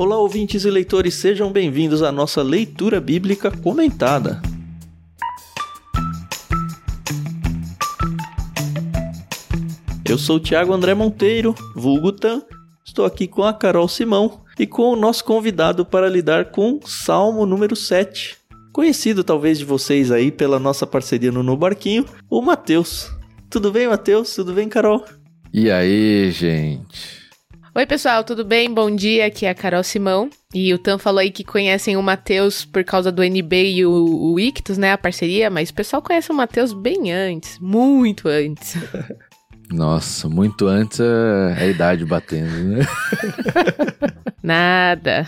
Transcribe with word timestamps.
Olá, 0.00 0.16
ouvintes 0.16 0.64
e 0.64 0.70
leitores, 0.70 1.12
sejam 1.12 1.52
bem-vindos 1.52 2.02
à 2.02 2.10
nossa 2.10 2.42
leitura 2.42 2.98
bíblica 3.02 3.50
comentada. 3.50 4.40
Eu 10.08 10.16
sou 10.16 10.36
o 10.36 10.40
Thiago 10.40 10.72
André 10.72 10.94
Monteiro, 10.94 11.54
vulgo 11.76 12.12
Tan. 12.12 12.40
Estou 12.82 13.04
aqui 13.04 13.28
com 13.28 13.44
a 13.44 13.52
Carol 13.52 13.86
Simão 13.88 14.40
e 14.58 14.66
com 14.66 14.84
o 14.84 14.96
nosso 14.96 15.22
convidado 15.22 15.84
para 15.84 16.08
lidar 16.08 16.46
com 16.46 16.80
Salmo 16.82 17.44
número 17.44 17.76
7. 17.76 18.38
Conhecido 18.72 19.22
talvez 19.22 19.58
de 19.58 19.66
vocês 19.66 20.10
aí 20.10 20.32
pela 20.32 20.58
nossa 20.58 20.86
parceria 20.86 21.30
no 21.30 21.42
No 21.42 21.58
Barquinho, 21.58 22.06
o 22.30 22.40
Matheus. 22.40 23.10
Tudo 23.50 23.70
bem, 23.70 23.86
Matheus? 23.86 24.34
Tudo 24.34 24.54
bem, 24.54 24.66
Carol? 24.66 25.04
E 25.52 25.70
aí, 25.70 26.30
gente? 26.30 27.19
Oi, 27.80 27.86
pessoal, 27.86 28.22
tudo 28.22 28.44
bem? 28.44 28.70
Bom 28.74 28.94
dia, 28.94 29.24
aqui 29.24 29.46
é 29.46 29.48
a 29.48 29.54
Carol 29.54 29.82
Simão. 29.82 30.28
E 30.52 30.74
o 30.74 30.78
Tan 30.78 30.98
falou 30.98 31.18
aí 31.18 31.30
que 31.30 31.42
conhecem 31.42 31.96
o 31.96 32.02
Matheus 32.02 32.62
por 32.62 32.84
causa 32.84 33.10
do 33.10 33.24
NB 33.24 33.72
e 33.72 33.86
o, 33.86 34.32
o 34.34 34.38
Ictus, 34.38 34.76
né, 34.76 34.92
a 34.92 34.98
parceria, 34.98 35.48
mas 35.48 35.70
o 35.70 35.74
pessoal 35.74 36.02
conhece 36.02 36.30
o 36.30 36.34
Matheus 36.34 36.74
bem 36.74 37.10
antes, 37.10 37.58
muito 37.58 38.28
antes. 38.28 38.76
Nossa, 39.72 40.28
muito 40.28 40.66
antes 40.66 41.00
é 41.00 41.56
a 41.58 41.66
idade 41.68 42.04
batendo, 42.04 42.52
né? 42.52 42.86
Nada. 44.44 45.26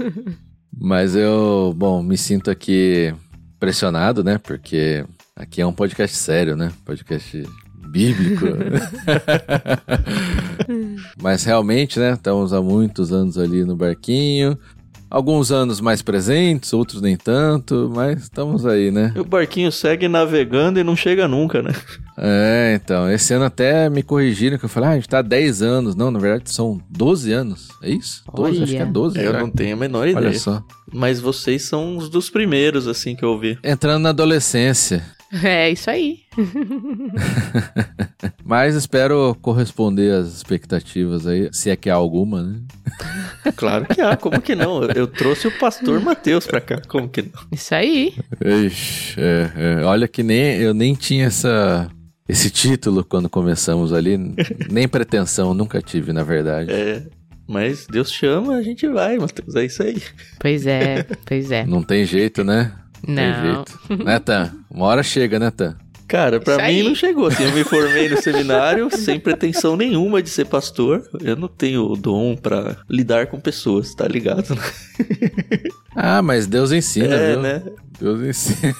Mas 0.72 1.14
eu, 1.14 1.74
bom, 1.76 2.02
me 2.02 2.16
sinto 2.16 2.50
aqui 2.50 3.14
pressionado, 3.60 4.24
né? 4.24 4.38
Porque 4.38 5.04
aqui 5.36 5.60
é 5.60 5.66
um 5.66 5.72
podcast 5.74 6.16
sério, 6.16 6.56
né? 6.56 6.72
Podcast 6.86 7.42
bíblico. 7.90 8.46
Mas 11.20 11.44
realmente, 11.44 11.98
né? 11.98 12.12
Estamos 12.12 12.52
há 12.52 12.60
muitos 12.60 13.12
anos 13.12 13.38
ali 13.38 13.64
no 13.64 13.76
barquinho. 13.76 14.58
Alguns 15.10 15.50
anos 15.50 15.80
mais 15.80 16.02
presentes, 16.02 16.74
outros 16.74 17.00
nem 17.00 17.16
tanto, 17.16 17.90
mas 17.94 18.24
estamos 18.24 18.66
aí, 18.66 18.90
né? 18.90 19.10
E 19.16 19.20
o 19.20 19.24
barquinho 19.24 19.72
segue 19.72 20.06
navegando 20.06 20.78
e 20.78 20.84
não 20.84 20.94
chega 20.94 21.26
nunca, 21.26 21.62
né? 21.62 21.72
É, 22.18 22.74
então, 22.74 23.10
esse 23.10 23.32
ano 23.32 23.46
até 23.46 23.88
me 23.88 24.02
corrigiram 24.02 24.58
que 24.58 24.66
eu 24.66 24.68
falei, 24.68 24.90
ah, 24.90 24.92
a 24.92 24.94
gente 24.96 25.08
tá 25.08 25.20
há 25.20 25.22
10 25.22 25.62
anos. 25.62 25.94
Não, 25.94 26.10
na 26.10 26.18
verdade 26.18 26.50
são 26.50 26.78
12 26.90 27.32
anos. 27.32 27.68
É 27.82 27.88
isso? 27.88 28.22
12, 28.34 28.42
Olha. 28.42 28.64
acho 28.64 28.72
que 28.72 28.78
é 28.78 28.84
12. 28.84 29.18
Eu 29.18 29.32
já. 29.32 29.38
não 29.38 29.48
tenho 29.48 29.76
a 29.76 29.78
menor 29.78 30.08
ideia. 30.08 30.26
Olha 30.26 30.38
só. 30.38 30.62
Mas 30.92 31.20
vocês 31.20 31.62
são 31.62 31.96
os 31.96 32.10
dos 32.10 32.28
primeiros, 32.28 32.86
assim, 32.86 33.16
que 33.16 33.24
eu 33.24 33.38
vi. 33.38 33.58
Entrando 33.64 34.02
na 34.02 34.10
adolescência. 34.10 35.02
É 35.44 35.70
isso 35.70 35.90
aí. 35.90 36.20
Mas 38.44 38.74
espero 38.74 39.36
corresponder 39.42 40.12
às 40.14 40.28
expectativas 40.28 41.26
aí, 41.26 41.48
se 41.52 41.70
é 41.70 41.76
que 41.76 41.90
há 41.90 41.94
alguma, 41.94 42.42
né? 42.42 42.60
Claro 43.56 43.86
que 43.86 44.00
há, 44.00 44.16
como 44.16 44.40
que 44.40 44.54
não? 44.54 44.82
Eu- 44.84 44.90
Eu 44.90 45.06
trouxe 45.06 45.46
o 45.48 45.58
pastor 45.58 46.00
Matheus 46.00 46.46
pra 46.46 46.60
cá, 46.60 46.80
como 46.88 47.08
que 47.08 47.22
não? 47.22 47.30
Isso 47.52 47.74
aí. 47.74 48.14
Ixi, 48.44 49.20
é, 49.20 49.80
é. 49.80 49.84
Olha 49.84 50.08
que 50.08 50.22
nem 50.22 50.56
eu 50.56 50.72
nem 50.74 50.94
tinha 50.94 51.26
essa 51.26 51.88
esse 52.28 52.50
título 52.50 53.02
quando 53.04 53.28
começamos 53.28 53.92
ali, 53.92 54.18
nem 54.70 54.86
pretensão, 54.86 55.54
nunca 55.54 55.80
tive, 55.80 56.12
na 56.12 56.22
verdade. 56.22 56.70
É, 56.70 57.02
mas 57.46 57.86
Deus 57.86 58.12
chama, 58.12 58.56
a 58.56 58.62
gente 58.62 58.86
vai, 58.86 59.16
Matheus, 59.18 59.54
é 59.54 59.64
isso 59.64 59.82
aí. 59.82 60.02
Pois 60.38 60.66
é, 60.66 61.04
pois 61.24 61.50
é. 61.50 61.64
Não 61.64 61.82
tem 61.82 62.04
jeito, 62.04 62.44
né? 62.44 62.70
Não 63.06 63.14
tem 63.14 63.34
jeito. 63.42 64.04
Né, 64.04 64.18
Tan? 64.18 64.52
Uma 64.70 64.86
hora 64.86 65.02
chega, 65.02 65.38
né, 65.38 65.50
Tan? 65.50 65.76
Cara, 66.06 66.40
pra 66.40 66.54
Isso 66.54 66.62
mim 66.62 66.68
aí. 66.68 66.82
não 66.82 66.94
chegou. 66.94 67.26
Assim, 67.26 67.44
eu 67.44 67.52
me 67.52 67.62
formei 67.64 68.08
no 68.08 68.16
seminário 68.22 68.88
sem 68.96 69.20
pretensão 69.20 69.76
nenhuma 69.76 70.22
de 70.22 70.30
ser 70.30 70.46
pastor. 70.46 71.02
Eu 71.20 71.36
não 71.36 71.48
tenho 71.48 71.84
o 71.84 71.96
dom 71.96 72.34
pra 72.34 72.76
lidar 72.88 73.26
com 73.26 73.38
pessoas, 73.38 73.94
tá 73.94 74.08
ligado? 74.08 74.54
né? 74.54 74.62
Ah, 76.00 76.22
mas 76.22 76.46
Deus 76.46 76.70
ensina, 76.70 77.12
é, 77.12 77.32
viu? 77.32 77.42
né? 77.42 77.62
Deus 78.00 78.20
ensina. 78.20 78.72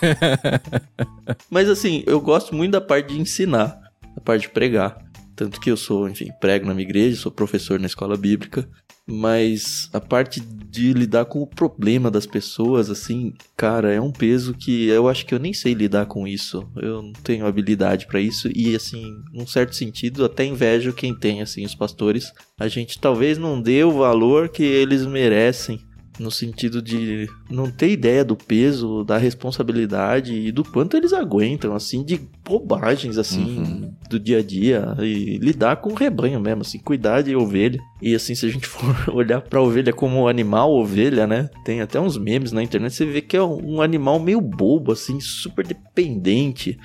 Mas 1.51 1.69
assim, 1.69 2.05
eu 2.07 2.21
gosto 2.21 2.55
muito 2.55 2.71
da 2.73 2.81
parte 2.81 3.13
de 3.13 3.21
ensinar, 3.21 3.77
da 4.15 4.21
parte 4.23 4.43
de 4.43 4.51
pregar. 4.51 4.97
Tanto 5.35 5.61
que 5.61 5.69
eu 5.69 5.77
sou, 5.77 6.09
enfim, 6.09 6.29
prego 6.41 6.67
na 6.67 6.75
minha 6.75 6.87
igreja, 6.87 7.21
sou 7.21 7.33
professor 7.33 7.81
na 7.81 7.87
escola 7.87 8.17
bíblica. 8.17 8.69
Mas 9.11 9.89
a 9.93 10.01
parte 10.01 10.41
de 10.41 10.93
lidar 10.93 11.25
com 11.25 11.41
o 11.41 11.47
problema 11.47 12.11
das 12.11 12.27
pessoas, 12.27 12.91
assim, 12.91 13.33
cara, 13.57 13.93
é 13.93 14.01
um 14.01 14.13
peso 14.13 14.53
que 14.53 14.87
eu 14.87 15.09
acho 15.09 15.25
que 15.25 15.35
eu 15.35 15.39
nem 15.39 15.55
sei 15.55 15.73
lidar 15.73 16.07
com 16.07 16.27
isso. 16.27 16.69
Eu 16.77 17.03
não 17.03 17.13
tenho 17.13 17.47
habilidade 17.47 18.07
pra 18.07 18.21
isso. 18.21 18.49
E, 18.55 18.77
assim, 18.77 19.03
num 19.33 19.47
certo 19.47 19.75
sentido, 19.75 20.25
até 20.25 20.45
invejo 20.45 20.93
quem 20.93 21.15
tem, 21.15 21.41
assim, 21.41 21.65
os 21.65 21.75
pastores. 21.75 22.33
A 22.59 22.69
gente 22.69 23.01
talvez 23.01 23.39
não 23.39 23.61
dê 23.61 23.83
o 23.83 23.93
valor 23.93 24.51
que 24.51 24.63
eles 24.63 25.07
merecem. 25.07 25.81
No 26.19 26.31
sentido 26.31 26.83
de 26.83 27.29
não 27.49 27.71
ter 27.71 27.91
ideia 27.91 28.25
do 28.25 28.35
peso, 28.35 29.05
da 29.05 29.17
responsabilidade 29.19 30.35
e 30.35 30.51
do 30.51 30.65
quanto 30.65 30.97
eles 30.97 31.13
aguentam, 31.13 31.75
assim, 31.75 32.03
de 32.05 32.21
bobagens, 32.45 33.19
assim, 33.19 33.59
Uhum. 33.59 33.93
do 34.11 34.19
dia 34.19 34.39
a 34.39 34.43
dia. 34.43 34.97
E 35.01 35.39
lidar 35.39 35.77
com 35.77 35.91
o 35.91 35.95
rebanho 35.95 36.41
mesmo, 36.41 36.63
assim, 36.63 36.79
cuidar 36.79 37.23
de 37.23 37.37
ovelha. 37.37 37.79
E 38.03 38.15
assim, 38.15 38.35
se 38.35 38.47
a 38.47 38.49
gente 38.49 38.67
for 38.69 39.15
olhar 39.15 39.41
pra 39.41 39.63
ovelha 39.63 39.93
como 39.93 40.27
animal, 40.29 40.73
ovelha, 40.73 41.27
né? 41.27 41.49
Tem 41.65 41.81
até 41.81 42.01
uns 42.01 42.17
memes 42.19 42.51
na 42.53 42.63
internet, 42.63 42.95
você 42.95 43.05
vê 43.07 43.21
que 43.21 43.37
é 43.37 43.43
um 43.43 43.81
animal 43.81 44.19
meio 44.19 44.41
bobo, 44.41 44.91
assim, 44.93 45.21
super 45.21 45.65
dependente. 45.67 46.79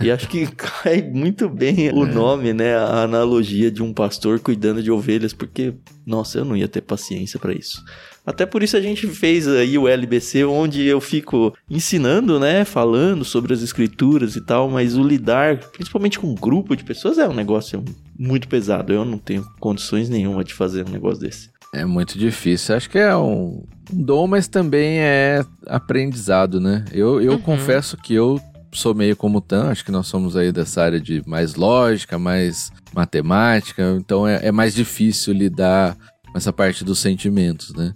E 0.00 0.10
acho 0.10 0.28
que 0.28 0.46
cai 0.56 1.02
muito 1.02 1.48
bem 1.48 1.90
o 1.92 2.06
nome, 2.06 2.52
né? 2.52 2.76
A 2.76 3.02
analogia 3.02 3.70
de 3.70 3.82
um 3.82 3.92
pastor 3.92 4.40
cuidando 4.40 4.82
de 4.82 4.90
ovelhas, 4.90 5.32
porque, 5.32 5.74
nossa, 6.06 6.38
eu 6.38 6.44
não 6.44 6.56
ia 6.56 6.68
ter 6.68 6.80
paciência 6.80 7.38
pra 7.38 7.52
isso. 7.52 7.82
Até 8.30 8.46
por 8.46 8.62
isso 8.62 8.76
a 8.76 8.80
gente 8.80 9.06
fez 9.08 9.46
aí 9.46 9.76
o 9.76 9.86
LBC, 9.88 10.44
onde 10.44 10.84
eu 10.84 11.00
fico 11.00 11.54
ensinando, 11.68 12.38
né? 12.40 12.64
Falando 12.64 13.24
sobre 13.24 13.52
as 13.52 13.60
escrituras 13.62 14.36
e 14.36 14.40
tal, 14.40 14.70
mas 14.70 14.96
o 14.96 15.02
lidar, 15.02 15.58
principalmente 15.72 16.18
com 16.18 16.28
um 16.28 16.34
grupo 16.34 16.74
de 16.76 16.84
pessoas, 16.84 17.18
é 17.18 17.28
um 17.28 17.34
negócio 17.34 17.84
muito 18.18 18.48
pesado. 18.48 18.92
Eu 18.92 19.04
não 19.04 19.18
tenho 19.18 19.44
condições 19.58 20.08
nenhuma 20.08 20.42
de 20.44 20.54
fazer 20.54 20.86
um 20.88 20.90
negócio 20.92 21.20
desse. 21.20 21.50
É 21.74 21.84
muito 21.84 22.18
difícil. 22.18 22.74
Acho 22.74 22.90
que 22.90 22.98
é 22.98 23.14
um, 23.16 23.64
um 23.92 24.02
dom, 24.02 24.26
mas 24.26 24.48
também 24.48 24.98
é 24.98 25.44
aprendizado, 25.66 26.60
né? 26.60 26.84
Eu, 26.92 27.20
eu 27.20 27.32
Uhum. 27.32 27.38
confesso 27.40 27.96
que 27.96 28.14
eu 28.14 28.40
sou 28.72 28.94
meio 28.94 29.16
como 29.16 29.40
Tan, 29.40 29.64
acho 29.68 29.84
que 29.84 29.90
nós 29.90 30.06
somos 30.06 30.36
aí 30.36 30.52
dessa 30.52 30.82
área 30.82 31.00
de 31.00 31.22
mais 31.26 31.56
lógica, 31.56 32.18
mais 32.18 32.70
matemática, 32.94 33.96
então 33.98 34.26
é, 34.26 34.46
é 34.46 34.52
mais 34.52 34.74
difícil 34.74 35.32
lidar 35.34 35.96
com 36.30 36.38
essa 36.38 36.52
parte 36.52 36.84
dos 36.84 37.00
sentimentos, 37.00 37.74
né? 37.74 37.92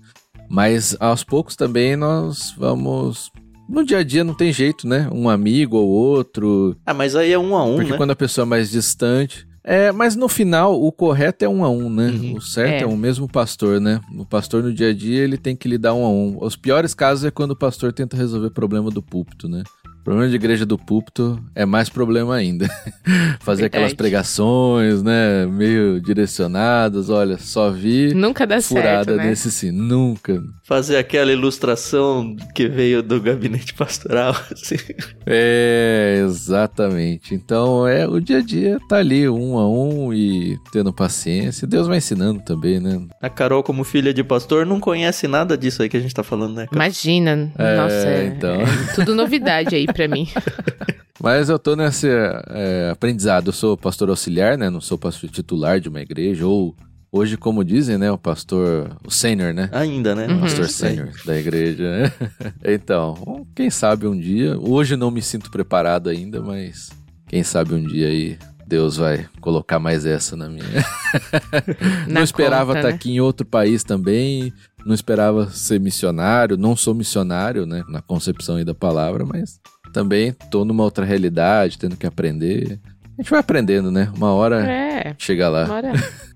Mas 0.49 0.97
aos 1.01 1.25
poucos 1.25 1.57
também 1.57 1.97
nós 1.97 2.55
vamos. 2.57 3.31
No 3.69 3.85
dia 3.85 3.99
a 3.99 4.05
dia 4.05 4.23
não 4.23 4.35
tem 4.35 4.53
jeito, 4.53 4.87
né? 4.87 5.09
Um 5.11 5.29
amigo 5.29 5.77
ou 5.77 5.89
outro, 5.89 6.77
Ah, 6.85 6.93
mas 6.93 7.17
aí 7.17 7.33
é 7.33 7.39
um 7.39 7.57
a 7.57 7.65
um, 7.65 7.77
porque 7.77 7.93
né? 7.93 7.97
quando 7.97 8.11
a 8.11 8.17
pessoa 8.17 8.45
é 8.45 8.49
mais 8.49 8.71
distante. 8.71 9.47
É, 9.67 9.91
mas 9.91 10.15
no 10.15 10.29
final, 10.29 10.79
o 10.79 10.93
correto 10.93 11.43
é 11.43 11.49
um 11.49 11.65
a 11.65 11.71
um, 11.71 11.89
né? 11.89 12.09
Uhum. 12.11 12.37
O 12.37 12.41
certo 12.43 12.83
é. 12.83 12.83
É. 12.83 12.87
o 12.87 12.95
mesmo 12.95 13.27
pastor, 13.27 13.81
né? 13.81 13.99
O 14.19 14.27
pastor 14.27 14.63
no 14.63 14.71
dia 14.71 14.91
a 14.91 14.93
dia, 14.95 15.25
ele 15.25 15.39
tem 15.39 15.57
que 15.57 15.67
lidar 15.67 15.95
um 15.95 16.05
a 16.05 16.11
um. 16.11 16.37
Os 16.39 16.55
piores 16.55 16.93
casos 16.93 17.25
é 17.25 17.31
quando 17.31 17.53
o 17.53 17.57
pastor 17.57 17.91
tenta 17.91 18.15
resolver 18.15 18.51
problema 18.51 18.91
do 18.91 19.03
púlpito, 19.03 19.49
né? 19.49 19.63
O 20.05 20.13
problema 20.15 20.29
de 20.29 20.37
igreja 20.37 20.67
do 20.67 20.77
púlpito 20.77 21.43
é 21.55 21.65
mais 21.65 21.89
problema 21.89 22.35
ainda. 22.35 22.69
Fazer 23.41 23.65
aquelas 23.65 23.87
Verdade. 23.93 23.97
pregações, 23.97 25.03
né? 25.03 25.47
Meio 25.47 25.99
direcionadas. 25.99 27.09
Olha, 27.09 27.39
só 27.39 27.71
vi 27.71 28.13
Nunca 28.13 28.47
dá 28.47 28.61
furada 28.61 29.05
certo, 29.05 29.17
né? 29.17 29.29
nesse 29.31 29.51
sim. 29.51 29.71
Nunca. 29.71 30.43
Fazer 30.63 30.99
aquela 30.99 31.33
ilustração 31.33 32.37
que 32.55 32.69
veio 32.69 33.03
do 33.03 33.19
gabinete 33.19 33.73
pastoral, 33.73 34.37
assim. 34.53 34.77
É, 35.25 36.21
exatamente. 36.23 37.35
Então, 37.35 37.89
é 37.89 38.07
o 38.07 38.21
dia 38.21 38.39
a 38.39 38.43
dia 38.43 38.79
tá 38.87 38.97
ali, 38.99 39.27
um 39.27 39.57
a 39.57 39.67
um 39.67 40.13
e 40.13 40.59
tendo 40.71 40.93
paciência. 40.93 41.67
Deus 41.67 41.87
vai 41.87 41.97
ensinando 41.97 42.43
também, 42.43 42.79
né? 42.79 43.01
A 43.23 43.31
Carol, 43.31 43.63
como 43.63 43.83
filha 43.85 44.13
de 44.13 44.23
pastor, 44.23 44.67
não 44.67 44.79
conhece 44.81 45.27
nada 45.27 45.57
disso 45.57 45.83
aí 45.83 45.89
que 45.89 45.97
a 45.97 46.01
gente 46.01 46.15
tá 46.15 46.23
falando, 46.23 46.57
né? 46.57 46.67
Imagina, 46.71 47.51
É, 47.57 47.77
nossa, 47.77 47.95
é, 47.95 48.27
então. 48.27 48.61
é 48.61 48.95
tudo 48.95 49.15
novidade 49.15 49.75
aí 49.75 49.87
pra 49.95 50.09
mim. 50.09 50.29
Mas 51.23 51.49
eu 51.49 51.59
tô 51.59 51.75
nesse 51.75 52.09
é, 52.09 52.91
aprendizado. 52.93 53.49
Eu 53.49 53.53
sou 53.53 53.77
pastor 53.77 54.11
auxiliar, 54.11 54.59
né? 54.59 54.69
Não 54.69 54.81
sou 54.81 54.99
pastor 54.99 55.31
titular 55.31 55.81
de 55.81 55.89
uma 55.89 56.03
igreja. 56.03 56.47
Ou 56.47 56.77
hoje, 57.11 57.37
como 57.37 57.65
dizem, 57.65 57.97
né? 57.97 58.11
O 58.11 58.19
pastor, 58.19 58.97
o 59.07 59.11
sênior, 59.11 59.55
né? 59.55 59.71
Ainda, 59.73 60.15
né? 60.15 60.27
Uhum. 60.27 60.41
Pastor 60.41 60.69
sênior 60.69 61.11
da 61.25 61.39
igreja. 61.39 61.91
né? 61.91 62.13
então, 62.65 63.47
quem 63.55 63.71
sabe 63.71 64.07
um 64.07 64.19
dia. 64.19 64.59
Hoje 64.59 64.97
não 64.97 65.11
me 65.11 65.23
sinto 65.23 65.51
preparado 65.51 66.11
ainda, 66.11 66.43
mas 66.43 66.91
quem 67.27 67.43
sabe 67.43 67.75
um 67.75 67.83
dia 67.83 68.09
aí 68.09 68.37
Deus 68.67 68.97
vai 68.97 69.29
colocar 69.41 69.79
mais 69.79 70.05
essa 70.07 70.37
na 70.37 70.49
minha. 70.49 70.65
Na 72.09 72.15
não 72.15 72.23
esperava 72.23 72.67
conta, 72.75 72.79
estar 72.81 72.89
né? 72.89 72.95
aqui 72.95 73.13
em 73.13 73.21
outro 73.21 73.47
país 73.47 73.85
também. 73.85 74.53
Não 74.85 74.95
esperava 74.95 75.49
ser 75.51 75.79
missionário. 75.79 76.57
Não 76.57 76.75
sou 76.75 76.95
missionário, 76.95 77.67
né? 77.67 77.85
Na 77.89 78.03
concepção 78.03 78.57
aí 78.57 78.65
da 78.65 78.75
palavra, 78.75 79.25
mas 79.25 79.61
também 79.95 80.33
tô 80.51 80.65
numa 80.65 80.83
outra 80.83 81.05
realidade, 81.05 81.79
tendo 81.79 81.97
que 81.97 82.07
aprender. 82.07 82.79
A 83.17 83.23
gente 83.23 83.31
vai 83.31 83.39
aprendendo, 83.41 83.91
né? 83.93 84.13
Uma 84.17 84.33
hora 84.35 84.61
É, 84.67 85.15
chega 85.17 85.49
lá. 85.49 85.65
uma 85.67 85.75
hora 85.77 85.93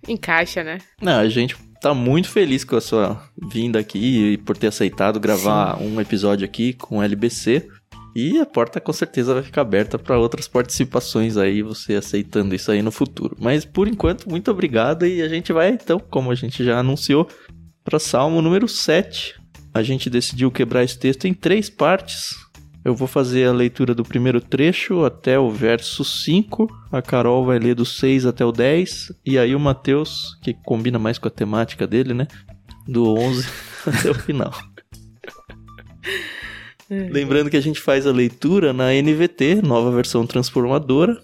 encaixa, 0.06 0.62
né? 0.62 0.78
Não, 1.02 1.18
a 1.18 1.28
gente 1.28 1.56
tá 1.80 1.92
muito 1.92 2.28
feliz 2.28 2.62
com 2.64 2.76
a 2.76 2.80
sua 2.80 3.20
vinda 3.52 3.78
aqui 3.80 4.32
e 4.32 4.38
por 4.38 4.56
ter 4.56 4.68
aceitado 4.68 5.18
gravar 5.20 5.76
Sim. 5.76 5.92
um 5.94 6.00
episódio 6.00 6.44
aqui 6.44 6.72
com 6.72 6.98
o 6.98 7.02
LBC. 7.02 7.68
E 8.14 8.38
a 8.38 8.46
porta 8.46 8.80
com 8.80 8.92
certeza 8.92 9.34
vai 9.34 9.42
ficar 9.42 9.60
aberta 9.62 9.98
para 9.98 10.18
outras 10.18 10.48
participações 10.48 11.36
aí, 11.36 11.62
você 11.62 11.94
aceitando 11.94 12.54
isso 12.54 12.70
aí 12.70 12.80
no 12.82 12.90
futuro. 12.90 13.36
Mas 13.40 13.64
por 13.64 13.86
enquanto, 13.86 14.28
muito 14.30 14.50
obrigado 14.50 15.04
e 15.06 15.20
a 15.20 15.28
gente 15.28 15.52
vai 15.52 15.70
então, 15.70 16.00
como 16.00 16.30
a 16.30 16.34
gente 16.34 16.64
já 16.64 16.78
anunciou, 16.78 17.28
para 17.84 17.98
Salmo 17.98 18.40
número 18.40 18.66
7. 18.66 19.34
A 19.74 19.82
gente 19.82 20.08
decidiu 20.10 20.50
quebrar 20.50 20.82
esse 20.82 20.98
texto 20.98 21.26
em 21.26 21.34
três 21.34 21.68
partes. 21.70 22.34
Eu 22.88 22.94
vou 22.94 23.06
fazer 23.06 23.46
a 23.46 23.52
leitura 23.52 23.94
do 23.94 24.02
primeiro 24.02 24.40
trecho 24.40 25.04
até 25.04 25.38
o 25.38 25.50
verso 25.50 26.02
5. 26.02 26.66
A 26.90 27.02
Carol 27.02 27.44
vai 27.44 27.58
ler 27.58 27.74
do 27.74 27.84
6 27.84 28.24
até 28.24 28.42
o 28.42 28.50
10. 28.50 29.12
E 29.26 29.38
aí 29.38 29.54
o 29.54 29.60
Mateus, 29.60 30.38
que 30.42 30.54
combina 30.64 30.98
mais 30.98 31.18
com 31.18 31.28
a 31.28 31.30
temática 31.30 31.86
dele, 31.86 32.14
né? 32.14 32.26
Do 32.86 33.14
11 33.14 33.46
até 33.86 34.10
o 34.10 34.14
final. 34.14 34.54
É. 36.88 37.10
Lembrando 37.10 37.50
que 37.50 37.58
a 37.58 37.60
gente 37.60 37.78
faz 37.78 38.06
a 38.06 38.10
leitura 38.10 38.72
na 38.72 38.90
NVT, 38.90 39.60
nova 39.62 39.90
versão 39.90 40.26
transformadora, 40.26 41.14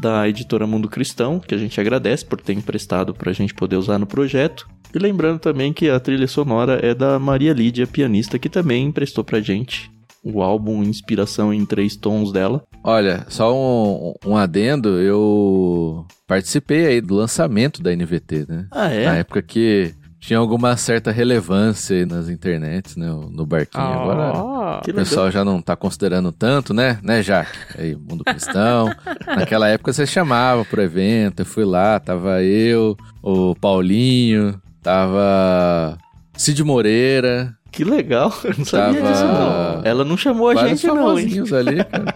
da 0.00 0.28
editora 0.28 0.68
Mundo 0.68 0.88
Cristão, 0.88 1.40
que 1.40 1.52
a 1.52 1.58
gente 1.58 1.80
agradece 1.80 2.24
por 2.24 2.40
ter 2.40 2.52
emprestado 2.52 3.12
para 3.12 3.30
a 3.32 3.34
gente 3.34 3.52
poder 3.54 3.74
usar 3.74 3.98
no 3.98 4.06
projeto. 4.06 4.68
E 4.94 4.98
lembrando 5.00 5.40
também 5.40 5.72
que 5.72 5.90
a 5.90 5.98
trilha 5.98 6.28
sonora 6.28 6.78
é 6.80 6.94
da 6.94 7.18
Maria 7.18 7.52
Lídia, 7.52 7.88
pianista, 7.88 8.38
que 8.38 8.48
também 8.48 8.86
emprestou 8.86 9.24
pra 9.24 9.40
gente 9.40 9.90
o 10.32 10.42
álbum 10.42 10.82
Inspiração 10.82 11.52
em 11.52 11.64
Três 11.64 11.96
Tons 11.96 12.32
dela. 12.32 12.62
Olha, 12.84 13.24
só 13.28 13.54
um, 13.54 14.14
um 14.24 14.36
adendo, 14.36 15.00
eu 15.00 16.06
participei 16.26 16.86
aí 16.86 17.00
do 17.00 17.14
lançamento 17.14 17.82
da 17.82 17.94
NVT, 17.94 18.46
né? 18.48 18.66
Ah, 18.70 18.88
é? 18.88 19.06
Na 19.06 19.16
época 19.16 19.42
que 19.42 19.94
tinha 20.20 20.38
alguma 20.38 20.76
certa 20.76 21.10
relevância 21.10 22.04
nas 22.04 22.28
internets, 22.28 22.96
né? 22.96 23.06
No 23.06 23.46
barquinho. 23.46 23.84
Oh, 23.84 24.10
Agora 24.10 24.80
o 24.86 24.94
pessoal 24.94 25.30
já 25.30 25.44
não 25.44 25.62
tá 25.62 25.76
considerando 25.76 26.32
tanto, 26.32 26.74
né? 26.74 26.98
Né, 27.02 27.22
Jaque? 27.22 27.56
Aí, 27.78 27.96
mundo 27.96 28.24
cristão. 28.24 28.90
Naquela 29.26 29.68
época 29.68 29.92
você 29.92 30.06
chamava 30.06 30.64
pro 30.64 30.82
evento, 30.82 31.40
eu 31.40 31.46
fui 31.46 31.64
lá, 31.64 31.98
tava 32.00 32.42
eu, 32.42 32.96
o 33.22 33.54
Paulinho, 33.54 34.60
tava 34.82 35.96
Cid 36.36 36.62
Moreira. 36.64 37.54
Que 37.70 37.84
legal, 37.84 38.32
eu 38.44 38.54
não 38.56 38.64
sabia 38.64 39.00
tava... 39.00 39.12
disso 39.12 39.24
não. 39.24 39.84
Ela 39.84 40.04
não 40.04 40.16
chamou 40.16 40.48
a 40.48 40.68
gente 40.68 40.86
não, 40.86 41.18
hein? 41.18 41.26
ali, 41.52 41.84
cara. 41.84 42.14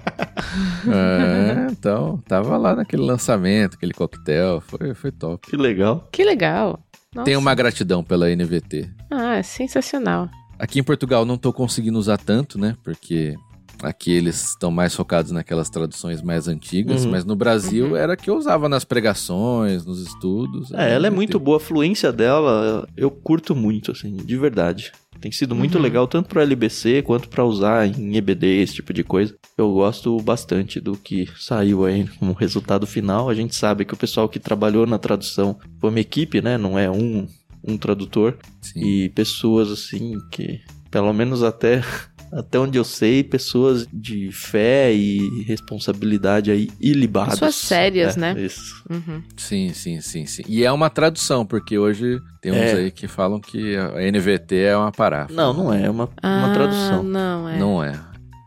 é, 0.88 1.66
então, 1.70 2.18
tava 2.26 2.56
lá 2.56 2.74
naquele 2.74 3.02
lançamento, 3.02 3.74
aquele 3.74 3.92
coquetel, 3.92 4.60
foi, 4.60 4.94
foi 4.94 5.12
top. 5.12 5.48
Que 5.48 5.56
legal. 5.56 6.08
Que 6.10 6.24
legal. 6.24 6.80
Nossa. 7.14 7.26
Tenho 7.26 7.38
uma 7.38 7.54
gratidão 7.54 8.02
pela 8.02 8.34
NVT. 8.34 8.88
Ah, 9.10 9.36
é 9.36 9.42
sensacional. 9.42 10.28
Aqui 10.58 10.80
em 10.80 10.82
Portugal 10.82 11.24
não 11.24 11.36
tô 11.36 11.52
conseguindo 11.52 11.98
usar 11.98 12.16
tanto, 12.16 12.58
né? 12.58 12.76
Porque 12.82 13.36
aqui 13.82 14.12
eles 14.12 14.50
estão 14.50 14.70
mais 14.70 14.94
focados 14.94 15.30
naquelas 15.32 15.68
traduções 15.68 16.22
mais 16.22 16.48
antigas, 16.48 17.04
uhum. 17.04 17.10
mas 17.10 17.24
no 17.24 17.34
Brasil 17.36 17.88
uhum. 17.88 17.96
era 17.96 18.16
que 18.16 18.30
eu 18.30 18.36
usava 18.36 18.68
nas 18.68 18.84
pregações, 18.84 19.84
nos 19.84 20.00
estudos. 20.00 20.72
É, 20.72 20.94
ela 20.94 21.06
é 21.06 21.10
muito 21.10 21.38
boa, 21.38 21.56
a 21.56 21.60
fluência 21.60 22.12
dela 22.12 22.88
eu 22.96 23.10
curto 23.10 23.54
muito, 23.54 23.92
assim, 23.92 24.16
de 24.16 24.36
verdade. 24.36 24.92
Tem 25.22 25.30
sido 25.30 25.54
muito 25.54 25.76
uhum. 25.76 25.82
legal 25.82 26.08
tanto 26.08 26.28
para 26.28 26.42
LBC 26.42 27.02
quanto 27.02 27.28
para 27.28 27.44
usar 27.44 27.86
em 27.86 28.16
EBD, 28.16 28.60
esse 28.60 28.74
tipo 28.74 28.92
de 28.92 29.04
coisa. 29.04 29.32
Eu 29.56 29.72
gosto 29.72 30.20
bastante 30.20 30.80
do 30.80 30.96
que 30.96 31.28
saiu 31.38 31.84
aí 31.84 32.08
como 32.18 32.32
resultado 32.32 32.88
final. 32.88 33.30
A 33.30 33.34
gente 33.34 33.54
sabe 33.54 33.84
que 33.84 33.94
o 33.94 33.96
pessoal 33.96 34.28
que 34.28 34.40
trabalhou 34.40 34.84
na 34.84 34.98
tradução 34.98 35.56
foi 35.80 35.90
uma 35.90 36.00
equipe, 36.00 36.42
né? 36.42 36.58
Não 36.58 36.76
é 36.76 36.90
um, 36.90 37.28
um 37.62 37.78
tradutor. 37.78 38.36
Sim. 38.60 38.80
E 38.80 39.08
pessoas 39.10 39.70
assim 39.70 40.18
que, 40.28 40.60
pelo 40.90 41.12
menos 41.12 41.44
até 41.44 41.84
até 42.32 42.58
onde 42.58 42.78
eu 42.78 42.84
sei, 42.84 43.22
pessoas 43.22 43.86
de 43.92 44.32
fé 44.32 44.92
e 44.92 45.42
responsabilidade 45.44 46.50
aí 46.50 46.70
ilibadas. 46.80 47.34
Pessoas 47.34 47.54
sérias, 47.56 48.16
é, 48.16 48.20
né? 48.20 48.40
Isso. 48.40 48.82
Uhum. 48.88 49.22
Sim, 49.36 49.72
sim, 49.74 50.00
sim, 50.00 50.24
sim. 50.24 50.42
E 50.48 50.64
é 50.64 50.72
uma 50.72 50.88
tradução, 50.88 51.44
porque 51.44 51.78
hoje 51.78 52.18
tem 52.40 52.52
uns 52.52 52.56
é. 52.56 52.72
aí 52.74 52.90
que 52.90 53.06
falam 53.06 53.38
que 53.38 53.76
a 53.76 54.00
NVT 54.10 54.56
é 54.56 54.76
uma 54.76 54.90
paráfrase. 54.90 55.36
Não, 55.36 55.52
não 55.52 55.72
é, 55.72 55.84
é 55.84 55.90
uma, 55.90 56.08
ah, 56.22 56.38
uma 56.38 56.54
tradução. 56.54 57.02
Não 57.02 57.48
é. 57.48 57.58
Não 57.58 57.84
é. 57.84 58.00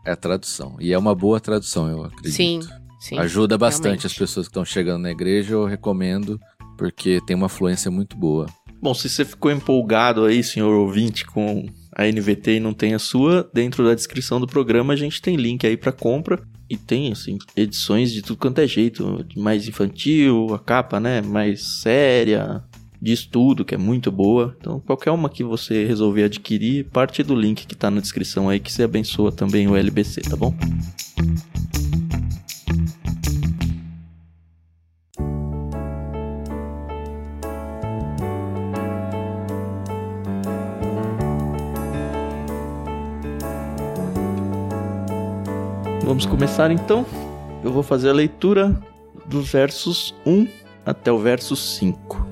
É 0.04 0.16
tradução. 0.16 0.76
E 0.80 0.92
é 0.92 0.98
uma 0.98 1.14
boa 1.14 1.38
tradução, 1.38 1.88
eu 1.88 2.04
acredito. 2.04 2.32
Sim, 2.32 2.60
sim. 3.00 3.18
Ajuda 3.18 3.56
bastante 3.56 3.84
realmente. 3.84 4.06
as 4.06 4.14
pessoas 4.14 4.46
que 4.46 4.50
estão 4.50 4.64
chegando 4.64 5.02
na 5.02 5.12
igreja, 5.12 5.54
eu 5.54 5.64
recomendo, 5.64 6.40
porque 6.76 7.20
tem 7.24 7.36
uma 7.36 7.48
fluência 7.48 7.90
muito 7.90 8.16
boa. 8.16 8.46
Bom, 8.82 8.92
se 8.94 9.08
você 9.08 9.24
ficou 9.24 9.50
empolgado 9.50 10.24
aí, 10.24 10.42
senhor 10.42 10.74
ouvinte, 10.74 11.24
com 11.24 11.66
a 11.96 12.06
NVT 12.06 12.56
e 12.56 12.60
não 12.60 12.74
tem 12.74 12.92
a 12.92 12.98
sua, 12.98 13.48
dentro 13.54 13.82
da 13.82 13.94
descrição 13.94 14.38
do 14.38 14.46
programa 14.46 14.92
a 14.92 14.96
gente 14.96 15.22
tem 15.22 15.34
link 15.34 15.66
aí 15.66 15.76
para 15.78 15.90
compra. 15.90 16.38
E 16.68 16.76
tem, 16.76 17.12
assim, 17.12 17.38
edições 17.56 18.12
de 18.12 18.22
tudo 18.22 18.38
quanto 18.38 18.60
é 18.60 18.66
jeito. 18.66 19.24
Mais 19.36 19.66
infantil, 19.68 20.52
a 20.52 20.58
capa, 20.58 20.98
né? 20.98 21.22
Mais 21.22 21.80
séria, 21.80 22.62
de 23.00 23.12
estudo, 23.12 23.64
que 23.64 23.74
é 23.74 23.78
muito 23.78 24.10
boa. 24.10 24.54
Então, 24.60 24.80
qualquer 24.80 25.12
uma 25.12 25.30
que 25.30 25.44
você 25.44 25.84
resolver 25.84 26.24
adquirir, 26.24 26.84
parte 26.86 27.22
do 27.22 27.34
link 27.34 27.66
que 27.66 27.76
tá 27.76 27.90
na 27.90 28.00
descrição 28.00 28.48
aí, 28.48 28.58
que 28.58 28.72
você 28.72 28.82
abençoa 28.82 29.30
também 29.30 29.68
o 29.68 29.76
LBC, 29.76 30.22
tá 30.22 30.36
bom? 30.36 30.52
Vamos 46.16 46.24
começar 46.24 46.70
então. 46.70 47.04
Eu 47.62 47.70
vou 47.70 47.82
fazer 47.82 48.08
a 48.08 48.12
leitura 48.14 48.74
dos 49.26 49.52
versos 49.52 50.14
1 50.24 50.48
até 50.86 51.12
o 51.12 51.18
verso 51.18 51.54
5. 51.54 52.26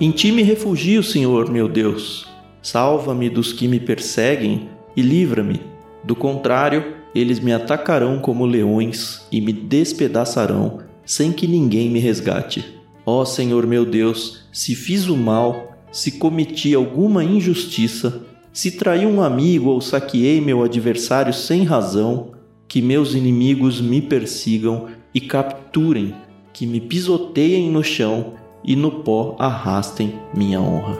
Em 0.00 0.12
ti 0.12 0.30
me 0.30 0.44
refugio, 0.44 1.02
Senhor, 1.02 1.50
meu 1.50 1.68
Deus. 1.68 2.28
Salva-me 2.62 3.28
dos 3.28 3.52
que 3.52 3.66
me 3.66 3.80
perseguem 3.80 4.68
e 4.96 5.02
livra-me. 5.02 5.60
Do 6.04 6.14
contrário, 6.14 6.94
eles 7.12 7.40
me 7.40 7.52
atacarão 7.52 8.20
como 8.20 8.46
leões 8.46 9.26
e 9.32 9.40
me 9.40 9.52
despedaçarão, 9.52 10.78
sem 11.04 11.32
que 11.32 11.48
ninguém 11.48 11.90
me 11.90 11.98
resgate. 11.98 12.64
Ó 13.04 13.24
Senhor 13.24 13.66
meu 13.66 13.84
Deus, 13.84 14.44
se 14.52 14.76
fiz 14.76 15.08
o 15.08 15.16
mal, 15.16 15.75
se 15.90 16.12
cometi 16.12 16.74
alguma 16.74 17.24
injustiça, 17.24 18.22
se 18.52 18.72
traí 18.72 19.06
um 19.06 19.20
amigo 19.20 19.70
ou 19.70 19.80
saqueei 19.80 20.40
meu 20.40 20.62
adversário 20.62 21.32
sem 21.32 21.64
razão, 21.64 22.32
que 22.68 22.82
meus 22.82 23.14
inimigos 23.14 23.80
me 23.80 24.00
persigam 24.00 24.88
e 25.14 25.20
capturem, 25.20 26.14
que 26.52 26.66
me 26.66 26.80
pisoteiem 26.80 27.70
no 27.70 27.82
chão 27.82 28.34
e 28.64 28.74
no 28.74 28.90
pó 28.90 29.36
arrastem 29.38 30.14
minha 30.34 30.60
honra. 30.60 30.98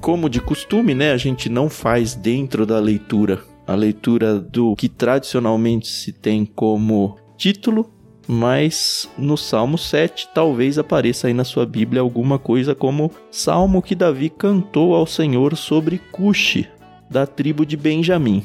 Como 0.00 0.28
de 0.28 0.40
costume, 0.40 0.94
né, 0.94 1.12
a 1.12 1.16
gente 1.16 1.48
não 1.48 1.68
faz 1.68 2.14
dentro 2.14 2.66
da 2.66 2.78
leitura 2.78 3.42
a 3.66 3.74
leitura 3.74 4.38
do 4.38 4.76
que 4.76 4.88
tradicionalmente 4.88 5.88
se 5.88 6.12
tem 6.12 6.44
como 6.44 7.16
título, 7.36 7.90
mas 8.26 9.08
no 9.18 9.36
Salmo 9.36 9.76
7 9.76 10.28
talvez 10.34 10.78
apareça 10.78 11.26
aí 11.26 11.34
na 11.34 11.44
sua 11.44 11.66
Bíblia 11.66 12.00
alguma 12.00 12.38
coisa 12.38 12.74
como 12.74 13.10
Salmo 13.30 13.82
que 13.82 13.94
Davi 13.94 14.30
cantou 14.30 14.94
ao 14.94 15.06
Senhor 15.06 15.56
sobre 15.56 15.98
Cuxi, 15.98 16.68
da 17.10 17.26
tribo 17.26 17.66
de 17.66 17.76
Benjamim. 17.76 18.42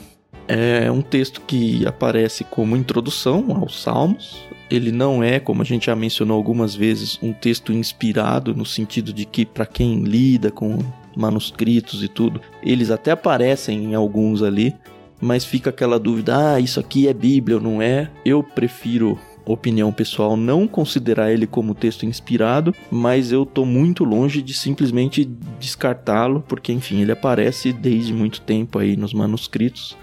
É 0.47 0.91
um 0.91 1.01
texto 1.01 1.41
que 1.41 1.85
aparece 1.85 2.43
como 2.43 2.75
introdução 2.75 3.45
aos 3.61 3.81
Salmos. 3.81 4.39
Ele 4.69 4.91
não 4.91 5.23
é, 5.23 5.39
como 5.39 5.61
a 5.61 5.65
gente 5.65 5.85
já 5.85 5.95
mencionou 5.95 6.35
algumas 6.35 6.75
vezes, 6.75 7.19
um 7.21 7.31
texto 7.31 7.71
inspirado 7.71 8.55
no 8.55 8.65
sentido 8.65 9.13
de 9.13 9.25
que 9.25 9.45
para 9.45 9.65
quem 9.65 10.03
lida 10.03 10.49
com 10.49 10.79
manuscritos 11.15 12.03
e 12.03 12.07
tudo, 12.07 12.41
eles 12.63 12.89
até 12.89 13.11
aparecem 13.11 13.83
em 13.83 13.95
alguns 13.95 14.41
ali, 14.41 14.75
mas 15.21 15.45
fica 15.45 15.69
aquela 15.69 15.99
dúvida: 15.99 16.53
ah, 16.53 16.59
isso 16.59 16.79
aqui 16.79 17.07
é 17.07 17.13
Bíblia 17.13 17.57
ou 17.57 17.63
não 17.63 17.81
é? 17.81 18.09
Eu 18.25 18.43
prefiro 18.43 19.17
opinião 19.45 19.91
pessoal, 19.91 20.37
não 20.37 20.67
considerar 20.67 21.31
ele 21.31 21.47
como 21.47 21.73
texto 21.73 22.05
inspirado, 22.05 22.73
mas 22.91 23.31
eu 23.31 23.45
tô 23.45 23.65
muito 23.65 24.03
longe 24.03 24.41
de 24.41 24.53
simplesmente 24.53 25.25
descartá-lo, 25.59 26.43
porque 26.47 26.71
enfim, 26.71 27.01
ele 27.01 27.11
aparece 27.11 27.73
desde 27.73 28.13
muito 28.13 28.41
tempo 28.41 28.77
aí 28.77 28.95
nos 28.95 29.13
manuscritos. 29.13 29.97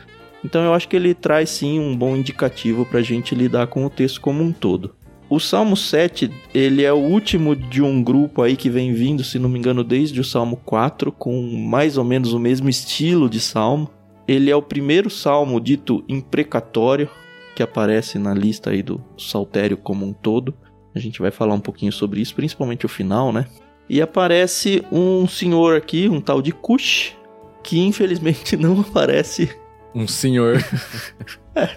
Então 0.45 0.63
eu 0.63 0.75
acho 0.75 0.89
que 0.89 0.97
ele 0.97 1.15
traz 1.15 1.51
sim 1.51 1.79
um 1.79 1.97
bom 1.97 2.17
indicativo 2.17 2.85
para 2.85 3.01
a 3.01 3.03
gente 3.03 3.35
lidar 3.35 3.67
com 3.69 3.85
o 3.85 3.91
texto 3.91 4.21
como 4.21 4.43
um 4.43 4.53
todo. 4.53 4.95
O 5.29 5.41
Salmo 5.41 5.77
7, 5.77 6.31
ele 6.55 6.85
é 6.85 6.93
o 6.93 6.99
último 6.99 7.57
de 7.57 7.83
um 7.83 8.01
grupo 8.01 8.43
aí 8.43 8.55
que 8.55 8.71
vem 8.71 8.95
vindo, 8.95 9.25
se 9.25 9.41
não 9.41 9.49
me 9.49 9.59
engano, 9.59 9.83
desde 9.83 10.21
o 10.21 10.25
Salmo 10.25 10.57
4, 10.65 11.11
com 11.11 11.43
mais 11.69 11.99
ou 11.99 12.05
menos 12.05 12.33
o 12.33 12.39
mesmo 12.39 12.69
estilo 12.69 13.29
de 13.29 13.41
salmo. 13.41 13.91
Ele 14.27 14.51
é 14.51 14.57
o 14.57 14.63
primeiro 14.63 15.09
salmo 15.09 15.61
dito 15.61 16.05
imprecatório 16.09 17.09
que 17.55 17.63
aparece 17.63 18.19
na 18.19 18.35
lista 18.35 18.71
aí 18.71 18.83
do 18.83 19.03
saltério 19.17 19.77
como 19.77 20.05
um 20.05 20.13
todo. 20.13 20.55
A 20.95 20.99
gente 20.99 21.21
vai 21.21 21.31
falar 21.31 21.55
um 21.55 21.61
pouquinho 21.61 21.93
sobre 21.93 22.21
isso, 22.21 22.35
principalmente 22.35 22.85
o 22.85 22.89
final, 22.89 23.33
né? 23.33 23.47
E 23.89 24.03
aparece 24.03 24.85
um 24.91 25.27
senhor 25.27 25.77
aqui, 25.77 26.09
um 26.09 26.21
tal 26.21 26.43
de 26.43 26.53
Cush, 26.53 27.17
que 27.63 27.79
infelizmente 27.79 28.57
não 28.59 28.81
aparece. 28.81 29.49
Um 29.95 30.07
senhor. 30.07 30.63
é, 31.55 31.71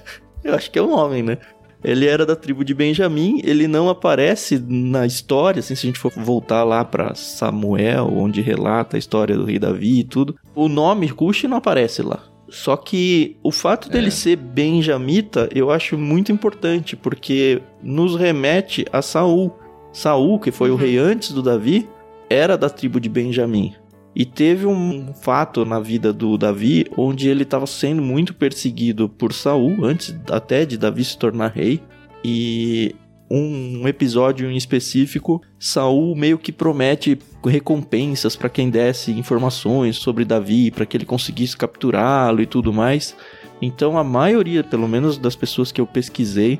eu 0.44 0.56
acho 0.56 0.70
que 0.70 0.79
é 0.79 0.82
um 0.82 0.91
homem, 0.91 1.24
né? 1.24 1.38
Ele 1.82 2.06
era 2.06 2.25
da 2.25 2.36
tribo 2.36 2.65
de 2.65 2.74
Benjamim, 2.74 3.39
ele 3.41 3.65
não 3.65 3.88
aparece 3.88 4.62
na 4.68 5.06
história, 5.06 5.62
assim, 5.62 5.75
se 5.75 5.86
a 5.86 5.89
gente 5.89 6.00
for 6.00 6.12
voltar 6.12 6.65
lá 6.65 6.84
para 6.84 7.15
Samuel, 7.15 8.12
onde 8.13 8.41
relata 8.41 8.98
a 8.98 9.00
história 9.00 9.38
do 9.38 9.46
rei 9.46 9.58
Davi 9.58 10.00
e 10.00 10.03
tudo. 10.03 10.36
O 10.53 10.68
nome 10.68 11.10
Cush 11.10 11.44
não 11.44 11.56
aparece 11.56 12.01
lá. 12.01 12.29
Só 12.50 12.75
que 12.75 13.38
o 13.44 13.51
fato 13.51 13.89
dele 13.89 14.08
é. 14.08 14.12
ser 14.12 14.36
benjamita, 14.36 15.50
eu 15.53 15.72
acho 15.72 15.98
muito 15.98 16.32
importante, 16.32 16.96
porque 16.96 17.62
nos 17.82 18.15
remete 18.15 18.86
a 18.91 19.01
Saul. 19.01 19.53
Saul, 19.91 20.39
que 20.39 20.51
foi 20.51 20.70
uhum. 20.70 20.75
o 20.75 20.79
rei 20.79 20.98
antes 20.98 21.32
do 21.32 21.41
Davi, 21.41 21.88
era 22.29 22.58
da 22.58 22.70
tribo 22.70 23.00
de 23.00 23.10
Benjamim. 23.10 23.74
E 24.15 24.25
teve 24.25 24.65
um 24.65 25.13
fato 25.13 25.63
na 25.65 25.79
vida 25.79 26.12
do 26.12 26.38
Davi 26.38 26.86
onde 26.98 27.29
ele 27.29 27.44
estava 27.44 27.65
sendo 27.65 28.01
muito 28.01 28.34
perseguido 28.34 29.08
por 29.08 29.32
Saul 29.34 29.86
antes 29.86 30.15
até 30.29 30.65
de 30.65 30.77
Davi 30.77 31.03
se 31.03 31.18
tornar 31.18 31.51
rei. 31.51 31.82
E 32.24 32.96
um 33.30 33.88
episódio 33.88 34.50
em 34.50 34.58
específico, 34.58 35.42
Saul 35.60 36.16
meio 36.16 36.38
que 36.38 36.52
promete 36.52 37.18
recompensas 37.46 38.36
para 38.36 38.50
quem 38.50 38.70
desse 38.70 39.12
informações 39.12 39.98
sobre 39.98 40.26
Davi, 40.26 40.72
para 40.72 40.86
que 40.86 40.98
ele 40.98 41.06
conseguisse 41.06 41.56
capturá-lo 41.56 42.42
e 42.42 42.46
tudo 42.46 42.74
mais. 42.74 43.16
Então 43.62 43.98
a 43.98 44.04
maioria, 44.04 44.64
pelo 44.64 44.88
menos 44.88 45.18
das 45.18 45.36
pessoas 45.36 45.72
que 45.72 45.80
eu 45.80 45.86
pesquisei, 45.86 46.60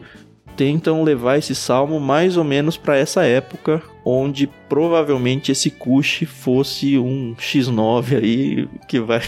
tentam 0.56 1.04
levar 1.04 1.38
esse 1.38 1.56
salmo 1.56 2.00
mais 2.00 2.36
ou 2.36 2.44
menos 2.44 2.76
para 2.76 2.98
essa 2.98 3.24
época, 3.24 3.82
onde 4.04 4.46
provavelmente 4.68 5.52
esse 5.52 5.72
Cush 5.72 6.26
fosse 6.28 6.98
um 6.98 7.34
X9 7.36 8.18
aí 8.18 8.68
que 8.88 9.00
vai 9.00 9.22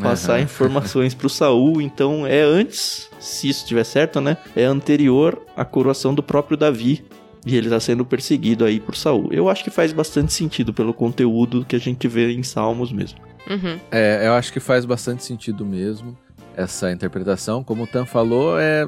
passar 0.00 0.38
uhum. 0.38 0.44
informações 0.44 1.14
para 1.14 1.26
o 1.26 1.30
Saul. 1.30 1.80
Então 1.80 2.26
é 2.26 2.42
antes, 2.42 3.08
se 3.20 3.48
isso 3.48 3.60
estiver 3.60 3.84
certo, 3.84 4.20
né? 4.20 4.36
É 4.54 4.64
anterior 4.64 5.40
à 5.56 5.64
coroação 5.64 6.14
do 6.14 6.22
próprio 6.22 6.56
Davi. 6.56 7.04
E 7.44 7.56
ele 7.56 7.66
está 7.66 7.80
sendo 7.80 8.04
perseguido 8.04 8.64
aí 8.64 8.78
por 8.78 8.94
Saul. 8.94 9.28
Eu 9.32 9.48
acho 9.48 9.64
que 9.64 9.70
faz 9.70 9.92
bastante 9.92 10.32
sentido 10.32 10.72
pelo 10.72 10.94
conteúdo 10.94 11.64
que 11.64 11.74
a 11.74 11.78
gente 11.78 12.06
vê 12.06 12.32
em 12.32 12.42
Salmos 12.44 12.92
mesmo. 12.92 13.18
Uhum. 13.50 13.80
É, 13.90 14.28
eu 14.28 14.34
acho 14.34 14.52
que 14.52 14.60
faz 14.60 14.84
bastante 14.84 15.24
sentido 15.24 15.66
mesmo 15.66 16.16
essa 16.56 16.92
interpretação. 16.92 17.64
Como 17.64 17.82
o 17.82 17.86
Tan 17.86 18.06
falou, 18.06 18.60
é 18.60 18.86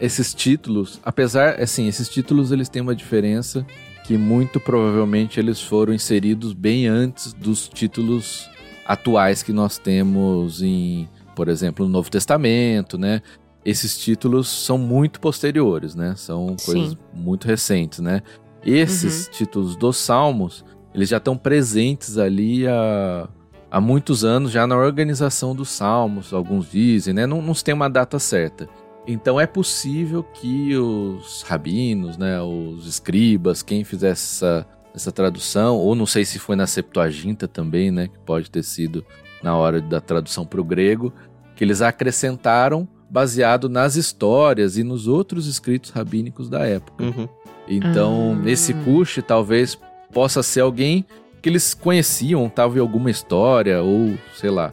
esses 0.00 0.34
títulos, 0.34 1.00
apesar, 1.02 1.60
assim, 1.60 1.88
esses 1.88 2.08
títulos 2.08 2.52
eles 2.52 2.68
têm 2.68 2.82
uma 2.82 2.94
diferença 2.94 3.66
que 4.04 4.16
muito 4.16 4.60
provavelmente 4.60 5.40
eles 5.40 5.60
foram 5.60 5.92
inseridos 5.92 6.52
bem 6.52 6.86
antes 6.86 7.32
dos 7.32 7.68
títulos 7.68 8.48
atuais 8.86 9.42
que 9.42 9.52
nós 9.52 9.78
temos 9.78 10.62
em, 10.62 11.08
por 11.34 11.48
exemplo, 11.48 11.84
no 11.84 11.92
Novo 11.92 12.10
Testamento, 12.10 12.96
né? 12.96 13.20
Esses 13.64 13.98
títulos 13.98 14.48
são 14.48 14.78
muito 14.78 15.20
posteriores, 15.20 15.94
né? 15.94 16.14
São 16.16 16.56
coisas 16.64 16.90
Sim. 16.90 16.98
muito 17.12 17.46
recentes, 17.46 17.98
né? 17.98 18.22
Esses 18.64 19.26
uhum. 19.26 19.32
títulos 19.32 19.76
dos 19.76 19.96
Salmos, 19.96 20.64
eles 20.94 21.08
já 21.08 21.16
estão 21.16 21.36
presentes 21.36 22.16
ali 22.16 22.66
há, 22.66 23.28
há 23.70 23.80
muitos 23.80 24.24
anos 24.24 24.50
já 24.50 24.66
na 24.66 24.76
organização 24.76 25.54
dos 25.54 25.68
Salmos, 25.68 26.32
alguns 26.32 26.70
dizem, 26.70 27.12
né? 27.12 27.26
Não, 27.26 27.42
não 27.42 27.54
se 27.54 27.64
tem 27.64 27.74
uma 27.74 27.90
data 27.90 28.18
certa. 28.18 28.68
Então 29.06 29.38
é 29.40 29.46
possível 29.46 30.24
que 30.24 30.76
os 30.76 31.42
rabinos, 31.42 32.18
né, 32.18 32.40
os 32.42 32.86
escribas, 32.88 33.62
quem 33.62 33.84
fizesse 33.84 34.44
essa, 34.44 34.66
essa 34.96 35.12
tradução, 35.12 35.76
ou 35.76 35.94
não 35.94 36.06
sei 36.06 36.24
se 36.24 36.38
foi 36.38 36.56
na 36.56 36.66
Septuaginta 36.66 37.46
também, 37.46 37.90
né, 37.90 38.08
que 38.08 38.18
pode 38.20 38.50
ter 38.50 38.62
sido 38.62 39.04
na 39.42 39.54
hora 39.54 39.80
da 39.80 40.00
tradução 40.00 40.46
para 40.46 40.60
o 40.60 40.64
grego, 40.64 41.12
que 41.54 41.62
eles 41.62 41.82
acrescentaram 41.82 42.88
baseado 43.08 43.68
nas 43.68 43.94
histórias 43.94 44.78
e 44.78 44.82
nos 44.82 45.06
outros 45.06 45.46
escritos 45.46 45.90
rabínicos 45.90 46.48
da 46.48 46.66
época. 46.66 47.04
Uhum. 47.04 47.28
Então, 47.68 48.40
ah. 48.42 48.50
esse 48.50 48.72
Cush 48.72 49.20
talvez 49.26 49.78
possa 50.12 50.42
ser 50.42 50.60
alguém 50.60 51.04
que 51.42 51.48
eles 51.48 51.74
conheciam, 51.74 52.48
talvez 52.48 52.80
alguma 52.80 53.10
história 53.10 53.82
ou 53.82 54.16
sei 54.34 54.50
lá. 54.50 54.72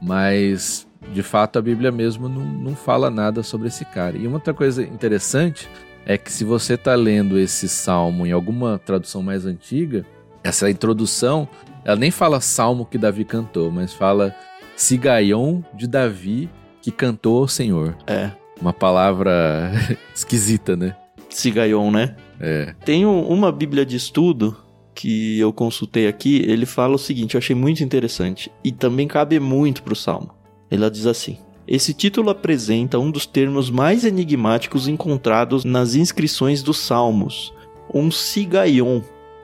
Mas 0.00 0.86
de 1.12 1.22
fato 1.22 1.58
a 1.58 1.62
Bíblia 1.62 1.90
mesmo 1.90 2.28
não, 2.28 2.44
não 2.44 2.76
fala 2.76 3.10
nada 3.10 3.42
sobre 3.42 3.68
esse 3.68 3.84
cara. 3.84 4.16
E 4.16 4.26
uma 4.26 4.36
outra 4.36 4.54
coisa 4.54 4.82
interessante 4.82 5.68
é 6.06 6.16
que 6.16 6.32
se 6.32 6.44
você 6.44 6.74
está 6.74 6.94
lendo 6.94 7.36
esse 7.36 7.68
salmo 7.68 8.24
em 8.24 8.30
alguma 8.30 8.78
tradução 8.78 9.22
mais 9.22 9.44
antiga, 9.44 10.06
essa 10.42 10.70
introdução, 10.70 11.48
ela 11.84 11.96
nem 11.96 12.12
fala 12.12 12.40
salmo 12.40 12.86
que 12.86 12.96
Davi 12.96 13.24
cantou, 13.24 13.72
mas 13.72 13.92
fala 13.92 14.34
Sigaion 14.76 15.62
de 15.74 15.88
Davi 15.88 16.48
que 16.80 16.92
cantou 16.92 17.40
ao 17.40 17.48
Senhor. 17.48 17.96
É. 18.06 18.30
Uma 18.60 18.72
palavra 18.72 19.72
esquisita, 20.14 20.76
né? 20.76 20.96
Sigaion, 21.28 21.90
né? 21.90 22.14
É. 22.40 22.72
Tem 22.84 23.04
uma 23.04 23.50
Bíblia 23.50 23.84
de 23.84 23.96
estudo 23.96 24.56
que 24.94 25.38
eu 25.38 25.52
consultei 25.52 26.06
aqui, 26.06 26.42
ele 26.46 26.64
fala 26.64 26.94
o 26.94 26.98
seguinte, 26.98 27.34
eu 27.34 27.38
achei 27.38 27.54
muito 27.54 27.82
interessante 27.82 28.50
e 28.64 28.70
também 28.70 29.08
cabe 29.08 29.38
muito 29.40 29.82
pro 29.82 29.96
salmo. 29.96 30.30
Ela 30.70 30.90
diz 30.90 31.06
assim: 31.06 31.38
Esse 31.68 31.92
título 31.92 32.30
apresenta 32.30 32.96
um 32.96 33.10
dos 33.10 33.26
termos 33.26 33.70
mais 33.70 34.04
enigmáticos 34.04 34.86
encontrados 34.86 35.64
nas 35.64 35.96
inscrições 35.96 36.62
dos 36.62 36.78
Salmos, 36.78 37.52
um 37.92 38.08
sigaion, 38.08 39.00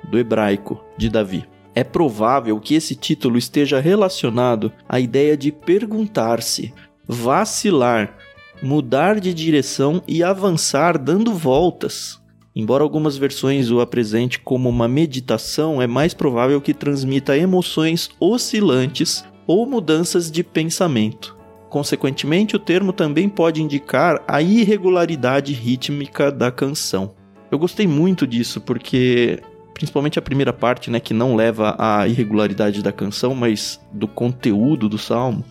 do 0.08 0.18
hebraico, 0.18 0.80
de 0.96 1.08
Davi. 1.08 1.44
É 1.74 1.82
provável 1.82 2.60
que 2.60 2.74
esse 2.74 2.94
título 2.94 3.36
esteja 3.36 3.80
relacionado 3.80 4.72
à 4.88 5.00
ideia 5.00 5.36
de 5.36 5.50
perguntar-se, 5.50 6.72
vacilar, 7.08 8.16
mudar 8.62 9.18
de 9.18 9.34
direção 9.34 10.00
e 10.06 10.22
avançar 10.22 10.98
dando 10.98 11.34
voltas. 11.34 12.20
Embora 12.54 12.84
algumas 12.84 13.16
versões 13.16 13.70
o 13.70 13.80
apresente 13.80 14.38
como 14.38 14.68
uma 14.68 14.86
meditação, 14.86 15.82
é 15.82 15.88
mais 15.88 16.14
provável 16.14 16.60
que 16.60 16.74
transmita 16.74 17.36
emoções 17.36 18.10
oscilantes 18.20 19.24
ou 19.46 19.66
mudanças 19.66 20.30
de 20.30 20.44
pensamento. 20.44 21.41
Consequentemente, 21.72 22.54
o 22.54 22.58
termo 22.58 22.92
também 22.92 23.30
pode 23.30 23.62
indicar 23.62 24.22
a 24.28 24.42
irregularidade 24.42 25.54
rítmica 25.54 26.30
da 26.30 26.50
canção. 26.50 27.14
Eu 27.50 27.58
gostei 27.58 27.86
muito 27.86 28.26
disso 28.26 28.60
porque 28.60 29.40
principalmente 29.72 30.18
a 30.18 30.22
primeira 30.22 30.52
parte, 30.52 30.90
né, 30.90 31.00
que 31.00 31.14
não 31.14 31.34
leva 31.34 31.74
à 31.78 32.06
irregularidade 32.06 32.82
da 32.82 32.92
canção, 32.92 33.34
mas 33.34 33.80
do 33.90 34.06
conteúdo 34.06 34.86
do 34.86 34.98
salmo, 34.98 35.46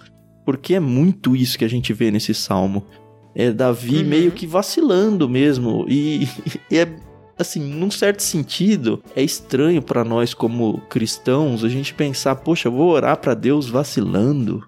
porque 0.46 0.76
é 0.76 0.80
muito 0.80 1.36
isso 1.36 1.58
que 1.58 1.66
a 1.66 1.68
gente 1.68 1.92
vê 1.92 2.12
nesse 2.12 2.36
salmo. 2.36 2.86
É 3.34 3.52
Davi 3.52 4.04
uhum. 4.04 4.06
meio 4.08 4.32
que 4.32 4.46
vacilando 4.46 5.28
mesmo 5.28 5.88
e, 5.90 6.30
e 6.70 6.78
é 6.78 6.88
assim, 7.36 7.62
num 7.62 7.90
certo 7.90 8.22
sentido, 8.22 9.02
é 9.16 9.24
estranho 9.24 9.82
para 9.82 10.04
nós 10.04 10.36
como 10.36 10.82
cristãos 10.88 11.64
a 11.64 11.70
gente 11.70 11.96
pensar, 11.96 12.36
poxa, 12.36 12.68
eu 12.68 12.72
vou 12.72 12.92
orar 12.92 13.18
para 13.18 13.34
Deus 13.34 13.68
vacilando, 13.68 14.64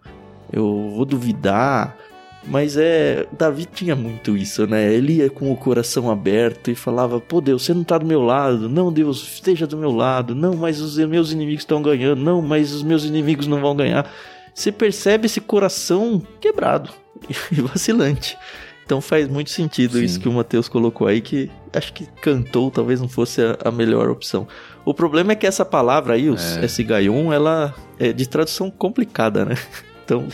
eu 0.54 0.92
vou 0.96 1.04
duvidar. 1.04 1.98
Mas 2.46 2.76
é, 2.76 3.26
Davi 3.32 3.66
tinha 3.66 3.96
muito 3.96 4.36
isso, 4.36 4.68
né? 4.68 4.94
Ele 4.94 5.14
ia 5.14 5.30
com 5.30 5.52
o 5.52 5.58
coração 5.58 6.12
aberto 6.12 6.70
e 6.70 6.76
falava: 6.76 7.20
"Pô, 7.20 7.42
Deus, 7.42 7.64
você 7.64 7.74
não 7.74 7.84
tá 7.84 7.98
do 7.98 8.06
meu 8.06 8.22
lado. 8.22 8.70
Não, 8.70 8.92
Deus, 8.92 9.24
esteja 9.24 9.66
do 9.66 9.78
meu 9.78 9.92
lado. 9.92 10.36
Não, 10.36 10.56
mas 10.56 10.82
os 10.82 10.98
meus 10.98 11.32
inimigos 11.32 11.62
estão 11.62 11.82
ganhando. 11.82 12.22
Não, 12.22 12.42
mas 12.42 12.72
os 12.74 12.84
meus 12.84 13.04
inimigos 13.06 13.48
não 13.48 13.60
vão 13.60 13.76
ganhar." 13.76 14.10
Você 14.54 14.72
percebe 14.72 15.26
esse 15.26 15.42
coração 15.42 16.22
quebrado 16.40 16.92
e 17.52 17.62
vacilante. 17.62 18.38
Então 18.86 19.00
faz 19.00 19.28
muito 19.28 19.50
sentido 19.50 19.98
Sim. 19.98 20.04
isso 20.04 20.20
que 20.20 20.28
o 20.28 20.34
Matheus 20.34 20.68
colocou 20.68 21.08
aí, 21.08 21.22
que 21.22 21.50
acho 21.72 21.94
que 21.94 22.06
cantou 22.22 22.70
talvez 22.70 23.00
não 23.00 23.08
fosse 23.08 23.42
a, 23.42 23.58
a 23.66 23.72
melhor 23.72 24.10
opção. 24.10 24.48
O 24.86 24.94
problema 24.94 25.32
é 25.32 25.36
que 25.36 25.48
essa 25.48 25.64
palavra 25.64 26.16
aí, 26.16 26.30
os, 26.30 26.58
é. 26.58 26.66
esse 26.66 26.84
gaion, 26.84 27.32
ela 27.32 27.74
é 27.98 28.12
de 28.12 28.28
tradução 28.28 28.70
complicada, 28.70 29.46
né? 29.46 29.56
Então. 30.04 30.28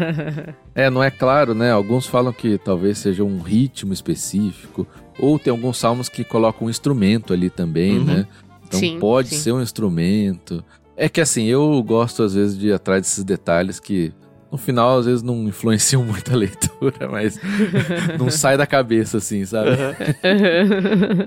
é, 0.74 0.88
não 0.88 1.02
é 1.02 1.10
claro, 1.10 1.54
né? 1.54 1.70
Alguns 1.70 2.06
falam 2.06 2.32
que 2.32 2.58
talvez 2.58 2.98
seja 2.98 3.22
um 3.22 3.40
ritmo 3.40 3.92
específico, 3.92 4.86
ou 5.18 5.38
tem 5.38 5.50
alguns 5.50 5.78
salmos 5.78 6.08
que 6.08 6.24
colocam 6.24 6.66
um 6.66 6.70
instrumento 6.70 7.32
ali 7.32 7.50
também, 7.50 7.98
uhum. 7.98 8.04
né? 8.04 8.26
Então 8.66 8.80
sim, 8.80 8.98
pode 8.98 9.28
sim. 9.28 9.36
ser 9.36 9.52
um 9.52 9.60
instrumento. 9.60 10.64
É 10.96 11.08
que 11.08 11.20
assim, 11.20 11.44
eu 11.46 11.82
gosto 11.82 12.22
às 12.22 12.34
vezes 12.34 12.58
de 12.58 12.68
ir 12.68 12.72
atrás 12.72 13.02
desses 13.02 13.24
detalhes 13.24 13.78
que 13.78 14.12
no 14.50 14.58
final 14.58 14.98
às 14.98 15.06
vezes 15.06 15.22
não 15.22 15.48
influenciam 15.48 16.04
muito 16.04 16.32
a 16.32 16.36
leitura, 16.36 17.08
mas 17.10 17.38
não 18.18 18.30
sai 18.30 18.56
da 18.56 18.66
cabeça 18.66 19.18
assim, 19.18 19.44
sabe? 19.44 19.70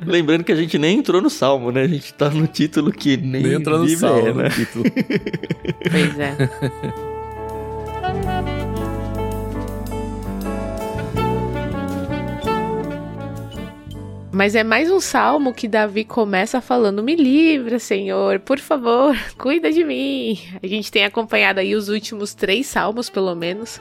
Lembrando 0.06 0.44
que 0.44 0.52
a 0.52 0.56
gente 0.56 0.78
nem 0.78 1.00
entrou 1.00 1.22
no 1.22 1.30
Salmo, 1.30 1.72
né? 1.72 1.84
A 1.84 1.88
gente 1.88 2.14
tá 2.14 2.30
no 2.30 2.48
título 2.48 2.92
que 2.92 3.18
nem, 3.18 3.44
Nem 3.44 3.54
entrou 3.54 3.80
no 3.80 3.86
Bíblia 3.86 4.10
salmo, 4.10 4.28
é, 4.28 4.34
né? 4.34 4.44
no 4.44 4.50
título. 4.50 4.86
Pois 5.92 6.20
é. 6.20 7.15
Mas 14.32 14.54
é 14.54 14.64
mais 14.66 14.92
um 14.92 15.00
salmo 15.00 15.54
que 15.54 15.66
Davi 15.68 16.04
começa 16.04 16.60
falando: 16.60 17.02
Me 17.02 17.16
livra, 17.16 17.80
Senhor, 17.80 18.40
por 18.40 18.60
favor, 18.60 19.16
cuida 19.38 19.72
de 19.72 19.84
mim. 19.84 20.38
A 20.62 20.68
gente 20.68 20.92
tem 20.92 21.06
acompanhado 21.06 21.60
aí 21.62 21.74
os 21.74 21.88
últimos 21.88 22.34
três 22.34 22.68
salmos, 22.68 23.10
pelo 23.10 23.34
menos, 23.34 23.80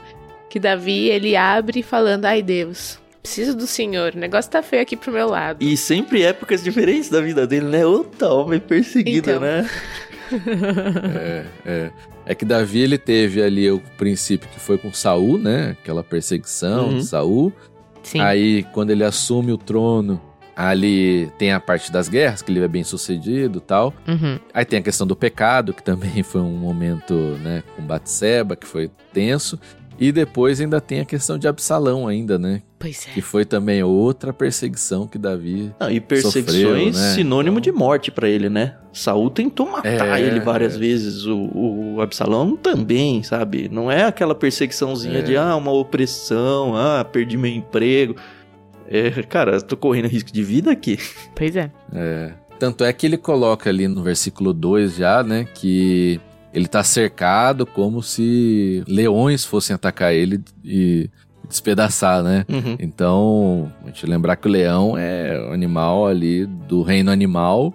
que 0.48 0.60
Davi 0.60 1.08
ele 1.08 1.34
abre 1.34 1.82
falando: 1.82 2.26
Ai 2.26 2.40
Deus, 2.40 3.00
preciso 3.20 3.56
do 3.56 3.66
Senhor, 3.66 4.12
o 4.14 4.18
negócio 4.18 4.48
tá 4.48 4.62
feio 4.62 4.82
aqui 4.82 4.96
pro 4.96 5.10
meu 5.10 5.28
lado. 5.28 5.58
E 5.60 5.76
sempre 5.76 6.22
épocas 6.22 6.62
diferentes 6.62 7.08
da 7.08 7.20
vida 7.20 7.46
dele, 7.48 7.66
né? 7.66 7.84
Outra 7.84 8.28
homem 8.28 8.60
perseguido, 8.60 9.30
Então. 9.30 9.40
né? 9.40 9.68
É, 10.32 11.44
é. 11.64 11.90
É 12.26 12.34
que 12.34 12.44
Davi 12.44 12.80
ele 12.80 12.96
teve 12.96 13.42
ali 13.42 13.70
o 13.70 13.80
princípio 13.98 14.48
que 14.48 14.58
foi 14.58 14.78
com 14.78 14.92
Saul, 14.92 15.38
né? 15.38 15.76
Aquela 15.82 16.02
perseguição 16.02 16.88
Uhum. 16.88 16.98
de 16.98 17.04
Saul. 17.04 17.52
Sim. 18.02 18.20
Aí 18.20 18.62
quando 18.72 18.90
ele 18.90 19.04
assume 19.04 19.52
o 19.52 19.58
trono, 19.58 20.20
ali 20.56 21.30
tem 21.38 21.52
a 21.52 21.60
parte 21.60 21.90
das 21.92 22.08
guerras, 22.08 22.40
que 22.40 22.50
ele 22.50 22.62
é 22.62 22.68
bem 22.68 22.84
sucedido, 22.84 23.58
e 23.58 23.60
tal. 23.60 23.92
Uhum. 24.08 24.38
Aí 24.54 24.64
tem 24.64 24.78
a 24.78 24.82
questão 24.82 25.06
do 25.06 25.16
pecado, 25.16 25.74
que 25.74 25.82
também 25.82 26.22
foi 26.24 26.40
um 26.40 26.56
momento, 26.56 27.14
né, 27.42 27.62
com 27.76 27.82
Batseba, 27.82 28.56
que 28.56 28.66
foi 28.66 28.90
tenso. 29.12 29.58
E 29.98 30.10
depois 30.10 30.60
ainda 30.60 30.80
tem 30.80 31.00
a 31.00 31.04
questão 31.04 31.38
de 31.38 31.46
Absalão 31.46 32.08
ainda, 32.08 32.38
né? 32.38 32.62
Pois 32.78 33.04
Que 33.04 33.20
é. 33.20 33.22
foi 33.22 33.44
também 33.44 33.82
outra 33.82 34.32
perseguição 34.32 35.06
que 35.06 35.16
Davi 35.16 35.72
Não, 35.80 35.90
e 35.90 36.00
perseguições 36.00 36.56
Sofreu, 36.56 36.86
né? 36.86 37.14
sinônimo 37.14 37.58
Então- 37.58 37.72
de 37.72 37.78
morte 37.78 38.10
pra 38.10 38.28
ele, 38.28 38.48
né? 38.48 38.74
Saul 38.92 39.30
tentou 39.30 39.66
matar 39.70 39.88
É, 40.18 40.20
ele 40.20 40.40
várias 40.40 40.74
é. 40.74 40.78
vezes, 40.78 41.24
o, 41.26 41.94
o 41.96 42.00
Absalão 42.00 42.56
também, 42.56 43.22
sabe? 43.22 43.68
Não 43.72 43.90
é 43.90 44.04
aquela 44.04 44.34
perseguiçãozinha 44.34 45.18
É. 45.20 45.22
de 45.22 45.36
ah, 45.36 45.56
uma 45.56 45.72
opressão, 45.72 46.76
ah, 46.76 47.04
perdi 47.04 47.36
meu 47.36 47.50
emprego. 47.50 48.16
É, 48.88 49.10
cara, 49.22 49.60
tô 49.60 49.76
correndo 49.76 50.08
risco 50.08 50.30
de 50.32 50.42
vida 50.42 50.70
aqui. 50.70 50.98
Pois 51.34 51.56
é. 51.56 51.70
É. 51.92 52.32
Tanto 52.58 52.84
é 52.84 52.92
que 52.92 53.06
ele 53.06 53.16
coloca 53.16 53.68
ali 53.70 53.88
no 53.88 54.02
versículo 54.02 54.52
2 54.52 54.96
já, 54.96 55.22
né, 55.22 55.44
que 55.54 56.20
ele 56.54 56.68
tá 56.68 56.84
cercado 56.84 57.66
como 57.66 58.00
se 58.02 58.84
leões 58.86 59.44
fossem 59.44 59.74
atacar 59.74 60.14
ele 60.14 60.40
e 60.64 61.10
despedaçar, 61.48 62.22
né? 62.22 62.46
Uhum. 62.48 62.76
Então, 62.78 63.72
a 63.82 63.88
gente 63.88 64.06
lembrar 64.06 64.36
que 64.36 64.46
o 64.46 64.50
leão 64.50 64.96
é 64.96 65.38
o 65.48 65.52
animal 65.52 66.06
ali 66.06 66.46
do 66.46 66.82
reino 66.82 67.10
animal, 67.10 67.74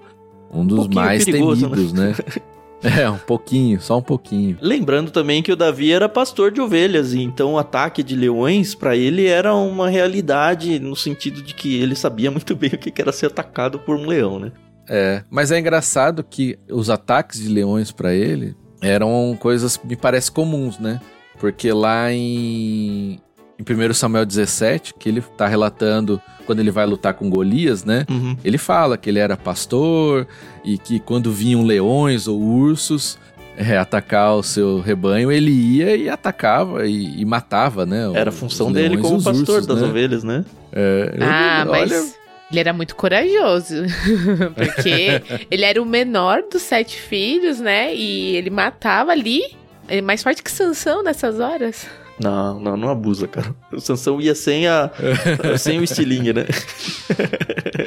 um 0.52 0.66
dos 0.66 0.80
pouquinho 0.80 1.06
mais 1.06 1.26
perigoso, 1.26 1.70
temidos, 1.70 1.94
né? 1.94 2.16
É, 2.82 3.10
um 3.10 3.18
pouquinho, 3.18 3.82
só 3.82 3.98
um 3.98 4.02
pouquinho. 4.02 4.58
Lembrando 4.62 5.12
também 5.12 5.44
que 5.44 5.52
o 5.52 5.56
Davi 5.58 5.92
era 5.92 6.08
pastor 6.08 6.50
de 6.50 6.62
ovelhas, 6.62 7.14
e 7.14 7.22
então 7.22 7.56
o 7.56 7.58
ataque 7.58 8.02
de 8.02 8.16
leões 8.16 8.74
pra 8.74 8.96
ele 8.96 9.26
era 9.26 9.54
uma 9.54 9.90
realidade 9.90 10.80
no 10.80 10.96
sentido 10.96 11.42
de 11.42 11.54
que 11.54 11.76
ele 11.76 11.94
sabia 11.94 12.32
muito 12.32 12.56
bem 12.56 12.70
o 12.70 12.78
que 12.78 13.02
era 13.02 13.12
ser 13.12 13.26
atacado 13.26 13.80
por 13.80 13.98
um 13.98 14.06
leão, 14.06 14.40
né? 14.40 14.54
É, 14.88 15.24
mas 15.30 15.52
é 15.52 15.60
engraçado 15.60 16.24
que 16.24 16.58
os 16.72 16.90
ataques 16.90 17.42
de 17.42 17.50
leões 17.50 17.92
pra 17.92 18.14
ele 18.14 18.56
eram 18.82 19.38
coisas, 19.40 19.80
me 19.84 19.96
parece, 19.96 20.32
comuns, 20.32 20.80
né? 20.80 21.00
Porque 21.40 21.72
lá 21.72 22.12
em, 22.12 23.20
em 23.58 23.90
1 23.90 23.94
Samuel 23.94 24.26
17, 24.26 24.94
que 25.00 25.08
ele 25.10 25.22
tá 25.22 25.48
relatando 25.48 26.22
quando 26.46 26.60
ele 26.60 26.72
vai 26.72 26.86
lutar 26.86 27.14
com 27.14 27.30
Golias, 27.30 27.84
né? 27.86 28.06
Uhum. 28.10 28.36
Ele 28.44 28.58
fala 28.58 28.98
que 28.98 29.10
ele 29.10 29.20
era 29.20 29.38
pastor 29.38 30.28
e 30.66 30.78
que 30.78 31.00
quando 31.00 31.32
vinham 31.32 31.64
leões 31.64 32.28
ou 32.28 32.40
ursos 32.42 33.18
é, 33.58 33.78
atacar 33.78 34.36
o 34.36 34.44
seu 34.44 34.80
rebanho, 34.80 35.32
ele 35.32 35.52
ia 35.52 35.96
e 35.96 36.10
atacava 36.10 36.88
e, 36.88 37.22
e 37.22 37.26
matava, 37.26 37.86
né? 37.86 38.10
Era 38.14 38.30
a 38.30 38.34
função 38.34 38.72
dele 38.72 38.98
como 38.98 39.22
pastor 39.22 39.56
ursos, 39.56 39.68
das 39.68 39.82
né? 39.82 39.88
ovelhas, 39.88 40.24
né? 40.24 40.46
É, 40.72 41.12
ele- 41.14 41.24
Ah, 41.24 41.66
mas 41.70 41.92
olha, 41.92 42.06
ele 42.50 42.60
era 42.60 42.74
muito 42.74 42.96
corajoso. 42.96 43.76
Porque 44.56 45.46
ele 45.50 45.64
era 45.64 45.82
o 45.82 45.86
menor 45.86 46.44
dos 46.52 46.62
sete 46.64 47.00
filhos, 47.00 47.60
né? 47.60 47.94
E 47.94 48.36
ele 48.36 48.50
matava 48.50 49.12
ali. 49.12 49.42
Ele 49.88 50.00
é 50.00 50.02
mais 50.02 50.22
forte 50.22 50.44
que 50.44 50.52
Sansão 50.52 51.04
nessas 51.04 51.40
horas. 51.40 51.88
Não, 52.22 52.60
não, 52.60 52.76
não 52.76 52.90
abusa, 52.90 53.28
cara. 53.28 53.56
O 53.72 53.80
Sansão 53.80 54.20
ia 54.20 54.36
sem 54.36 54.68
a 54.68 54.92
sem 55.58 55.80
o 55.80 55.84
estilingue, 55.84 56.34
né? 56.34 56.46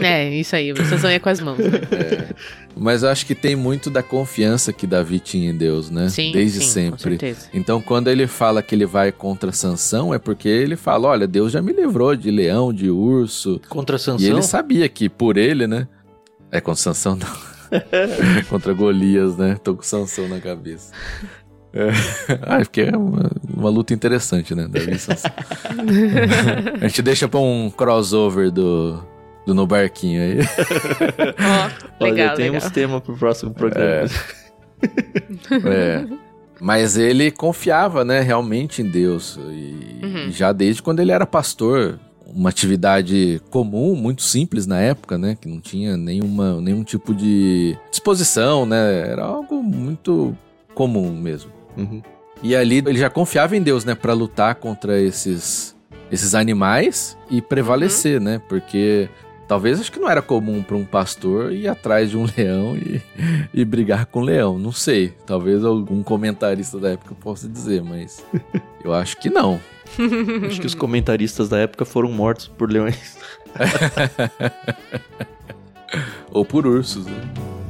É, 0.01 0.29
isso 0.35 0.57
aí. 0.57 0.73
O 0.73 0.85
Sansão 0.87 1.11
ia 1.11 1.21
com 1.21 1.29
as 1.29 1.41
mãos. 1.41 1.59
né? 1.59 2.31
Mas 2.77 3.03
eu 3.03 3.11
acho 3.11 3.27
que 3.27 3.35
tem 3.35 3.55
muito 3.55 3.91
da 3.91 4.03
confiança 4.03 4.73
que 4.73 4.87
Davi 4.87 5.21
tinha 5.21 5.51
em 5.51 5.57
Deus, 5.57 5.91
né? 5.91 6.09
Sim, 6.09 6.33
Desde 6.33 6.61
sim, 6.61 6.65
Com 6.91 6.97
sempre. 6.99 7.01
certeza. 7.19 7.49
Então, 7.53 7.81
quando 7.83 8.09
ele 8.09 8.27
fala 8.27 8.63
que 8.63 8.75
ele 8.75 8.87
vai 8.87 9.13
contra 9.13 9.53
Sansão, 9.53 10.15
é 10.15 10.19
porque 10.19 10.49
ele 10.49 10.77
fala: 10.77 11.09
olha, 11.09 11.27
Deus 11.27 11.53
já 11.53 11.61
me 11.61 11.73
livrou 11.73 12.17
de 12.17 12.31
leão, 12.31 12.73
de 12.73 12.91
urso. 12.91 13.61
Contra 13.69 13.97
E 13.97 13.99
Sansão. 13.99 14.27
ele 14.29 14.43
sabia 14.43 14.89
que 14.89 15.09
por 15.09 15.37
ele, 15.37 15.67
né? 15.67 15.87
É 16.51 16.61
contra 16.61 16.81
Sansão, 16.83 17.17
não. 17.17 17.53
contra 18.49 18.73
Golias, 18.73 19.37
né? 19.37 19.57
Tô 19.63 19.75
com 19.75 19.83
Sansão 19.83 20.29
na 20.29 20.41
cabeça. 20.41 20.93
É. 21.75 21.89
Ah, 22.47 22.59
porque 22.59 22.83
é 22.83 22.97
uma, 22.97 23.31
uma 23.57 23.71
luta 23.71 23.95
interessante, 23.95 24.55
né? 24.55 24.69
E. 24.75 24.79
A 26.85 26.89
gente 26.89 27.03
deixa 27.03 27.29
pra 27.29 27.41
um 27.41 27.71
crossover 27.71 28.51
do, 28.51 29.03
do 29.47 29.55
No 29.55 29.67
Barquinho 29.67 30.23
aí. 30.23 30.39
Olha, 32.01 32.13
legal, 32.13 32.37
temos 32.37 32.55
legal. 32.65 32.71
tema 32.71 33.01
pro 33.01 33.17
próximo 33.17 33.53
programa. 33.55 34.09
É. 35.65 36.05
Mas 36.61 36.97
ele 36.97 37.31
confiava, 37.31 38.05
né, 38.05 38.21
realmente 38.21 38.83
em 38.83 38.89
Deus. 38.89 39.39
E 39.51 39.73
Uhum. 40.03 40.31
já 40.33 40.53
desde 40.53 40.83
quando 40.83 40.99
ele 41.01 41.13
era 41.13 41.25
pastor, 41.25 41.99
uma 42.27 42.51
atividade 42.51 43.41
comum, 43.51 43.95
muito 43.95 44.21
simples 44.23 44.67
na 44.67 44.81
época, 44.81 45.17
né, 45.17 45.37
que 45.41 45.49
não 45.49 45.61
tinha 45.61 45.97
nenhuma, 45.97 46.61
nenhum 46.61 46.83
tipo 46.83 47.15
de 47.15 47.77
disposição, 47.91 48.67
né, 48.67 49.09
era 49.09 49.25
algo 49.25 49.63
muito 49.63 50.37
comum 50.75 51.13
mesmo. 51.13 51.53
Uhum. 51.77 52.03
E 52.43 52.57
ali 52.57 52.79
ele 52.79 52.99
já 52.99 53.09
confiava 53.09 53.57
em 53.57 53.63
Deus, 53.63 53.85
né, 53.85 53.95
para 53.95 54.13
lutar 54.13 54.57
contra 54.57 55.01
esses 55.01 55.73
esses 56.11 56.35
animais 56.35 57.17
e 57.31 57.41
prevalecer, 57.41 58.21
né? 58.21 58.43
Porque 58.47 59.09
talvez 59.49 59.81
acho 59.81 59.91
que 59.91 59.99
não 59.99 60.11
era 60.11 60.21
comum 60.21 60.63
para 60.63 60.77
um 60.77 60.85
pastor 60.85 61.53
ir 61.53 61.69
atrás 61.69 62.11
de 62.11 62.19
um 62.19 62.27
leão 62.37 62.77
e, 62.77 63.01
e 63.55 63.65
brigar 63.65 64.05
com 64.05 64.21
o 64.21 64.23
leão, 64.23 64.59
não 64.59 64.73
sei. 64.73 65.15
Talvez 65.27 65.65
algum 65.65 66.03
comentarista 66.03 66.79
da 66.79 66.91
época 66.91 67.15
possa 67.15 67.49
dizer, 67.49 67.83
mas 67.83 68.23
eu 68.85 68.93
acho 68.93 69.17
que 69.17 69.31
não. 69.31 69.59
Acho 70.47 70.61
que 70.61 70.67
os 70.67 70.75
comentaristas 70.75 71.49
da 71.49 71.59
época 71.59 71.85
foram 71.85 72.13
mortos 72.13 72.47
por 72.47 72.71
leões. 72.71 73.17
Ou 76.31 76.45
por 76.45 76.67
ursos, 76.67 77.07
né? 77.07 77.62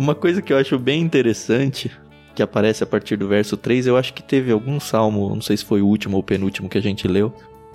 Uma 0.00 0.14
coisa 0.14 0.40
que 0.40 0.50
eu 0.50 0.56
acho 0.56 0.78
bem 0.78 1.02
interessante, 1.02 1.90
que 2.34 2.42
aparece 2.42 2.82
a 2.82 2.86
partir 2.86 3.18
do 3.18 3.28
verso 3.28 3.54
3, 3.54 3.86
eu 3.86 3.98
acho 3.98 4.14
que 4.14 4.22
teve 4.22 4.50
algum 4.50 4.80
salmo, 4.80 5.28
não 5.28 5.42
sei 5.42 5.58
se 5.58 5.64
foi 5.66 5.82
o 5.82 5.86
último 5.86 6.16
ou 6.16 6.22
penúltimo 6.22 6.70
que 6.70 6.78
a 6.78 6.80
gente 6.80 7.06
leu, 7.06 7.30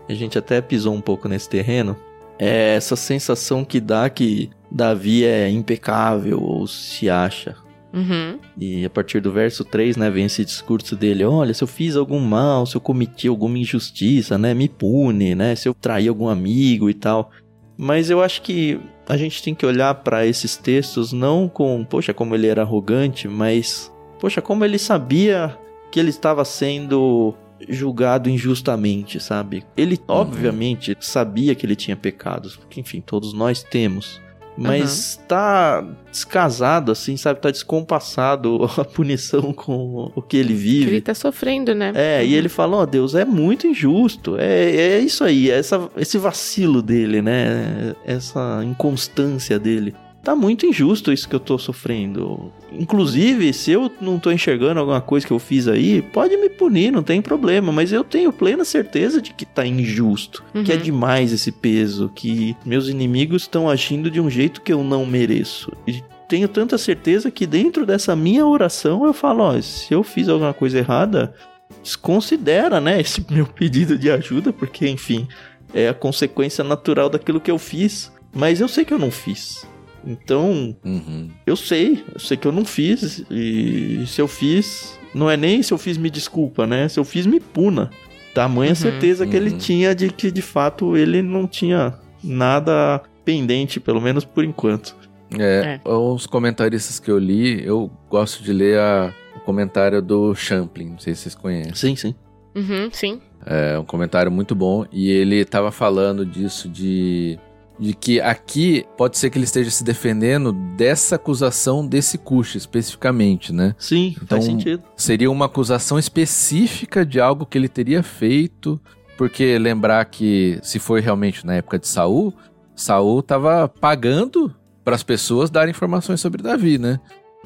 a 0.09 0.13
gente 0.15 0.35
até 0.35 0.59
pisou 0.59 0.95
um 0.95 1.01
pouco 1.01 1.27
nesse 1.27 1.47
terreno, 1.47 1.95
é 2.39 2.73
essa 2.73 2.95
sensação 2.95 3.63
que 3.63 3.79
dá 3.79 4.09
que 4.09 4.49
Davi 4.71 5.23
é 5.23 5.47
impecável 5.51 6.41
ou 6.41 6.65
se 6.65 7.11
acha. 7.11 7.55
Uhum. 7.93 8.39
E 8.59 8.83
a 8.83 8.89
partir 8.89 9.19
do 9.19 9.31
verso 9.31 9.63
3, 9.63 9.95
né, 9.95 10.09
vem 10.09 10.25
esse 10.25 10.43
discurso 10.43 10.95
dele: 10.95 11.23
olha, 11.23 11.53
se 11.53 11.63
eu 11.63 11.67
fiz 11.67 11.95
algum 11.95 12.19
mal, 12.19 12.65
se 12.65 12.75
eu 12.75 12.81
cometi 12.81 13.27
alguma 13.27 13.59
injustiça, 13.59 14.35
né, 14.35 14.51
me 14.55 14.67
pune, 14.67 15.35
né, 15.35 15.55
se 15.55 15.69
eu 15.69 15.75
traí 15.75 16.07
algum 16.07 16.27
amigo 16.27 16.89
e 16.89 16.93
tal. 16.95 17.29
Mas 17.77 18.09
eu 18.09 18.19
acho 18.23 18.41
que 18.41 18.79
a 19.07 19.17
gente 19.17 19.41
tem 19.41 19.53
que 19.53 19.65
olhar 19.65 19.93
para 19.95 20.25
esses 20.25 20.57
textos 20.57 21.13
não 21.13 21.47
com, 21.47 21.83
poxa, 21.83 22.13
como 22.13 22.35
ele 22.35 22.47
era 22.47 22.61
arrogante, 22.61 23.27
mas, 23.27 23.91
poxa, 24.19 24.41
como 24.41 24.65
ele 24.65 24.79
sabia 24.79 25.57
que 25.91 25.99
ele 25.99 26.09
estava 26.09 26.43
sendo 26.43 27.33
julgado 27.69 28.29
injustamente, 28.29 29.19
sabe? 29.19 29.63
Ele, 29.77 29.99
obviamente, 30.07 30.95
sabia 30.99 31.55
que 31.55 31.65
ele 31.65 31.75
tinha 31.75 31.95
pecados, 31.95 32.55
porque, 32.55 32.79
enfim, 32.79 33.01
todos 33.01 33.33
nós 33.33 33.63
temos. 33.63 34.21
Mas 34.57 35.19
tá 35.27 35.83
descasado, 36.11 36.91
assim, 36.91 37.17
sabe? 37.17 37.41
Tá 37.41 37.51
descompassado 37.51 38.69
a 38.77 38.85
punição 38.85 39.51
com 39.53 40.11
o 40.15 40.21
que 40.21 40.37
ele 40.37 40.49
Que 40.49 40.53
vive. 40.53 40.91
ele 40.91 41.01
tá 41.01 41.13
sofrendo, 41.13 41.75
né? 41.75 41.91
É, 41.93 42.25
e 42.25 42.33
ele 42.33 42.47
fala, 42.47 42.77
ó, 42.77 42.85
Deus, 42.85 43.15
é 43.15 43.25
muito 43.25 43.67
injusto. 43.67 44.37
É, 44.37 44.75
é 44.75 44.99
isso 44.99 45.23
aí, 45.23 45.51
é 45.51 45.57
essa, 45.59 45.89
esse 45.97 46.17
vacilo 46.17 46.81
dele, 46.81 47.21
né? 47.21 47.93
Essa 48.05 48.61
inconstância 48.63 49.59
dele. 49.59 49.93
Tá 50.25 50.35
muito 50.35 50.65
injusto 50.65 51.13
isso 51.13 51.29
que 51.29 51.35
eu 51.35 51.39
tô 51.39 51.55
sofrendo. 51.59 52.51
Inclusive, 52.71 53.53
se 53.53 53.71
eu 53.71 53.91
não 54.01 54.17
tô 54.17 54.31
enxergando 54.31 54.79
alguma 54.79 54.99
coisa 54.99 55.25
que 55.25 55.31
eu 55.31 55.37
fiz 55.37 55.67
aí, 55.67 56.01
pode 56.01 56.35
me 56.35 56.49
punir, 56.49 56.91
não 56.91 57.03
tem 57.03 57.21
problema, 57.21 57.71
mas 57.71 57.93
eu 57.93 58.03
tenho 58.03 58.33
plena 58.33 58.65
certeza 58.65 59.21
de 59.21 59.31
que 59.31 59.45
tá 59.45 59.65
injusto, 59.65 60.43
uhum. 60.53 60.63
que 60.63 60.71
é 60.71 60.75
uhum. 60.75 60.81
demais 60.81 61.31
esse 61.31 61.51
peso, 61.51 62.11
que 62.13 62.57
meus 62.65 62.89
inimigos 62.89 63.43
estão 63.43 63.69
agindo 63.69 64.09
de 64.09 64.19
um 64.19 64.27
jeito 64.27 64.61
que 64.61 64.73
eu 64.73 64.83
não 64.83 65.05
mereço. 65.05 65.71
E 65.87 66.03
tenho 66.27 66.47
tanta 66.47 66.75
certeza 66.75 67.29
que 67.29 67.45
dentro 67.45 67.85
dessa 67.85 68.15
minha 68.15 68.47
oração 68.47 69.05
eu 69.05 69.13
falo, 69.13 69.43
ó, 69.43 69.61
se 69.61 69.93
eu 69.93 70.01
fiz 70.01 70.27
alguma 70.27 70.55
coisa 70.55 70.79
errada, 70.79 71.35
desconsidera, 71.83 72.81
né, 72.81 72.99
esse 72.99 73.23
meu 73.29 73.45
pedido 73.45 73.95
de 73.95 74.09
ajuda, 74.09 74.51
porque 74.51 74.87
enfim, 74.87 75.27
é 75.71 75.87
a 75.87 75.93
consequência 75.93 76.63
natural 76.63 77.11
daquilo 77.11 77.39
que 77.39 77.51
eu 77.51 77.59
fiz. 77.59 78.11
Mas 78.37 78.59
eu 78.59 78.67
sei 78.67 78.83
que 78.83 78.93
eu 78.93 78.99
não 78.99 79.09
fiz. 79.09 79.65
Então, 80.05 80.75
uhum. 80.85 81.29
eu 81.45 81.55
sei, 81.55 82.03
eu 82.13 82.19
sei 82.19 82.37
que 82.37 82.47
eu 82.47 82.51
não 82.51 82.63
fiz. 82.63 83.23
E 83.29 84.03
se 84.07 84.21
eu 84.21 84.27
fiz, 84.27 84.99
não 85.13 85.29
é 85.29 85.35
nem 85.35 85.63
se 85.63 85.73
eu 85.73 85.77
fiz 85.77 85.97
me 85.97 86.09
desculpa, 86.09 86.67
né? 86.67 86.87
Se 86.87 86.99
eu 86.99 87.03
fiz, 87.03 87.25
me 87.25 87.39
puna. 87.39 87.89
Tamanha 88.33 88.71
uhum, 88.71 88.75
certeza 88.75 89.23
uhum. 89.23 89.29
que 89.29 89.37
ele 89.37 89.51
uhum. 89.51 89.57
tinha 89.57 89.95
de 89.95 90.09
que 90.09 90.29
de 90.29 90.41
fato 90.41 90.97
ele 90.97 91.21
não 91.21 91.47
tinha 91.47 91.93
nada 92.23 93.01
pendente, 93.23 93.79
pelo 93.79 94.01
menos 94.01 94.25
por 94.25 94.43
enquanto. 94.43 94.95
É, 95.39 95.79
é. 95.83 95.89
os 95.89 96.27
comentaristas 96.27 96.99
que 96.99 97.09
eu 97.09 97.17
li, 97.17 97.65
eu 97.65 97.89
gosto 98.09 98.43
de 98.43 98.53
ler 98.53 98.79
a, 98.79 99.13
o 99.35 99.39
comentário 99.39 100.01
do 100.01 100.35
Champlin, 100.35 100.91
não 100.91 100.99
sei 100.99 101.15
se 101.15 101.21
vocês 101.21 101.35
conhecem. 101.35 101.73
Sim, 101.73 101.95
sim. 101.95 102.15
Uhum, 102.55 102.89
sim. 102.91 103.21
É 103.45 103.77
um 103.77 103.85
comentário 103.85 104.31
muito 104.31 104.55
bom 104.55 104.85
e 104.91 105.09
ele 105.09 105.37
estava 105.37 105.71
falando 105.71 106.25
disso 106.25 106.69
de 106.69 107.37
de 107.79 107.93
que 107.93 108.21
aqui 108.21 108.85
pode 108.97 109.17
ser 109.17 109.29
que 109.29 109.37
ele 109.37 109.45
esteja 109.45 109.69
se 109.69 109.83
defendendo 109.83 110.53
dessa 110.53 111.15
acusação 111.15 111.85
desse 111.85 112.17
Cush 112.17 112.55
especificamente, 112.55 113.51
né? 113.51 113.75
Sim, 113.77 114.15
então, 114.15 114.37
faz 114.37 114.45
sentido. 114.45 114.83
Seria 114.95 115.29
uma 115.29 115.45
acusação 115.45 115.99
específica 115.99 117.05
de 117.05 117.19
algo 117.19 117.45
que 117.45 117.57
ele 117.57 117.67
teria 117.67 118.01
feito, 118.01 118.79
porque 119.17 119.57
lembrar 119.57 120.05
que 120.05 120.59
se 120.61 120.79
foi 120.79 121.01
realmente 121.01 121.45
na 121.45 121.55
época 121.55 121.77
de 121.77 121.87
Saul, 121.87 122.33
Saul 122.75 123.19
estava 123.19 123.67
pagando 123.67 124.53
para 124.83 124.95
as 124.95 125.03
pessoas 125.03 125.49
darem 125.49 125.71
informações 125.71 126.21
sobre 126.21 126.41
Davi, 126.43 126.77
né? 126.77 126.99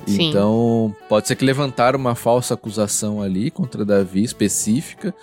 Sim. 0.05 0.29
Então, 0.29 0.95
pode 1.07 1.27
ser 1.27 1.35
que 1.35 1.45
levantaram 1.45 1.99
uma 1.99 2.15
falsa 2.15 2.53
acusação 2.53 3.21
ali 3.21 3.51
contra 3.51 3.83
Davi 3.83 4.23
específica, 4.23 5.13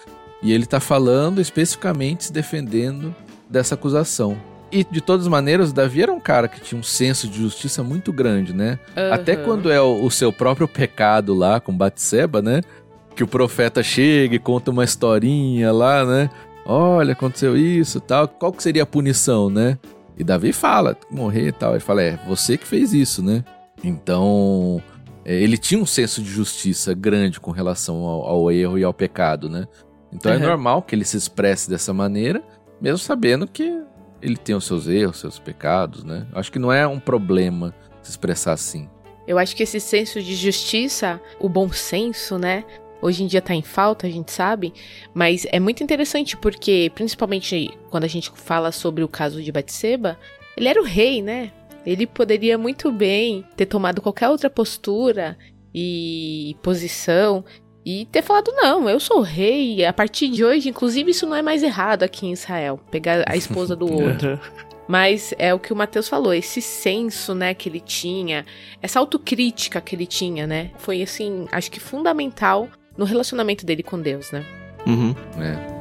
e 0.42 0.52
ele 0.52 0.64
está 0.64 0.80
falando 0.80 1.40
especificamente 1.40 2.24
se 2.24 2.32
defendendo 2.32 3.14
dessa 3.48 3.74
acusação. 3.74 4.36
E 4.70 4.84
de 4.84 5.00
todas 5.00 5.26
as 5.26 5.30
maneiras, 5.30 5.72
Davi 5.72 6.02
era 6.02 6.12
um 6.12 6.20
cara 6.20 6.48
que 6.48 6.60
tinha 6.60 6.78
um 6.78 6.82
senso 6.82 7.28
de 7.28 7.38
justiça 7.38 7.82
muito 7.82 8.12
grande, 8.12 8.52
né? 8.52 8.78
Uhum. 8.96 9.12
Até 9.12 9.36
quando 9.36 9.70
é 9.70 9.80
o, 9.80 10.04
o, 10.04 10.10
seu 10.10 10.32
próprio 10.32 10.66
pecado 10.66 11.34
lá 11.34 11.60
com 11.60 11.76
Batseba, 11.76 12.42
né? 12.42 12.62
Que 13.14 13.22
o 13.22 13.28
profeta 13.28 13.82
chega 13.82 14.34
e 14.34 14.38
conta 14.38 14.70
uma 14.70 14.84
historinha 14.84 15.72
lá, 15.72 16.04
né? 16.04 16.30
Olha, 16.64 17.12
aconteceu 17.12 17.56
isso 17.56 18.00
tal. 18.00 18.26
Qual 18.26 18.52
que 18.52 18.62
seria 18.62 18.82
a 18.82 18.86
punição, 18.86 19.48
né? 19.48 19.78
E 20.18 20.24
Davi 20.24 20.52
fala, 20.52 20.96
morrer 21.10 21.48
e 21.48 21.52
tal. 21.52 21.72
Ele 21.72 21.80
fala, 21.80 22.02
é, 22.02 22.18
você 22.26 22.56
que 22.56 22.66
fez 22.66 22.92
isso, 22.92 23.22
né? 23.22 23.44
Então, 23.84 24.82
é, 25.24 25.34
ele 25.34 25.56
tinha 25.58 25.80
um 25.80 25.86
senso 25.86 26.22
de 26.22 26.30
justiça 26.30 26.94
grande 26.94 27.38
com 27.38 27.50
relação 27.50 27.96
ao, 28.04 28.26
ao 28.26 28.50
erro 28.50 28.78
e 28.78 28.84
ao 28.84 28.94
pecado, 28.94 29.48
né? 29.48 29.68
Então 30.12 30.32
uhum. 30.32 30.38
é 30.38 30.40
normal 30.40 30.82
que 30.82 30.94
ele 30.94 31.04
se 31.04 31.16
expresse 31.16 31.68
dessa 31.68 31.92
maneira, 31.92 32.42
mesmo 32.80 32.98
sabendo 32.98 33.46
que 33.46 33.82
ele 34.20 34.36
tem 34.36 34.54
os 34.54 34.64
seus 34.64 34.86
erros, 34.88 35.18
seus 35.18 35.38
pecados, 35.38 36.04
né? 36.04 36.26
Acho 36.32 36.50
que 36.50 36.58
não 36.58 36.72
é 36.72 36.86
um 36.86 36.98
problema 36.98 37.74
se 38.02 38.10
expressar 38.10 38.52
assim. 38.52 38.88
Eu 39.26 39.38
acho 39.38 39.56
que 39.56 39.62
esse 39.62 39.80
senso 39.80 40.22
de 40.22 40.34
justiça, 40.34 41.20
o 41.40 41.48
bom 41.48 41.70
senso, 41.72 42.38
né? 42.38 42.64
Hoje 43.02 43.22
em 43.22 43.26
dia 43.26 43.42
tá 43.42 43.54
em 43.54 43.62
falta, 43.62 44.06
a 44.06 44.10
gente 44.10 44.32
sabe, 44.32 44.72
mas 45.12 45.46
é 45.50 45.60
muito 45.60 45.82
interessante 45.82 46.36
porque, 46.36 46.90
principalmente 46.94 47.76
quando 47.90 48.04
a 48.04 48.08
gente 48.08 48.30
fala 48.34 48.72
sobre 48.72 49.04
o 49.04 49.08
caso 49.08 49.42
de 49.42 49.52
Batseba, 49.52 50.18
ele 50.56 50.68
era 50.68 50.80
o 50.80 50.84
rei, 50.84 51.20
né? 51.20 51.52
Ele 51.84 52.06
poderia 52.06 52.56
muito 52.56 52.90
bem 52.90 53.44
ter 53.56 53.66
tomado 53.66 54.00
qualquer 54.00 54.28
outra 54.28 54.48
postura 54.48 55.36
e 55.74 56.56
posição 56.62 57.44
e 57.86 58.04
ter 58.06 58.20
falado, 58.20 58.50
não, 58.50 58.90
eu 58.90 58.98
sou 58.98 59.20
rei, 59.20 59.84
a 59.84 59.92
partir 59.92 60.26
de 60.26 60.44
hoje, 60.44 60.68
inclusive, 60.68 61.12
isso 61.12 61.24
não 61.24 61.36
é 61.36 61.40
mais 61.40 61.62
errado 61.62 62.02
aqui 62.02 62.26
em 62.26 62.32
Israel, 62.32 62.80
pegar 62.90 63.22
a 63.28 63.36
esposa 63.36 63.76
do 63.76 63.86
outro. 63.94 64.40
Mas 64.88 65.32
é 65.38 65.54
o 65.54 65.58
que 65.60 65.72
o 65.72 65.76
Mateus 65.76 66.08
falou, 66.08 66.34
esse 66.34 66.60
senso, 66.60 67.32
né, 67.32 67.54
que 67.54 67.68
ele 67.68 67.78
tinha, 67.78 68.44
essa 68.82 68.98
autocrítica 68.98 69.80
que 69.80 69.94
ele 69.94 70.04
tinha, 70.04 70.48
né, 70.48 70.72
foi, 70.78 71.00
assim, 71.00 71.46
acho 71.52 71.70
que 71.70 71.78
fundamental 71.78 72.68
no 72.98 73.04
relacionamento 73.04 73.64
dele 73.64 73.84
com 73.84 74.00
Deus, 74.00 74.32
né? 74.32 74.44
Uhum. 74.84 75.14
É. 75.40 75.76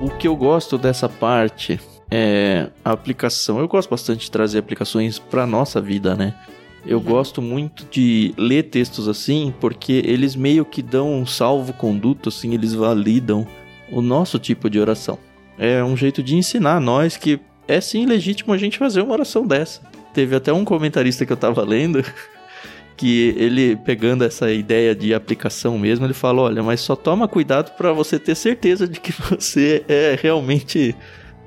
O 0.00 0.08
que 0.16 0.26
eu 0.26 0.34
gosto 0.34 0.78
dessa 0.78 1.10
parte 1.10 1.78
é, 2.10 2.68
a 2.84 2.92
aplicação. 2.92 3.58
Eu 3.58 3.68
gosto 3.68 3.90
bastante 3.90 4.24
de 4.24 4.30
trazer 4.30 4.58
aplicações 4.58 5.18
para 5.18 5.46
nossa 5.46 5.80
vida, 5.80 6.14
né? 6.14 6.34
Eu 6.86 6.98
uhum. 6.98 7.04
gosto 7.04 7.40
muito 7.40 7.86
de 7.90 8.34
ler 8.36 8.64
textos 8.64 9.08
assim, 9.08 9.54
porque 9.60 10.02
eles 10.04 10.36
meio 10.36 10.64
que 10.64 10.82
dão 10.82 11.12
um 11.12 11.24
salvo-conduto, 11.26 12.28
assim, 12.28 12.52
eles 12.52 12.74
validam 12.74 13.46
o 13.90 14.02
nosso 14.02 14.38
tipo 14.38 14.68
de 14.68 14.78
oração. 14.78 15.18
É 15.58 15.82
um 15.82 15.96
jeito 15.96 16.22
de 16.22 16.36
ensinar 16.36 16.76
a 16.76 16.80
nós 16.80 17.16
que 17.16 17.40
é 17.66 17.80
sim 17.80 18.06
legítimo 18.06 18.52
a 18.52 18.58
gente 18.58 18.78
fazer 18.78 19.00
uma 19.00 19.14
oração 19.14 19.46
dessa. 19.46 19.80
Teve 20.12 20.36
até 20.36 20.52
um 20.52 20.64
comentarista 20.64 21.24
que 21.24 21.32
eu 21.32 21.36
tava 21.36 21.62
lendo 21.64 22.04
que 22.96 23.34
ele 23.36 23.76
pegando 23.76 24.24
essa 24.24 24.52
ideia 24.52 24.94
de 24.94 25.14
aplicação 25.14 25.78
mesmo, 25.78 26.04
ele 26.04 26.14
falou: 26.14 26.46
"Olha, 26.46 26.62
mas 26.62 26.80
só 26.80 26.94
toma 26.94 27.26
cuidado 27.26 27.74
para 27.76 27.92
você 27.92 28.18
ter 28.18 28.34
certeza 28.34 28.86
de 28.86 29.00
que 29.00 29.12
você 29.30 29.84
é 29.88 30.18
realmente 30.20 30.94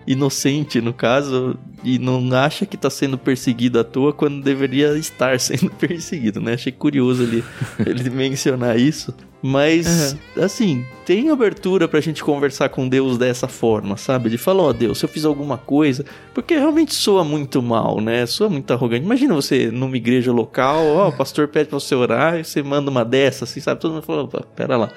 inocente, 0.07 0.79
no 0.79 0.93
caso, 0.93 1.59
e 1.83 1.99
não 1.99 2.33
acha 2.33 2.65
que 2.65 2.77
tá 2.77 2.89
sendo 2.89 3.17
perseguido 3.17 3.77
à 3.77 3.83
toa 3.83 4.13
quando 4.13 4.41
deveria 4.41 4.97
estar 4.97 5.37
sendo 5.39 5.69
perseguido, 5.71 6.39
né? 6.39 6.53
Achei 6.53 6.71
curioso 6.71 7.23
ele, 7.23 7.43
ele 7.85 8.09
mencionar 8.09 8.79
isso. 8.79 9.13
Mas, 9.43 10.13
uhum. 10.35 10.43
assim, 10.43 10.85
tem 11.05 11.29
abertura 11.29 11.87
pra 11.87 11.99
gente 11.99 12.23
conversar 12.23 12.69
com 12.69 12.87
Deus 12.87 13.17
dessa 13.17 13.47
forma, 13.47 13.95
sabe? 13.97 14.29
De 14.29 14.37
falar, 14.37 14.63
ó 14.63 14.69
oh, 14.69 14.73
Deus, 14.73 14.97
se 14.97 15.05
eu 15.05 15.09
fiz 15.09 15.25
alguma 15.25 15.57
coisa, 15.57 16.05
porque 16.33 16.55
realmente 16.55 16.93
soa 16.93 17.23
muito 17.23 17.61
mal, 17.61 18.01
né? 18.01 18.25
Soa 18.25 18.49
muito 18.49 18.71
arrogante. 18.71 19.05
Imagina 19.05 19.35
você 19.35 19.69
numa 19.69 19.95
igreja 19.97 20.31
local, 20.31 20.83
ó, 20.87 21.05
oh, 21.05 21.09
o 21.09 21.13
pastor 21.13 21.49
pede 21.49 21.69
pra 21.69 21.79
você 21.79 21.93
orar 21.93 22.39
e 22.39 22.43
você 22.45 22.63
manda 22.63 22.89
uma 22.89 23.05
dessa, 23.05 23.43
assim, 23.43 23.59
sabe? 23.59 23.79
Todo 23.79 23.93
mundo 23.93 24.03
fala, 24.03 24.27
pera 24.55 24.77
lá. 24.77 24.89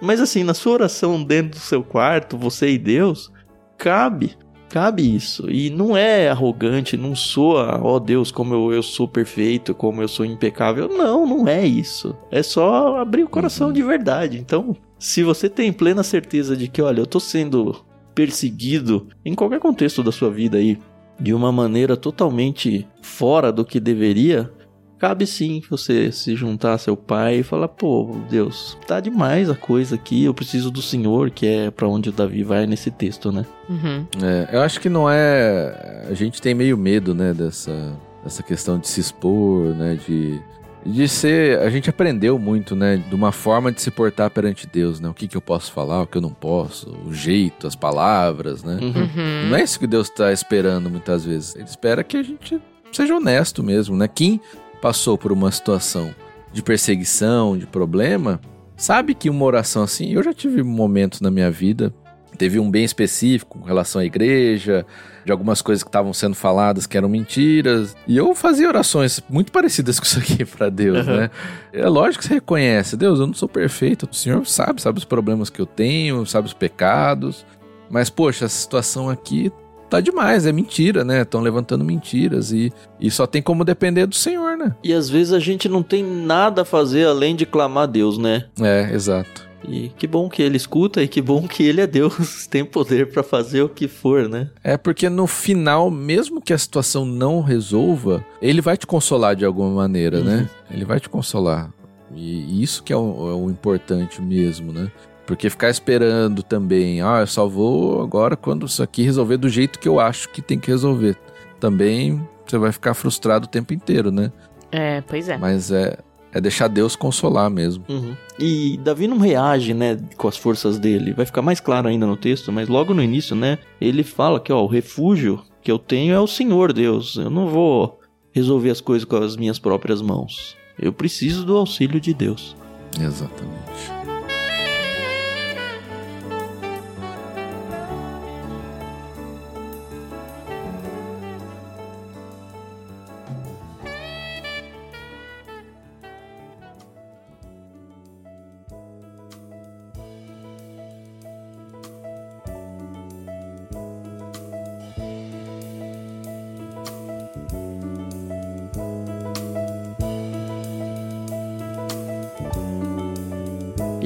Mas 0.00 0.20
assim, 0.20 0.44
na 0.44 0.52
sua 0.52 0.74
oração 0.74 1.22
dentro 1.22 1.52
do 1.52 1.64
seu 1.64 1.82
quarto, 1.82 2.36
você 2.36 2.68
e 2.68 2.78
Deus, 2.78 3.32
cabe 3.78 4.36
cabe 4.68 5.14
isso. 5.14 5.50
E 5.50 5.70
não 5.70 5.96
é 5.96 6.28
arrogante, 6.28 6.96
não 6.96 7.14
soa, 7.14 7.80
ó 7.82 7.96
oh 7.96 8.00
Deus, 8.00 8.30
como 8.30 8.54
eu, 8.54 8.72
eu 8.72 8.82
sou 8.82 9.06
perfeito, 9.08 9.74
como 9.74 10.02
eu 10.02 10.08
sou 10.08 10.24
impecável. 10.24 10.88
Não, 10.88 11.26
não 11.26 11.48
é 11.48 11.64
isso. 11.66 12.16
É 12.30 12.42
só 12.42 12.96
abrir 12.98 13.24
o 13.24 13.28
coração 13.28 13.68
uhum. 13.68 13.72
de 13.72 13.82
verdade. 13.82 14.38
Então, 14.38 14.76
se 14.98 15.22
você 15.22 15.48
tem 15.48 15.72
plena 15.72 16.02
certeza 16.02 16.56
de 16.56 16.68
que, 16.68 16.82
olha, 16.82 17.00
eu 17.00 17.06
tô 17.06 17.20
sendo 17.20 17.84
perseguido 18.14 19.06
em 19.24 19.34
qualquer 19.34 19.60
contexto 19.60 20.02
da 20.02 20.10
sua 20.10 20.30
vida 20.30 20.58
aí, 20.58 20.78
de 21.18 21.32
uma 21.32 21.52
maneira 21.52 21.96
totalmente 21.96 22.86
fora 23.02 23.52
do 23.52 23.64
que 23.64 23.80
deveria, 23.80 24.50
cabe 24.98 25.26
sim 25.26 25.62
você 25.68 26.10
se 26.10 26.34
juntar 26.34 26.74
a 26.74 26.78
seu 26.78 26.96
pai 26.96 27.36
e 27.36 27.42
falar: 27.42 27.68
pô, 27.68 28.16
Deus, 28.28 28.76
tá 28.86 29.00
demais 29.00 29.50
a 29.50 29.54
coisa 29.54 29.94
aqui, 29.94 30.24
eu 30.24 30.34
preciso 30.34 30.70
do 30.70 30.82
Senhor, 30.82 31.30
que 31.30 31.46
é 31.46 31.70
para 31.70 31.88
onde 31.88 32.08
o 32.08 32.12
Davi 32.12 32.42
vai 32.42 32.66
nesse 32.66 32.90
texto, 32.90 33.30
né? 33.30 33.44
Uhum. 33.68 34.06
É, 34.22 34.56
eu 34.56 34.62
acho 34.62 34.80
que 34.80 34.88
não 34.88 35.08
é. 35.10 36.06
A 36.08 36.14
gente 36.14 36.40
tem 36.40 36.54
meio 36.54 36.76
medo, 36.76 37.14
né, 37.14 37.32
dessa, 37.34 37.96
dessa 38.22 38.42
questão 38.42 38.78
de 38.78 38.88
se 38.88 39.00
expor, 39.00 39.74
né, 39.74 39.98
de. 40.06 40.40
De 40.84 41.08
ser. 41.08 41.58
A 41.58 41.68
gente 41.68 41.90
aprendeu 41.90 42.38
muito, 42.38 42.76
né? 42.76 42.96
De 42.96 43.12
uma 43.12 43.32
forma 43.32 43.72
de 43.72 43.82
se 43.82 43.90
portar 43.90 44.30
perante 44.30 44.68
Deus, 44.68 45.00
né? 45.00 45.08
O 45.08 45.14
que, 45.14 45.26
que 45.26 45.36
eu 45.36 45.40
posso 45.40 45.72
falar, 45.72 46.02
o 46.02 46.06
que 46.06 46.16
eu 46.16 46.22
não 46.22 46.30
posso, 46.30 46.96
o 47.04 47.12
jeito, 47.12 47.66
as 47.66 47.74
palavras, 47.74 48.62
né? 48.62 48.78
Uhum. 48.80 48.88
uhum. 48.90 49.48
Não 49.50 49.56
é 49.56 49.64
isso 49.64 49.80
que 49.80 49.86
Deus 49.88 50.08
está 50.08 50.32
esperando 50.32 50.88
muitas 50.88 51.24
vezes. 51.24 51.56
Ele 51.56 51.64
espera 51.64 52.04
que 52.04 52.16
a 52.16 52.22
gente 52.22 52.62
seja 52.92 53.16
honesto 53.16 53.64
mesmo, 53.64 53.96
né? 53.96 54.06
Quem 54.06 54.40
passou 54.80 55.16
por 55.18 55.32
uma 55.32 55.50
situação 55.50 56.14
de 56.52 56.62
perseguição, 56.62 57.56
de 57.56 57.66
problema, 57.66 58.40
sabe 58.76 59.14
que 59.14 59.28
uma 59.28 59.44
oração 59.44 59.82
assim, 59.82 60.12
eu 60.12 60.22
já 60.22 60.32
tive 60.32 60.62
momentos 60.62 61.20
na 61.20 61.30
minha 61.30 61.50
vida, 61.50 61.92
teve 62.36 62.58
um 62.58 62.70
bem 62.70 62.84
específico 62.84 63.58
com 63.58 63.64
relação 63.64 64.00
à 64.00 64.04
igreja, 64.04 64.86
de 65.24 65.32
algumas 65.32 65.60
coisas 65.60 65.82
que 65.82 65.88
estavam 65.88 66.12
sendo 66.12 66.34
faladas 66.34 66.86
que 66.86 66.96
eram 66.96 67.08
mentiras, 67.08 67.96
e 68.06 68.16
eu 68.16 68.34
fazia 68.34 68.68
orações 68.68 69.22
muito 69.28 69.50
parecidas 69.50 69.98
com 70.00 70.06
isso 70.06 70.18
aqui 70.18 70.44
para 70.44 70.68
Deus, 70.68 71.06
uhum. 71.06 71.16
né? 71.16 71.30
É 71.72 71.88
lógico 71.88 72.22
que 72.22 72.28
você 72.28 72.34
reconhece, 72.34 72.96
Deus, 72.96 73.18
eu 73.18 73.26
não 73.26 73.34
sou 73.34 73.48
perfeito, 73.48 74.08
o 74.10 74.14
Senhor 74.14 74.46
sabe, 74.46 74.80
sabe 74.80 74.98
os 74.98 75.04
problemas 75.04 75.50
que 75.50 75.60
eu 75.60 75.66
tenho, 75.66 76.24
sabe 76.26 76.46
os 76.46 76.54
pecados, 76.54 77.44
Mas, 77.88 78.10
poxa, 78.10 78.46
a 78.46 78.48
situação 78.48 79.08
aqui 79.08 79.52
tá 79.96 80.00
demais, 80.00 80.46
é 80.46 80.52
mentira, 80.52 81.04
né? 81.04 81.22
Estão 81.22 81.40
levantando 81.40 81.84
mentiras 81.84 82.52
e, 82.52 82.72
e 83.00 83.10
só 83.10 83.26
tem 83.26 83.42
como 83.42 83.64
depender 83.64 84.06
do 84.06 84.14
Senhor, 84.14 84.56
né? 84.56 84.74
E 84.82 84.92
às 84.92 85.08
vezes 85.08 85.32
a 85.32 85.38
gente 85.38 85.68
não 85.68 85.82
tem 85.82 86.04
nada 86.04 86.62
a 86.62 86.64
fazer 86.64 87.06
além 87.06 87.34
de 87.34 87.46
clamar 87.46 87.84
a 87.84 87.86
Deus, 87.86 88.18
né? 88.18 88.46
É, 88.60 88.90
exato. 88.92 89.46
E 89.68 89.88
que 89.96 90.06
bom 90.06 90.28
que 90.28 90.42
ele 90.42 90.56
escuta 90.56 91.02
e 91.02 91.08
que 91.08 91.20
bom 91.20 91.48
que 91.48 91.64
ele 91.64 91.80
é 91.80 91.86
Deus, 91.86 92.46
tem 92.46 92.64
poder 92.64 93.10
para 93.10 93.22
fazer 93.22 93.62
o 93.62 93.68
que 93.68 93.88
for, 93.88 94.28
né? 94.28 94.50
É 94.62 94.76
porque 94.76 95.08
no 95.08 95.26
final, 95.26 95.90
mesmo 95.90 96.40
que 96.40 96.52
a 96.52 96.58
situação 96.58 97.04
não 97.04 97.40
resolva, 97.40 98.24
ele 98.40 98.60
vai 98.60 98.76
te 98.76 98.86
consolar 98.86 99.34
de 99.34 99.44
alguma 99.44 99.70
maneira, 99.70 100.20
né? 100.20 100.30
uhum. 100.30 100.40
né? 100.42 100.50
Ele 100.70 100.84
vai 100.84 101.00
te 101.00 101.08
consolar. 101.08 101.72
E 102.14 102.62
isso 102.62 102.82
que 102.82 102.92
é 102.92 102.96
o, 102.96 103.30
é 103.30 103.34
o 103.34 103.50
importante 103.50 104.22
mesmo, 104.22 104.72
né? 104.72 104.90
Porque 105.26 105.50
ficar 105.50 105.70
esperando 105.70 106.42
também, 106.42 107.02
ah, 107.02 107.20
eu 107.20 107.26
só 107.26 107.48
vou 107.48 108.00
agora 108.02 108.36
quando 108.36 108.66
isso 108.66 108.82
aqui 108.82 109.02
resolver 109.02 109.36
do 109.36 109.48
jeito 109.48 109.78
que 109.78 109.88
eu 109.88 109.98
acho 109.98 110.28
que 110.28 110.40
tem 110.40 110.58
que 110.58 110.70
resolver. 110.70 111.16
Também 111.58 112.26
você 112.46 112.58
vai 112.58 112.70
ficar 112.70 112.94
frustrado 112.94 113.46
o 113.46 113.48
tempo 113.48 113.74
inteiro, 113.74 114.10
né? 114.12 114.30
É, 114.70 115.00
pois 115.00 115.28
é. 115.28 115.36
Mas 115.36 115.72
é, 115.72 115.98
é 116.32 116.40
deixar 116.40 116.68
Deus 116.68 116.94
consolar 116.94 117.50
mesmo. 117.50 117.84
Uhum. 117.88 118.14
E 118.38 118.78
Davi 118.84 119.08
não 119.08 119.18
reage, 119.18 119.74
né, 119.74 119.98
com 120.16 120.28
as 120.28 120.36
forças 120.36 120.78
dele. 120.78 121.12
Vai 121.12 121.26
ficar 121.26 121.42
mais 121.42 121.58
claro 121.58 121.88
ainda 121.88 122.06
no 122.06 122.16
texto, 122.16 122.52
mas 122.52 122.68
logo 122.68 122.94
no 122.94 123.02
início, 123.02 123.34
né, 123.34 123.58
ele 123.80 124.04
fala 124.04 124.38
que, 124.38 124.52
ó, 124.52 124.62
o 124.62 124.68
refúgio 124.68 125.42
que 125.60 125.72
eu 125.72 125.78
tenho 125.78 126.14
é 126.14 126.20
o 126.20 126.26
Senhor 126.26 126.72
Deus. 126.72 127.16
Eu 127.16 127.30
não 127.30 127.48
vou 127.48 127.98
resolver 128.32 128.70
as 128.70 128.80
coisas 128.80 129.04
com 129.04 129.16
as 129.16 129.36
minhas 129.36 129.58
próprias 129.58 130.00
mãos. 130.00 130.56
Eu 130.78 130.92
preciso 130.92 131.44
do 131.44 131.56
auxílio 131.56 131.98
de 131.98 132.12
Deus. 132.12 132.54
Exatamente. 133.00 133.95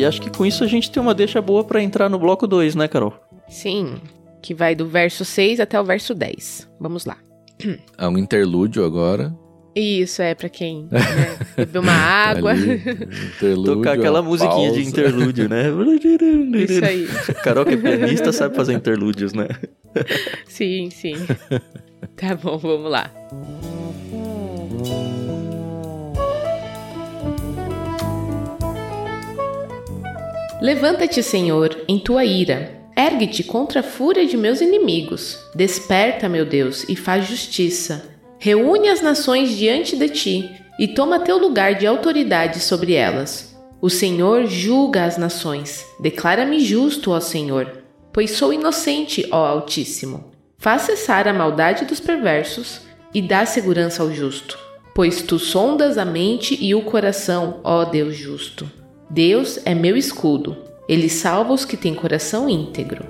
E 0.01 0.05
acho 0.07 0.23
que 0.23 0.31
com 0.31 0.47
isso 0.47 0.65
a 0.65 0.67
gente 0.67 0.91
tem 0.91 1.03
uma 1.03 1.13
deixa 1.13 1.43
boa 1.43 1.63
para 1.63 1.83
entrar 1.83 2.09
no 2.09 2.19
bloco 2.19 2.47
2, 2.47 2.75
né, 2.75 2.89
Carol? 2.89 3.13
Sim, 3.47 3.97
que 4.41 4.55
vai 4.55 4.75
do 4.75 4.87
verso 4.87 5.27
6 5.27 5.61
até 5.61 5.79
o 5.79 5.85
verso 5.85 6.15
10. 6.15 6.71
Vamos 6.81 7.05
lá. 7.05 7.19
É 7.99 8.09
um 8.09 8.17
interlúdio 8.17 8.83
agora. 8.83 9.31
Isso, 9.77 10.23
é 10.23 10.35
para 10.35 10.49
quem 10.49 10.89
né, 10.91 11.01
beber 11.55 11.81
uma 11.81 11.93
água. 11.93 12.53
Ali, 12.53 12.81
Tocar 13.63 13.93
aquela 13.93 14.23
musiquinha 14.23 14.71
pausa. 14.71 14.83
de 14.83 14.89
interlúdio, 14.89 15.51
né? 15.51 15.65
Isso 16.67 16.83
aí. 16.83 17.07
Carol 17.45 17.67
que 17.67 17.75
é 17.75 17.77
pianista 17.77 18.33
sabe 18.33 18.57
fazer 18.57 18.73
interlúdios, 18.73 19.35
né? 19.35 19.49
Sim, 20.47 20.89
sim. 20.89 21.13
Tá 22.17 22.35
bom, 22.35 22.57
vamos 22.57 22.91
lá. 22.91 23.11
Levanta-te, 30.61 31.23
Senhor, 31.23 31.85
em 31.89 31.99
tua 31.99 32.25
ira. 32.25 32.79
Ergue-te 32.95 33.43
contra 33.43 33.81
a 33.81 33.83
fúria 33.83 34.27
de 34.27 34.37
meus 34.37 34.61
inimigos. 34.61 35.39
Desperta, 35.55 36.29
meu 36.29 36.45
Deus, 36.45 36.85
e 36.87 36.95
faz 36.95 37.27
justiça. 37.27 38.11
Reúne 38.39 38.89
as 38.89 39.01
nações 39.01 39.57
diante 39.57 39.97
de 39.97 40.09
ti 40.11 40.51
e 40.79 40.89
toma 40.89 41.21
teu 41.21 41.39
lugar 41.39 41.77
de 41.77 41.87
autoridade 41.87 42.61
sobre 42.61 42.93
elas. 42.93 43.57
O 43.81 43.89
Senhor 43.89 44.45
julga 44.47 45.05
as 45.05 45.17
nações. 45.17 45.87
Declara-me 45.99 46.61
justo, 46.61 47.13
ó 47.13 47.21
Senhor, 47.21 47.83
pois 48.13 48.33
sou 48.33 48.53
inocente, 48.53 49.27
ó 49.31 49.47
Altíssimo. 49.47 50.31
Faz 50.59 50.83
cessar 50.83 51.27
a 51.27 51.33
maldade 51.33 51.87
dos 51.87 52.01
perversos 52.01 52.83
e 53.15 53.23
dá 53.23 53.47
segurança 53.47 54.03
ao 54.03 54.13
justo, 54.13 54.59
pois 54.95 55.23
tu 55.23 55.39
sondas 55.39 55.97
a 55.97 56.05
mente 56.05 56.59
e 56.61 56.75
o 56.75 56.83
coração, 56.83 57.61
ó 57.65 57.85
Deus 57.87 58.15
justo. 58.15 58.80
Deus 59.11 59.59
é 59.65 59.75
meu 59.75 59.97
escudo, 59.97 60.57
ele 60.89 61.09
salva 61.09 61.53
os 61.53 61.65
que 61.65 61.77
têm 61.77 61.97
coração 61.97 62.49
íntegro. 62.49 63.05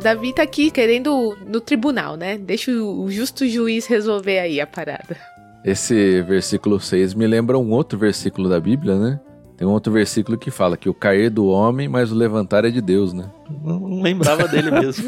Davi 0.00 0.32
tá 0.32 0.44
aqui 0.44 0.70
querendo 0.70 1.36
no 1.48 1.60
tribunal, 1.60 2.16
né? 2.16 2.38
Deixa 2.38 2.70
o 2.70 3.10
justo 3.10 3.44
juiz 3.44 3.86
resolver 3.86 4.38
aí 4.38 4.60
a 4.60 4.66
parada. 4.68 5.16
Esse 5.64 6.22
versículo 6.22 6.78
6 6.78 7.14
me 7.14 7.26
lembra 7.26 7.58
um 7.58 7.72
outro 7.72 7.98
versículo 7.98 8.48
da 8.48 8.60
Bíblia, 8.60 8.94
né? 8.94 9.20
Tem 9.58 9.66
um 9.66 9.72
outro 9.72 9.92
versículo 9.92 10.38
que 10.38 10.52
fala 10.52 10.76
que 10.76 10.88
o 10.88 10.94
cair 10.94 11.30
do 11.30 11.48
homem, 11.48 11.88
mas 11.88 12.12
o 12.12 12.14
levantar 12.14 12.64
é 12.64 12.70
de 12.70 12.80
Deus, 12.80 13.12
né? 13.12 13.24
Não 13.64 14.00
lembrava 14.00 14.46
dele 14.46 14.70
mesmo. 14.70 15.04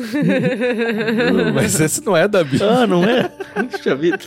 mas 1.55 1.81
esse 1.81 2.05
não 2.05 2.17
é 2.17 2.27
da 2.27 2.43
Bíblia. 2.43 2.69
Ah, 2.69 2.85
não 2.85 3.05
é? 3.05 3.31
Puxa 3.71 3.95
vida. 3.95 4.19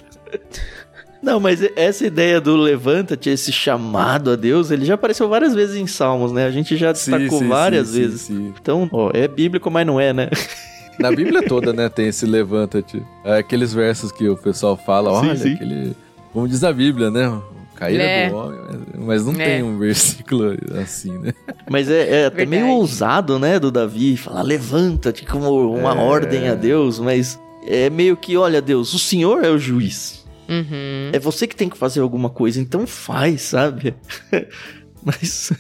Não, 1.22 1.42
mas 1.42 1.62
essa 1.76 2.08
ideia 2.08 2.40
do 2.40 2.56
levanta-te, 2.56 3.30
esse 3.30 3.52
chamado 3.52 4.32
a 4.32 4.38
Deus, 4.38 4.72
ele 4.72 4.86
já 4.86 4.94
apareceu 4.94 5.28
várias 5.28 5.54
vezes 5.54 5.76
em 5.76 5.88
Salmos, 5.88 6.32
né? 6.32 6.46
A 6.46 6.52
gente 6.52 6.78
já 6.78 6.94
destacou 6.94 7.30
sim, 7.30 7.40
sim, 7.40 7.48
várias 7.50 7.90
sim, 7.90 8.00
vezes. 8.00 8.30
Então, 8.30 8.90
ó, 8.94 9.12
é 9.14 9.28
bíblico, 9.28 9.70
mas 9.70 9.86
não 9.86 10.00
é, 10.00 10.14
né? 10.14 10.30
Na 10.98 11.12
Bíblia 11.12 11.46
toda, 11.46 11.74
né, 11.74 11.90
tem 11.90 12.08
esse 12.08 12.26
levanta-te. 12.26 13.04
É 13.26 13.40
aqueles 13.40 13.74
versos 13.74 14.10
que 14.10 14.30
o 14.30 14.38
pessoal 14.38 14.78
fala, 14.78 15.12
olha, 15.12 15.34
aquele... 15.34 15.96
Como 16.32 16.48
diz 16.48 16.64
a 16.64 16.72
Bíblia, 16.72 17.12
né? 17.12 17.30
É. 17.92 18.30
do 18.30 18.36
homem, 18.36 18.60
mas 18.98 19.26
não 19.26 19.34
é. 19.34 19.46
tem 19.46 19.64
um 19.64 19.78
versículo 19.78 20.58
assim, 20.82 21.18
né? 21.18 21.34
Mas 21.70 21.90
é, 21.90 22.22
é 22.22 22.26
até 22.26 22.46
meio 22.46 22.68
ousado, 22.70 23.40
né, 23.40 23.60
do 23.60 23.72
Davi, 23.72 24.18
falar 24.18 24.42
levanta-te 24.42 25.26
como 25.26 25.76
uma 25.76 25.94
é. 25.94 25.98
ordem 25.98 26.50
a 26.50 26.56
Deus, 26.56 27.00
mas 27.00 27.40
é 27.66 27.90
meio 27.90 28.18
que, 28.18 28.36
olha, 28.38 28.62
Deus, 28.62 28.94
o 28.94 29.00
Senhor 29.00 29.44
é 29.44 29.50
o 29.50 29.58
juiz. 29.58 30.24
Uhum. 30.48 31.10
É 31.14 31.20
você 31.20 31.48
que 31.48 31.56
tem 31.56 31.70
que 31.70 31.78
fazer 31.78 32.02
alguma 32.02 32.30
coisa, 32.30 32.60
então 32.60 32.86
faz, 32.86 33.42
sabe? 33.42 33.96
mas 35.04 35.52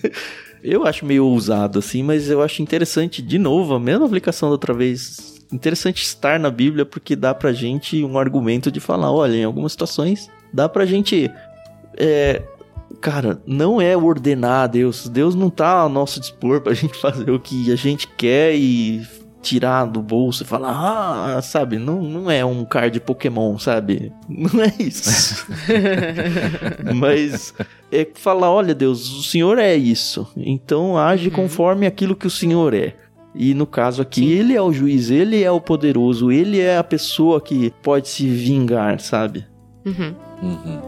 eu 0.63 0.85
acho 0.85 1.05
meio 1.05 1.25
ousado 1.25 1.79
assim, 1.79 2.03
mas 2.03 2.29
eu 2.29 2.41
acho 2.41 2.61
interessante, 2.61 3.21
de 3.21 3.37
novo, 3.37 3.73
a 3.73 3.79
mesma 3.79 4.05
aplicação 4.05 4.49
da 4.49 4.53
outra 4.53 4.73
vez. 4.73 5.33
Interessante 5.51 6.03
estar 6.03 6.39
na 6.39 6.49
Bíblia 6.49 6.85
porque 6.85 7.15
dá 7.15 7.33
pra 7.33 7.53
gente 7.53 8.03
um 8.03 8.17
argumento 8.17 8.71
de 8.71 8.79
falar, 8.79 9.11
olha, 9.11 9.35
em 9.35 9.43
algumas 9.43 9.73
situações 9.73 10.29
dá 10.51 10.69
pra 10.69 10.85
gente 10.85 11.29
é, 11.97 12.41
cara, 13.01 13.41
não 13.45 13.81
é 13.81 13.95
ordenar 13.95 14.63
a 14.63 14.67
Deus. 14.67 15.07
Deus 15.07 15.35
não 15.35 15.49
tá 15.49 15.69
ao 15.69 15.89
nosso 15.89 16.19
dispor 16.19 16.61
pra 16.61 16.73
gente 16.75 16.97
fazer 16.97 17.29
o 17.31 17.39
que 17.39 17.71
a 17.71 17.75
gente 17.75 18.07
quer 18.07 18.55
e 18.55 19.05
tirar 19.43 19.85
do 19.85 20.01
bolso 20.01 20.43
e 20.43 20.45
falar, 20.45 20.71
ah, 21.35 21.41
sabe, 21.41 21.77
não, 21.77 22.01
não 22.01 22.31
é 22.31 22.45
um 22.45 22.63
card 22.63 22.97
Pokémon, 23.01 23.59
sabe? 23.59 24.09
Não 24.29 24.63
é 24.63 24.73
isso. 24.79 25.45
Mas 26.95 27.53
é 27.91 28.07
falar, 28.15 28.49
olha 28.49 28.73
Deus, 28.73 29.11
o 29.11 29.21
Senhor 29.21 29.59
é 29.59 29.75
isso, 29.75 30.25
então 30.37 30.97
age 30.97 31.27
uhum. 31.27 31.35
conforme 31.35 31.85
aquilo 31.85 32.15
que 32.15 32.25
o 32.25 32.31
Senhor 32.31 32.73
é. 32.73 32.95
E 33.35 33.53
no 33.53 33.67
caso 33.67 34.01
aqui, 34.01 34.21
Sim. 34.21 34.29
ele 34.29 34.55
é 34.55 34.61
o 34.61 34.71
juiz, 34.71 35.09
ele 35.09 35.43
é 35.43 35.51
o 35.51 35.59
poderoso, 35.59 36.31
ele 36.31 36.59
é 36.59 36.77
a 36.77 36.83
pessoa 36.83 37.41
que 37.41 37.71
pode 37.81 38.07
se 38.07 38.27
vingar, 38.29 38.99
sabe? 39.01 39.45
Uhum. 39.85 40.15
Uhum. 40.41 40.81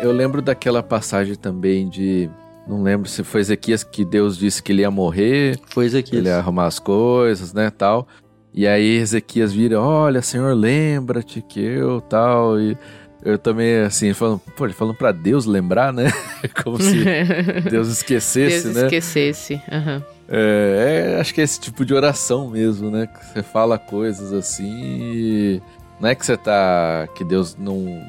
Eu 0.00 0.12
lembro 0.12 0.40
daquela 0.40 0.82
passagem 0.82 1.34
também 1.34 1.88
de. 1.88 2.30
Não 2.66 2.82
lembro 2.82 3.08
se 3.08 3.24
foi 3.24 3.40
Ezequias 3.40 3.82
que 3.82 4.04
Deus 4.04 4.36
disse 4.36 4.62
que 4.62 4.72
ele 4.72 4.82
ia 4.82 4.90
morrer. 4.90 5.58
Foi 5.66 5.86
Ezequias. 5.86 6.18
Ele 6.18 6.28
ia 6.28 6.36
arrumar 6.36 6.66
as 6.66 6.78
coisas, 6.78 7.52
né, 7.52 7.70
tal. 7.70 8.06
E 8.52 8.66
aí 8.66 8.96
Ezequias 8.96 9.52
vira, 9.52 9.80
olha, 9.80 10.20
Senhor, 10.20 10.54
lembra-te 10.54 11.40
que 11.40 11.60
eu, 11.60 12.00
tal, 12.00 12.60
e 12.60 12.76
eu 13.24 13.38
também, 13.38 13.80
assim, 13.80 14.12
falando, 14.12 14.40
pô, 14.56 14.64
ele 14.64 14.72
falando 14.72 14.96
pra 14.96 15.12
Deus 15.12 15.44
lembrar, 15.44 15.92
né? 15.92 16.10
Como 16.62 16.80
se 16.80 17.04
Deus 17.70 17.88
esquecesse, 17.88 18.64
Deus 18.64 18.76
né? 18.76 18.84
esquecesse, 18.84 19.54
uhum. 19.54 20.02
é, 20.28 21.14
é, 21.14 21.20
acho 21.20 21.34
que 21.34 21.40
é 21.40 21.44
esse 21.44 21.60
tipo 21.60 21.84
de 21.84 21.94
oração 21.94 22.48
mesmo, 22.48 22.90
né? 22.90 23.06
Que 23.06 23.26
você 23.26 23.42
fala 23.42 23.78
coisas 23.78 24.32
assim 24.32 24.72
e... 24.80 25.62
Não 26.00 26.08
é 26.08 26.14
que 26.14 26.24
você 26.24 26.36
tá... 26.36 27.08
Que 27.14 27.24
Deus 27.24 27.56
não 27.56 28.02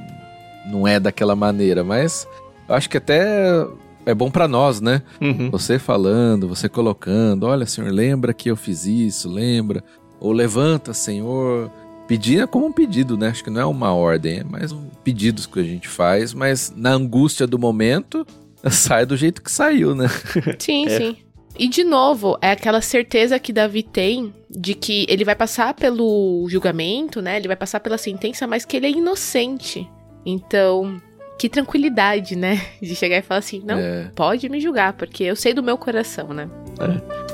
não 0.66 0.88
é 0.88 1.00
daquela 1.00 1.36
maneira, 1.36 1.84
mas 1.84 2.28
eu 2.68 2.76
acho 2.76 2.90
que 2.90 2.98
até 2.98 3.66
é 4.06 4.14
bom 4.14 4.32
para 4.32 4.48
nós, 4.48 4.82
né? 4.82 5.02
Uhum. 5.22 5.50
Você 5.52 5.78
falando, 5.78 6.48
você 6.48 6.68
colocando, 6.68 7.46
olha, 7.46 7.66
Senhor, 7.66 7.92
lembra 7.92 8.34
que 8.34 8.50
eu 8.50 8.56
fiz 8.56 8.86
isso, 8.86 9.30
lembra? 9.30 9.84
Ou 10.20 10.32
levanta, 10.32 10.94
Senhor, 10.94 11.72
Pedir 12.10 12.42
é 12.42 12.48
como 12.48 12.66
um 12.66 12.72
pedido, 12.72 13.16
né? 13.16 13.28
Acho 13.28 13.44
que 13.44 13.52
não 13.52 13.62
é 13.62 13.66
uma 13.68 13.94
ordem, 13.94 14.40
é 14.40 14.44
mais 14.44 14.72
um 14.72 14.90
pedidos 15.04 15.46
que 15.46 15.60
a 15.60 15.64
gente 15.64 15.88
faz, 15.88 16.34
mas 16.34 16.74
na 16.76 16.90
angústia 16.90 17.46
do 17.46 17.60
momento, 17.60 18.26
sai 18.72 19.06
do 19.06 19.16
jeito 19.16 19.44
que 19.44 19.52
saiu, 19.52 19.94
né? 19.94 20.08
Sim, 20.58 20.88
é. 20.88 20.98
sim. 20.98 21.18
E 21.56 21.68
de 21.68 21.84
novo, 21.84 22.36
é 22.42 22.50
aquela 22.50 22.82
certeza 22.82 23.38
que 23.38 23.54
Davi 23.54 23.84
tem 23.84 24.34
de 24.50 24.74
que 24.74 25.06
ele 25.08 25.24
vai 25.24 25.36
passar 25.36 25.76
pelo 25.76 26.48
julgamento, 26.50 27.22
né? 27.22 27.38
Ele 27.38 27.48
vai 27.48 27.56
passar 27.56 27.80
pela 27.80 27.98
sentença, 27.98 28.48
mas 28.48 28.66
que 28.66 28.78
ele 28.78 28.88
é 28.88 28.92
inocente. 28.92 29.88
Então, 30.26 31.02
que 31.38 31.48
tranquilidade, 31.48 32.36
né? 32.36 32.62
De 32.82 32.96
chegar 32.96 33.18
e 33.18 33.22
falar 33.22 33.40
assim: 33.40 33.62
não, 33.66 33.80
é. 33.80 34.12
pode 34.16 34.50
me 34.50 34.60
julgar, 34.60 34.94
porque 34.94 35.24
eu 35.24 35.36
sei 35.36 35.54
do 35.54 35.64
meu 35.64 35.78
coração, 35.78 36.34
né? 36.34 36.50
É. 36.80 37.30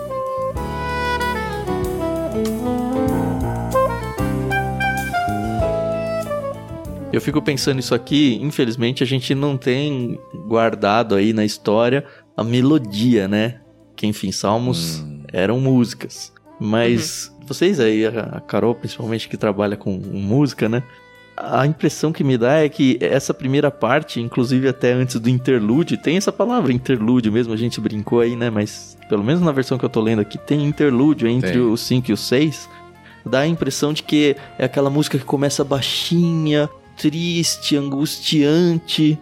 Eu 7.16 7.22
fico 7.22 7.42
pensando 7.42 7.80
isso 7.80 7.96
aqui, 7.96 8.38
infelizmente 8.42 9.02
a 9.02 9.08
gente 9.08 9.34
não 9.34 9.56
tem 9.56 10.20
guardado 10.48 11.16
aí 11.16 11.32
na 11.32 11.46
história 11.46 12.06
a 12.36 12.44
melodia, 12.44 13.26
né? 13.26 13.62
Que 13.96 14.06
enfim, 14.06 14.34
salmos 14.34 15.00
hum. 15.00 15.24
eram 15.32 15.58
músicas. 15.62 16.34
Mas 16.60 17.32
uhum. 17.40 17.46
vocês 17.48 17.80
aí, 17.80 18.06
a 18.06 18.42
Carol 18.42 18.76
principalmente 18.76 19.30
que 19.30 19.38
trabalha 19.38 19.78
com 19.78 19.92
música, 19.92 20.68
né? 20.68 20.84
A 21.38 21.66
impressão 21.68 22.14
que 22.14 22.24
me 22.24 22.38
dá 22.38 22.64
é 22.64 22.70
que 22.70 22.98
essa 23.02 23.34
primeira 23.34 23.70
parte, 23.70 24.22
inclusive 24.22 24.70
até 24.70 24.94
antes 24.94 25.20
do 25.20 25.30
interlude, 25.30 25.98
tem 25.98 26.16
essa 26.16 26.32
palavra 26.32 26.72
interlude 26.72 27.30
mesmo, 27.30 27.54
a 27.54 27.58
gente 27.58 27.82
brincou 27.82 28.22
aí, 28.22 28.36
né? 28.36 28.50
Mas 28.50 28.98
pelo 29.10 29.24
menos 29.24 29.42
na 29.42 29.52
versão 29.52 29.78
que 29.78 29.84
eu 29.84 29.90
tô 29.90 30.00
lendo 30.00 30.22
aqui, 30.22 30.38
tem 30.38 30.66
interlúdio 30.66 31.28
entre 31.28 31.52
tem. 31.52 31.62
o 31.62 31.76
5 31.76 32.10
e 32.10 32.14
o 32.14 32.18
6. 32.18 32.70
Dá 33.26 33.40
a 33.40 33.48
impressão 33.48 33.92
de 33.92 34.04
que 34.04 34.36
é 34.58 34.66
aquela 34.66 34.90
música 34.90 35.18
que 35.18 35.26
começa 35.26 35.64
baixinha, 35.64 36.70
triste, 36.96 37.76
angustiante. 37.76 39.20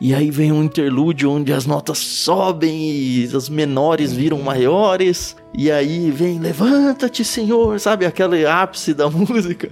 E 0.00 0.12
aí 0.14 0.30
vem 0.30 0.52
um 0.52 0.62
interlúdio 0.62 1.30
onde 1.30 1.52
as 1.52 1.64
notas 1.64 1.98
sobem 1.98 2.90
e 2.90 3.30
as 3.34 3.48
menores 3.48 4.12
viram 4.12 4.42
maiores. 4.42 5.36
E 5.56 5.70
aí 5.70 6.10
vem 6.10 6.38
levanta-te, 6.38 7.24
Senhor, 7.24 7.78
sabe? 7.80 8.04
Aquele 8.04 8.44
ápice 8.44 8.92
da 8.92 9.08
música. 9.10 9.70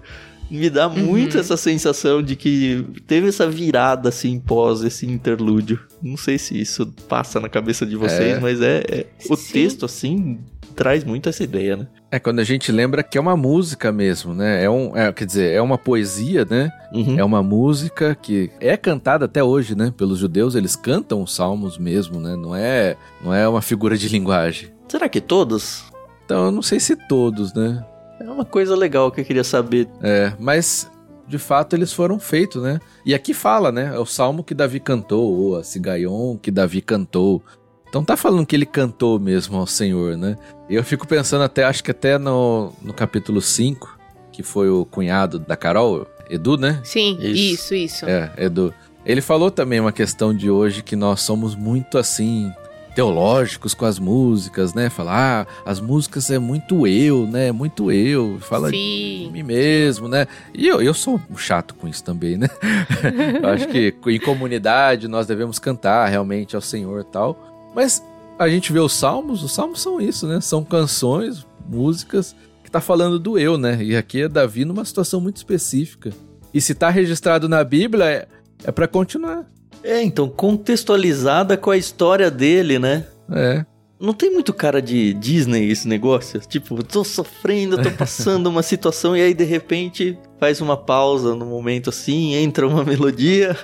Me 0.52 0.68
dá 0.68 0.86
muito 0.86 1.34
uhum. 1.34 1.40
essa 1.40 1.56
sensação 1.56 2.22
de 2.22 2.36
que 2.36 2.84
teve 3.06 3.28
essa 3.28 3.48
virada 3.48 4.10
assim 4.10 4.38
pós 4.38 4.82
esse 4.82 5.06
interlúdio. 5.06 5.80
Não 6.02 6.16
sei 6.16 6.38
se 6.38 6.60
isso 6.60 6.86
passa 7.08 7.40
na 7.40 7.48
cabeça 7.48 7.86
de 7.86 7.96
vocês, 7.96 8.36
é. 8.36 8.40
mas 8.40 8.60
é, 8.60 8.82
é 8.86 9.06
o 9.30 9.36
texto 9.36 9.86
assim 9.86 10.38
traz 10.76 11.04
muito 11.04 11.28
essa 11.28 11.42
ideia, 11.42 11.76
né? 11.76 11.86
É 12.10 12.18
quando 12.18 12.40
a 12.40 12.44
gente 12.44 12.70
lembra 12.70 13.02
que 13.02 13.16
é 13.16 13.20
uma 13.20 13.36
música 13.36 13.90
mesmo, 13.90 14.34
né? 14.34 14.62
É 14.62 14.68
um, 14.68 14.96
é, 14.96 15.10
quer 15.12 15.24
dizer, 15.24 15.52
é 15.52 15.62
uma 15.62 15.78
poesia, 15.78 16.44
né? 16.44 16.70
Uhum. 16.92 17.18
É 17.18 17.24
uma 17.24 17.42
música 17.42 18.14
que 18.14 18.50
é 18.60 18.76
cantada 18.76 19.24
até 19.24 19.42
hoje, 19.42 19.74
né? 19.74 19.92
Pelos 19.96 20.18
judeus, 20.18 20.54
eles 20.54 20.76
cantam 20.76 21.22
os 21.22 21.34
salmos 21.34 21.78
mesmo, 21.78 22.20
né? 22.20 22.36
Não 22.36 22.54
é, 22.54 22.96
não 23.24 23.32
é 23.32 23.48
uma 23.48 23.62
figura 23.62 23.96
de 23.96 24.08
linguagem. 24.08 24.70
Será 24.88 25.08
que 25.08 25.20
todos? 25.20 25.84
Então, 26.24 26.46
eu 26.46 26.50
não 26.50 26.62
sei 26.62 26.78
se 26.78 26.96
todos, 26.96 27.54
né? 27.54 27.82
É 28.22 28.30
uma 28.30 28.44
coisa 28.44 28.76
legal 28.76 29.10
que 29.10 29.20
eu 29.20 29.24
queria 29.24 29.44
saber. 29.44 29.88
É, 30.00 30.32
mas 30.38 30.90
de 31.26 31.38
fato 31.38 31.74
eles 31.74 31.92
foram 31.92 32.18
feitos, 32.18 32.62
né? 32.62 32.78
E 33.04 33.14
aqui 33.14 33.34
fala, 33.34 33.72
né? 33.72 33.92
É 33.94 33.98
o 33.98 34.06
salmo 34.06 34.44
que 34.44 34.54
Davi 34.54 34.78
cantou, 34.78 35.32
ou 35.32 35.56
a 35.56 35.64
Cigaion 35.64 36.36
que 36.36 36.50
Davi 36.50 36.80
cantou. 36.80 37.42
Então 37.88 38.04
tá 38.04 38.16
falando 38.16 38.46
que 38.46 38.56
ele 38.56 38.66
cantou 38.66 39.18
mesmo 39.18 39.58
ao 39.58 39.66
Senhor, 39.66 40.16
né? 40.16 40.36
Eu 40.70 40.84
fico 40.84 41.06
pensando 41.06 41.42
até, 41.42 41.64
acho 41.64 41.82
que 41.82 41.90
até 41.90 42.16
no, 42.16 42.72
no 42.80 42.94
capítulo 42.94 43.40
5, 43.40 43.98
que 44.30 44.42
foi 44.42 44.70
o 44.70 44.84
cunhado 44.84 45.38
da 45.38 45.56
Carol, 45.56 46.06
Edu, 46.30 46.56
né? 46.56 46.80
Sim, 46.84 47.18
isso, 47.20 47.74
isso. 47.74 47.74
isso. 47.74 48.06
É, 48.06 48.32
Edu. 48.38 48.72
Ele 49.04 49.20
falou 49.20 49.50
também 49.50 49.80
uma 49.80 49.92
questão 49.92 50.32
de 50.34 50.48
hoje 50.48 50.82
que 50.82 50.94
nós 50.94 51.20
somos 51.20 51.56
muito 51.56 51.98
assim 51.98 52.52
teológicos 52.94 53.74
com 53.74 53.84
as 53.84 53.98
músicas, 53.98 54.74
né? 54.74 54.90
Falar, 54.90 55.46
ah, 55.46 55.70
as 55.70 55.80
músicas 55.80 56.30
é 56.30 56.38
muito 56.38 56.86
eu, 56.86 57.26
né? 57.26 57.52
Muito 57.52 57.90
eu, 57.90 58.38
fala 58.40 58.68
Sim. 58.68 59.24
de 59.26 59.30
mim 59.32 59.42
mesmo, 59.42 60.08
né? 60.08 60.26
E 60.54 60.66
eu, 60.66 60.82
eu 60.82 60.94
sou 60.94 61.20
chato 61.36 61.74
com 61.74 61.88
isso 61.88 62.04
também, 62.04 62.36
né? 62.36 62.48
eu 63.42 63.48
acho 63.48 63.68
que 63.68 63.94
em 64.06 64.20
comunidade 64.20 65.08
nós 65.08 65.26
devemos 65.26 65.58
cantar 65.58 66.08
realmente 66.08 66.54
ao 66.54 66.62
Senhor 66.62 67.00
e 67.00 67.04
tal. 67.04 67.70
Mas 67.74 68.02
a 68.38 68.48
gente 68.48 68.72
vê 68.72 68.80
os 68.80 68.92
salmos, 68.92 69.42
os 69.42 69.52
salmos 69.52 69.80
são 69.80 70.00
isso, 70.00 70.26
né? 70.26 70.40
São 70.40 70.64
canções, 70.64 71.46
músicas 71.68 72.34
que 72.62 72.70
tá 72.70 72.80
falando 72.80 73.18
do 73.18 73.38
eu, 73.38 73.56
né? 73.56 73.82
E 73.82 73.96
aqui 73.96 74.22
é 74.22 74.28
Davi 74.28 74.64
numa 74.64 74.84
situação 74.84 75.20
muito 75.20 75.36
específica. 75.36 76.10
E 76.52 76.60
se 76.60 76.74
tá 76.74 76.90
registrado 76.90 77.48
na 77.48 77.64
Bíblia, 77.64 78.04
é, 78.04 78.28
é 78.64 78.70
para 78.70 78.86
continuar. 78.86 79.46
É, 79.82 80.02
então, 80.02 80.28
contextualizada 80.28 81.56
com 81.56 81.70
a 81.70 81.76
história 81.76 82.30
dele, 82.30 82.78
né? 82.78 83.06
É. 83.30 83.64
Não 84.00 84.12
tem 84.12 84.32
muito 84.32 84.52
cara 84.52 84.82
de 84.82 85.14
Disney 85.14 85.70
esse 85.70 85.86
negócio? 85.86 86.40
Tipo, 86.40 86.82
tô 86.82 87.04
sofrendo, 87.04 87.80
tô 87.80 87.90
passando 87.96 88.48
uma 88.48 88.62
situação 88.62 89.16
e 89.16 89.22
aí 89.22 89.32
de 89.32 89.44
repente 89.44 90.18
faz 90.40 90.60
uma 90.60 90.76
pausa 90.76 91.36
no 91.36 91.46
momento 91.46 91.90
assim, 91.90 92.34
entra 92.34 92.66
uma 92.66 92.82
melodia 92.84 93.56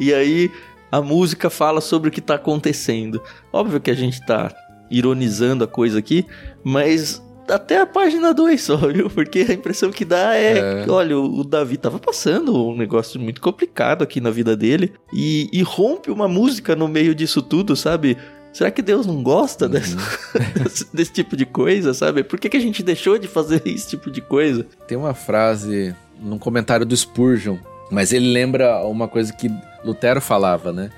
e 0.00 0.12
aí 0.12 0.50
a 0.90 1.00
música 1.00 1.48
fala 1.48 1.80
sobre 1.80 2.08
o 2.08 2.12
que 2.12 2.20
tá 2.20 2.34
acontecendo. 2.34 3.22
Óbvio 3.52 3.80
que 3.80 3.90
a 3.90 3.94
gente 3.94 4.20
tá 4.26 4.52
ironizando 4.90 5.62
a 5.62 5.68
coisa 5.68 5.98
aqui, 5.98 6.26
mas 6.64 7.22
até 7.48 7.80
a 7.80 7.86
página 7.86 8.32
2 8.32 8.60
só, 8.60 8.76
viu? 8.88 9.10
Porque 9.10 9.46
a 9.48 9.52
impressão 9.52 9.90
que 9.90 10.04
dá 10.04 10.34
é, 10.34 10.84
é. 10.84 10.90
olha, 10.90 11.18
o 11.18 11.44
Davi 11.44 11.76
tava 11.76 11.98
passando 11.98 12.68
um 12.68 12.76
negócio 12.76 13.20
muito 13.20 13.40
complicado 13.40 14.02
aqui 14.02 14.20
na 14.20 14.30
vida 14.30 14.56
dele 14.56 14.92
e, 15.12 15.48
e 15.52 15.62
rompe 15.62 16.10
uma 16.10 16.28
música 16.28 16.76
no 16.76 16.88
meio 16.88 17.14
disso 17.14 17.42
tudo, 17.42 17.76
sabe? 17.76 18.16
Será 18.52 18.70
que 18.70 18.82
Deus 18.82 19.06
não 19.06 19.22
gosta 19.22 19.64
uhum. 19.64 19.70
desse, 20.62 20.86
desse, 20.94 21.12
tipo 21.12 21.36
de 21.36 21.46
coisa, 21.46 21.94
sabe? 21.94 22.22
Por 22.22 22.38
que, 22.38 22.50
que 22.50 22.56
a 22.56 22.60
gente 22.60 22.82
deixou 22.82 23.18
de 23.18 23.26
fazer 23.26 23.62
esse 23.66 23.88
tipo 23.88 24.10
de 24.10 24.20
coisa? 24.20 24.66
Tem 24.86 24.96
uma 24.96 25.14
frase 25.14 25.94
num 26.20 26.38
comentário 26.38 26.84
do 26.84 26.96
Spurgeon, 26.96 27.56
mas 27.90 28.12
ele 28.12 28.30
lembra 28.30 28.84
uma 28.84 29.08
coisa 29.08 29.32
que 29.32 29.50
Lutero 29.84 30.20
falava, 30.20 30.72
né? 30.72 30.90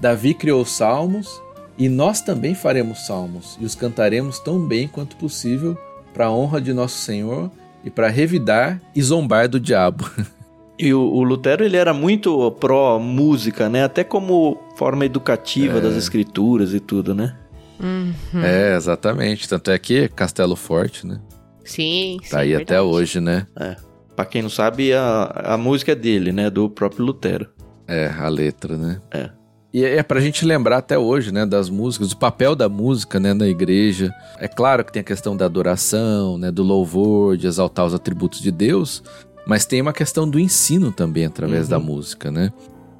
Davi 0.00 0.32
criou 0.32 0.64
salmos 0.64 1.42
e 1.76 1.88
nós 1.88 2.20
também 2.22 2.54
faremos 2.54 3.06
salmos 3.06 3.58
e 3.60 3.64
os 3.64 3.74
cantaremos 3.74 4.38
tão 4.38 4.58
bem 4.58 4.88
quanto 4.88 5.16
possível 5.16 5.76
para 6.12 6.26
a 6.26 6.32
honra 6.32 6.60
de 6.60 6.72
nosso 6.72 6.98
Senhor 6.98 7.50
e 7.84 7.90
para 7.90 8.08
revidar 8.08 8.80
e 8.94 9.02
zombar 9.02 9.48
do 9.48 9.60
diabo. 9.60 10.08
E 10.82 10.94
o, 10.94 10.98
o, 10.98 11.22
Lutero 11.22 11.62
ele 11.62 11.76
era 11.76 11.92
muito 11.92 12.50
pró 12.52 12.98
música, 12.98 13.68
né? 13.68 13.84
Até 13.84 14.02
como 14.02 14.56
forma 14.76 15.04
educativa 15.04 15.76
é. 15.76 15.80
das 15.82 15.94
escrituras 15.94 16.72
e 16.72 16.80
tudo, 16.80 17.14
né? 17.14 17.36
Uhum. 17.78 18.42
É, 18.42 18.74
exatamente. 18.74 19.46
Tanto 19.46 19.70
é 19.70 19.78
que 19.78 20.08
Castelo 20.08 20.56
Forte, 20.56 21.06
né? 21.06 21.20
Sim, 21.66 22.18
Tá 22.30 22.38
aí 22.38 22.48
verdade. 22.48 22.62
até 22.62 22.80
hoje, 22.80 23.20
né? 23.20 23.46
É. 23.58 23.76
Pra 24.16 24.24
quem 24.24 24.40
não 24.40 24.48
sabe, 24.48 24.94
a, 24.94 25.24
a 25.44 25.58
música 25.58 25.92
é 25.92 25.94
dele, 25.94 26.32
né? 26.32 26.48
Do 26.48 26.70
próprio 26.70 27.04
Lutero. 27.04 27.50
É, 27.86 28.06
a 28.18 28.28
letra, 28.30 28.78
né? 28.78 29.02
É. 29.10 29.28
E 29.72 29.84
é 29.84 30.02
pra 30.02 30.20
gente 30.20 30.44
lembrar 30.44 30.78
até 30.78 30.98
hoje, 30.98 31.32
né, 31.32 31.46
das 31.46 31.70
músicas, 31.70 32.08
do 32.08 32.16
papel 32.16 32.56
da 32.56 32.68
música, 32.68 33.20
né, 33.20 33.32
na 33.32 33.46
igreja. 33.46 34.12
É 34.38 34.48
claro 34.48 34.84
que 34.84 34.92
tem 34.92 35.00
a 35.00 35.04
questão 35.04 35.36
da 35.36 35.44
adoração, 35.44 36.36
né, 36.36 36.50
do 36.50 36.64
louvor, 36.64 37.36
de 37.36 37.46
exaltar 37.46 37.86
os 37.86 37.94
atributos 37.94 38.40
de 38.40 38.50
Deus, 38.50 39.02
mas 39.46 39.64
tem 39.64 39.80
uma 39.80 39.92
questão 39.92 40.28
do 40.28 40.40
ensino 40.40 40.90
também 40.90 41.24
através 41.24 41.64
uhum. 41.64 41.70
da 41.70 41.78
música, 41.78 42.30
né? 42.32 42.52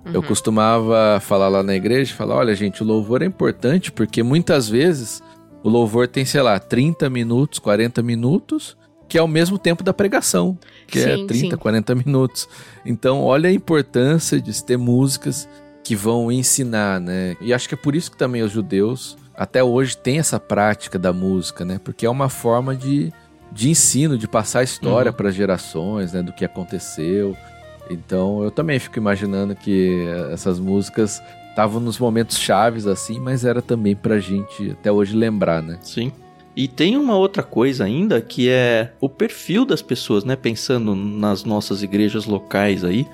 Uhum. 0.07 0.13
Eu 0.15 0.23
costumava 0.23 1.19
falar 1.21 1.49
lá 1.49 1.63
na 1.63 1.75
igreja, 1.75 2.15
falar, 2.15 2.37
olha, 2.37 2.55
gente, 2.55 2.83
o 2.83 2.87
louvor 2.87 3.23
é 3.23 3.27
importante 3.27 3.91
porque 3.91 4.23
muitas 4.23 4.69
vezes 4.69 5.21
o 5.65 5.69
louvor 5.69 6.07
tem, 6.07 6.25
sei 6.25 6.41
lá, 6.41 6.59
30 6.59 7.11
minutos, 7.11 7.59
40 7.59 8.01
minutos, 8.01 8.77
que 9.09 9.19
é 9.19 9.23
o 9.23 9.29
mesmo 9.29 9.59
tempo 9.59 9.83
da 9.83 9.93
pregação, 9.93 10.57
que 10.87 11.01
é 11.01 11.17
sim, 11.17 11.25
é 11.25 11.27
30, 11.27 11.57
sim. 11.57 11.57
40 11.57 11.95
minutos. 11.97 12.49
Então, 12.87 13.23
olha 13.23 13.51
a 13.51 13.53
importância 13.53 14.41
de 14.41 14.65
ter 14.65 14.79
músicas 14.79 15.49
que 15.85 15.97
vão 15.97 16.31
ensinar, 16.31 17.01
né? 17.01 17.37
E 17.41 17.53
acho 17.53 17.69
que 17.69 17.75
é 17.75 17.79
por 17.79 17.95
isso 17.95 18.11
que 18.11 18.17
também 18.17 18.43
os 18.43 18.53
judeus 18.53 19.17
até 19.37 19.65
hoje 19.65 19.97
têm 19.97 20.19
essa 20.19 20.39
prática 20.39 20.99
da 20.99 21.13
música, 21.13 21.65
né? 21.65 21.81
Porque 21.83 22.05
é 22.05 22.11
uma 22.11 22.29
forma 22.29 22.77
de, 22.77 23.11
de 23.51 23.71
ensino, 23.71 24.19
de 24.19 24.29
passar 24.29 24.61
a 24.61 24.63
história 24.65 25.11
uhum. 25.11 25.17
para 25.17 25.31
gerações, 25.31 26.13
né? 26.13 26.23
Do 26.23 26.33
que 26.33 26.45
aconteceu. 26.45 27.37
Então, 27.89 28.45
eu 28.45 28.51
também 28.51 28.79
fico 28.79 28.99
imaginando 28.99 29.57
que 29.57 30.05
essas 30.31 30.59
músicas 30.59 31.23
estavam 31.49 31.81
nos 31.81 31.99
momentos 31.99 32.39
chaves 32.39 32.87
assim, 32.87 33.19
mas 33.19 33.45
era 33.45 33.61
também 33.61 33.97
pra 33.97 34.21
gente 34.21 34.73
até 34.73 34.93
hoje 34.93 35.17
lembrar, 35.17 35.63
né? 35.63 35.79
Sim. 35.83 36.13
E 36.55 36.69
tem 36.69 36.97
uma 36.97 37.17
outra 37.17 37.43
coisa 37.43 37.85
ainda 37.85 38.21
que 38.21 38.49
é 38.49 38.93
o 39.01 39.09
perfil 39.09 39.65
das 39.65 39.81
pessoas, 39.81 40.25
né? 40.25 40.37
Pensando 40.37 40.95
nas 40.95 41.45
nossas 41.45 41.83
igrejas 41.83 42.27
locais 42.27 42.85
aí. 42.85 43.07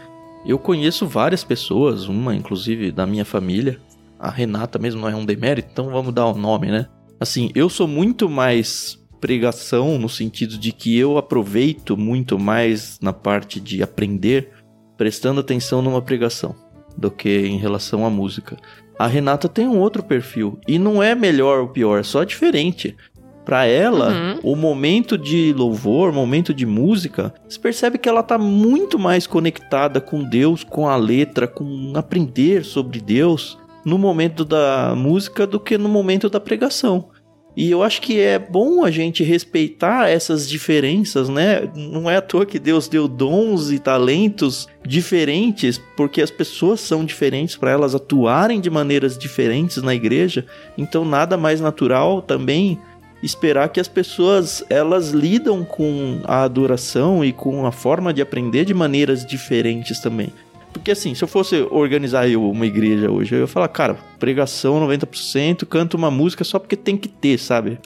Eu 0.47 0.59
conheço 0.59 1.07
várias 1.07 1.43
pessoas, 1.43 2.07
uma 2.07 2.35
inclusive 2.35 2.93
da 2.93 3.05
minha 3.05 3.25
família. 3.25 3.81
A 4.19 4.31
Renata 4.31 4.79
mesmo 4.79 5.01
não 5.01 5.09
é 5.09 5.15
um 5.17 5.25
demérito, 5.25 5.69
então 5.73 5.91
vamos 5.91 6.15
dar 6.15 6.27
o 6.27 6.35
um 6.35 6.39
nome, 6.39 6.69
né? 6.69 6.87
Assim, 7.19 7.51
eu 7.55 7.69
sou 7.69 7.89
muito 7.89 8.29
mais 8.29 8.99
pregação 9.21 9.99
no 9.99 10.09
sentido 10.09 10.57
de 10.57 10.71
que 10.73 10.97
eu 10.97 11.19
aproveito 11.19 11.97
muito 11.97 12.39
mais 12.39 12.99
na 13.01 13.13
parte 13.13 13.59
de 13.59 13.83
aprender 13.83 14.53
prestando 14.97 15.41
atenção 15.41 15.83
numa 15.83 16.01
pregação 16.01 16.55
do 16.97 17.11
que 17.11 17.47
em 17.47 17.59
relação 17.59 18.07
à 18.07 18.11
música. 18.11 18.57
A 18.99 19.07
Renata 19.07 19.49
tem 19.49 19.67
um 19.67 19.79
outro 19.79 20.03
perfil 20.03 20.59
e 20.67 20.79
não 20.79 21.03
é 21.03 21.15
melhor 21.15 21.61
ou 21.61 21.69
pior, 21.69 21.99
é 21.99 22.03
só 22.03 22.25
diferente. 22.25 22.97
Para 23.47 23.65
ela, 23.65 24.11
uhum. 24.11 24.41
o 24.43 24.57
momento 24.57 25.17
de 25.17 25.53
louvor, 25.53 26.13
momento 26.13 26.53
de 26.53 26.67
música, 26.67 27.33
você 27.49 27.61
percebe 27.61 27.97
que 27.97 28.09
ela 28.09 28.21
tá 28.21 28.37
muito 28.37 28.99
mais 28.99 29.25
conectada 29.25 30.01
com 30.01 30.25
Deus, 30.25 30.65
com 30.65 30.89
a 30.89 30.97
letra, 30.97 31.47
com 31.47 31.93
aprender 31.95 32.65
sobre 32.65 33.01
Deus 33.01 33.57
no 33.85 33.97
momento 33.97 34.45
da 34.45 34.95
música 34.97 35.47
do 35.47 35.61
que 35.61 35.79
no 35.79 35.89
momento 35.89 36.29
da 36.29 36.41
pregação. 36.41 37.09
E 37.57 37.71
eu 37.71 37.85
acho 37.85 38.03
que 38.03 38.19
é 38.19 38.37
bom 38.37 38.85
a 38.85 38.91
gente 38.91 39.23
respeitar 39.23 40.11
essas 40.11 40.47
diferenças, 40.47 41.29
né? 41.29 41.71
Não 41.75 42.11
é 42.11 42.17
à 42.17 42.21
toa 42.21 42.45
que 42.45 42.59
Deus 42.59 42.87
deu 42.89 43.07
dons 43.09 43.71
e 43.71 43.79
talentos 43.79 44.69
diferentes, 44.85 45.81
porque 45.97 46.21
as 46.21 46.31
pessoas 46.31 46.81
são 46.81 47.03
diferentes 47.05 47.57
para 47.57 47.71
elas 47.71 47.95
atuarem 47.95 48.61
de 48.61 48.69
maneiras 48.69 49.17
diferentes 49.17 49.83
na 49.83 49.95
igreja. 49.95 50.45
Então 50.77 51.03
nada 51.05 51.39
mais 51.39 51.61
natural 51.61 52.21
também 52.21 52.79
esperar 53.23 53.69
que 53.71 53.81
as 53.81 53.89
pessoas 53.89 54.65
elas 54.69 55.11
lidam 55.11 55.65
com 55.65 56.21
a 56.25 56.43
adoração 56.43 57.25
e 57.25 57.33
com 57.33 57.67
a 57.67 57.73
forma 57.73 58.13
de 58.13 58.23
aprender 58.23 58.65
de 58.65 58.75
maneiras 58.75 59.25
diferentes 59.25 60.01
também. 60.01 60.33
Porque 60.87 60.93
assim, 60.93 61.17
se 61.17 61.25
eu 61.25 61.27
fosse 61.27 61.67
organizar 61.73 62.31
eu 62.31 62.49
uma 62.49 62.65
igreja 62.65 63.11
hoje, 63.11 63.35
eu 63.35 63.41
ia 63.41 63.47
falar, 63.49 63.67
cara, 63.67 63.95
pregação 64.21 64.81
90%, 64.87 65.67
canta 65.67 65.97
uma 65.97 66.13
música 66.13 66.45
só 66.45 66.61
porque 66.61 66.77
tem 66.77 66.97
que 66.97 67.09
ter, 67.09 67.41
sabe? 67.41 67.77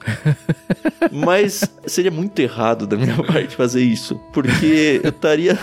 Mas 1.11 1.67
seria 1.87 2.11
muito 2.11 2.37
errado 2.37 2.85
da 2.85 2.95
minha 2.95 3.15
parte 3.23 3.55
fazer 3.55 3.81
isso, 3.81 4.21
porque 4.31 5.01
eu 5.03 5.09
estaria 5.09 5.57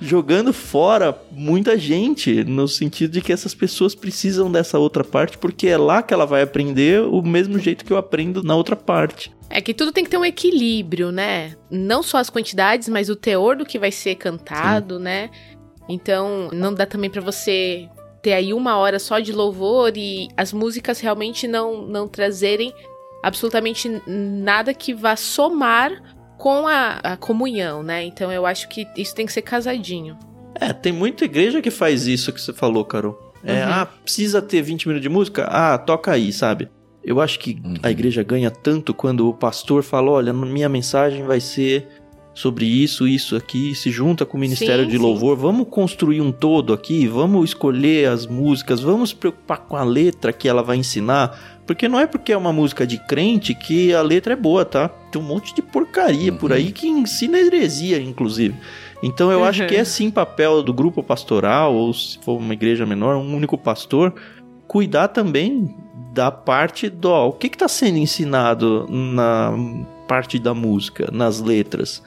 jogando 0.00 0.50
fora 0.50 1.14
muita 1.30 1.76
gente, 1.76 2.42
no 2.42 2.66
sentido 2.66 3.12
de 3.12 3.20
que 3.20 3.34
essas 3.34 3.54
pessoas 3.54 3.94
precisam 3.94 4.50
dessa 4.50 4.78
outra 4.78 5.04
parte, 5.04 5.36
porque 5.36 5.66
é 5.68 5.76
lá 5.76 6.02
que 6.02 6.14
ela 6.14 6.24
vai 6.24 6.40
aprender 6.40 7.02
o 7.02 7.20
mesmo 7.20 7.58
jeito 7.58 7.84
que 7.84 7.92
eu 7.92 7.98
aprendo 7.98 8.42
na 8.42 8.56
outra 8.56 8.74
parte. 8.74 9.30
É 9.50 9.60
que 9.60 9.74
tudo 9.74 9.92
tem 9.92 10.04
que 10.04 10.10
ter 10.10 10.18
um 10.18 10.24
equilíbrio, 10.24 11.10
né? 11.10 11.54
Não 11.70 12.02
só 12.02 12.18
as 12.18 12.30
quantidades, 12.30 12.88
mas 12.88 13.08
o 13.08 13.16
teor 13.16 13.56
do 13.56 13.66
que 13.66 13.78
vai 13.78 13.90
ser 13.90 14.14
cantado, 14.14 14.96
Sim. 14.96 15.02
né? 15.02 15.30
Então, 15.88 16.50
não 16.52 16.74
dá 16.74 16.84
também 16.84 17.08
para 17.08 17.20
você 17.20 17.88
ter 18.20 18.32
aí 18.32 18.52
uma 18.52 18.76
hora 18.76 18.98
só 18.98 19.18
de 19.18 19.32
louvor 19.32 19.96
e 19.96 20.28
as 20.36 20.52
músicas 20.52 21.00
realmente 21.00 21.46
não, 21.46 21.86
não 21.86 22.08
trazerem 22.08 22.72
absolutamente 23.22 24.02
nada 24.06 24.74
que 24.74 24.94
vá 24.94 25.16
somar 25.16 26.16
com 26.36 26.68
a, 26.68 27.00
a 27.02 27.16
comunhão, 27.16 27.82
né? 27.82 28.04
Então 28.04 28.30
eu 28.30 28.46
acho 28.46 28.68
que 28.68 28.86
isso 28.96 29.14
tem 29.14 29.26
que 29.26 29.32
ser 29.32 29.42
casadinho. 29.42 30.16
É, 30.54 30.72
tem 30.72 30.92
muita 30.92 31.24
igreja 31.24 31.60
que 31.60 31.70
faz 31.70 32.06
isso 32.06 32.32
que 32.32 32.40
você 32.40 32.52
falou, 32.52 32.84
Carol. 32.84 33.32
É, 33.44 33.64
uhum. 33.64 33.72
ah, 33.72 33.86
precisa 33.86 34.42
ter 34.42 34.62
20 34.62 34.88
minutos 34.88 35.02
de 35.02 35.08
música? 35.08 35.44
Ah, 35.44 35.78
toca 35.78 36.12
aí, 36.12 36.32
sabe? 36.32 36.68
Eu 37.04 37.20
acho 37.20 37.38
que 37.38 37.60
uhum. 37.64 37.74
a 37.82 37.90
igreja 37.90 38.22
ganha 38.22 38.50
tanto 38.50 38.92
quando 38.92 39.28
o 39.28 39.34
pastor 39.34 39.82
fala: 39.82 40.10
olha, 40.10 40.32
minha 40.32 40.68
mensagem 40.68 41.24
vai 41.24 41.40
ser 41.40 41.88
sobre 42.38 42.66
isso, 42.66 43.08
isso 43.08 43.34
aqui, 43.34 43.74
se 43.74 43.90
junta 43.90 44.24
com 44.24 44.36
o 44.36 44.40
Ministério 44.40 44.84
sim, 44.84 44.90
de 44.90 44.96
Louvor, 44.96 45.34
sim. 45.34 45.42
vamos 45.42 45.66
construir 45.68 46.20
um 46.20 46.30
todo 46.30 46.72
aqui, 46.72 47.04
vamos 47.08 47.50
escolher 47.50 48.08
as 48.08 48.28
músicas, 48.28 48.80
vamos 48.80 49.08
se 49.08 49.16
preocupar 49.16 49.58
com 49.58 49.74
a 49.74 49.82
letra 49.82 50.32
que 50.32 50.48
ela 50.48 50.62
vai 50.62 50.76
ensinar, 50.76 51.60
porque 51.66 51.88
não 51.88 51.98
é 51.98 52.06
porque 52.06 52.32
é 52.32 52.36
uma 52.36 52.52
música 52.52 52.86
de 52.86 52.96
crente 52.96 53.56
que 53.56 53.92
a 53.92 54.02
letra 54.02 54.34
é 54.34 54.36
boa, 54.36 54.64
tá? 54.64 54.88
Tem 54.88 55.20
um 55.20 55.24
monte 55.24 55.52
de 55.52 55.60
porcaria 55.60 56.30
uhum. 56.30 56.38
por 56.38 56.52
aí 56.52 56.70
que 56.70 56.86
ensina 56.86 57.40
heresia, 57.40 58.00
inclusive. 58.00 58.54
Então 59.02 59.32
eu 59.32 59.40
uhum. 59.40 59.44
acho 59.44 59.66
que 59.66 59.74
é 59.74 59.82
sim 59.82 60.08
papel 60.08 60.62
do 60.62 60.72
grupo 60.72 61.02
pastoral, 61.02 61.74
ou 61.74 61.92
se 61.92 62.18
for 62.18 62.38
uma 62.38 62.54
igreja 62.54 62.86
menor, 62.86 63.16
um 63.16 63.34
único 63.34 63.58
pastor, 63.58 64.14
cuidar 64.68 65.08
também 65.08 65.74
da 66.14 66.30
parte 66.30 66.88
do 66.88 67.10
ó, 67.10 67.26
o 67.26 67.32
que 67.32 67.48
está 67.48 67.66
sendo 67.66 67.98
ensinado 67.98 68.86
na 68.88 69.52
parte 70.06 70.38
da 70.38 70.54
música, 70.54 71.10
nas 71.12 71.40
letras 71.40 72.00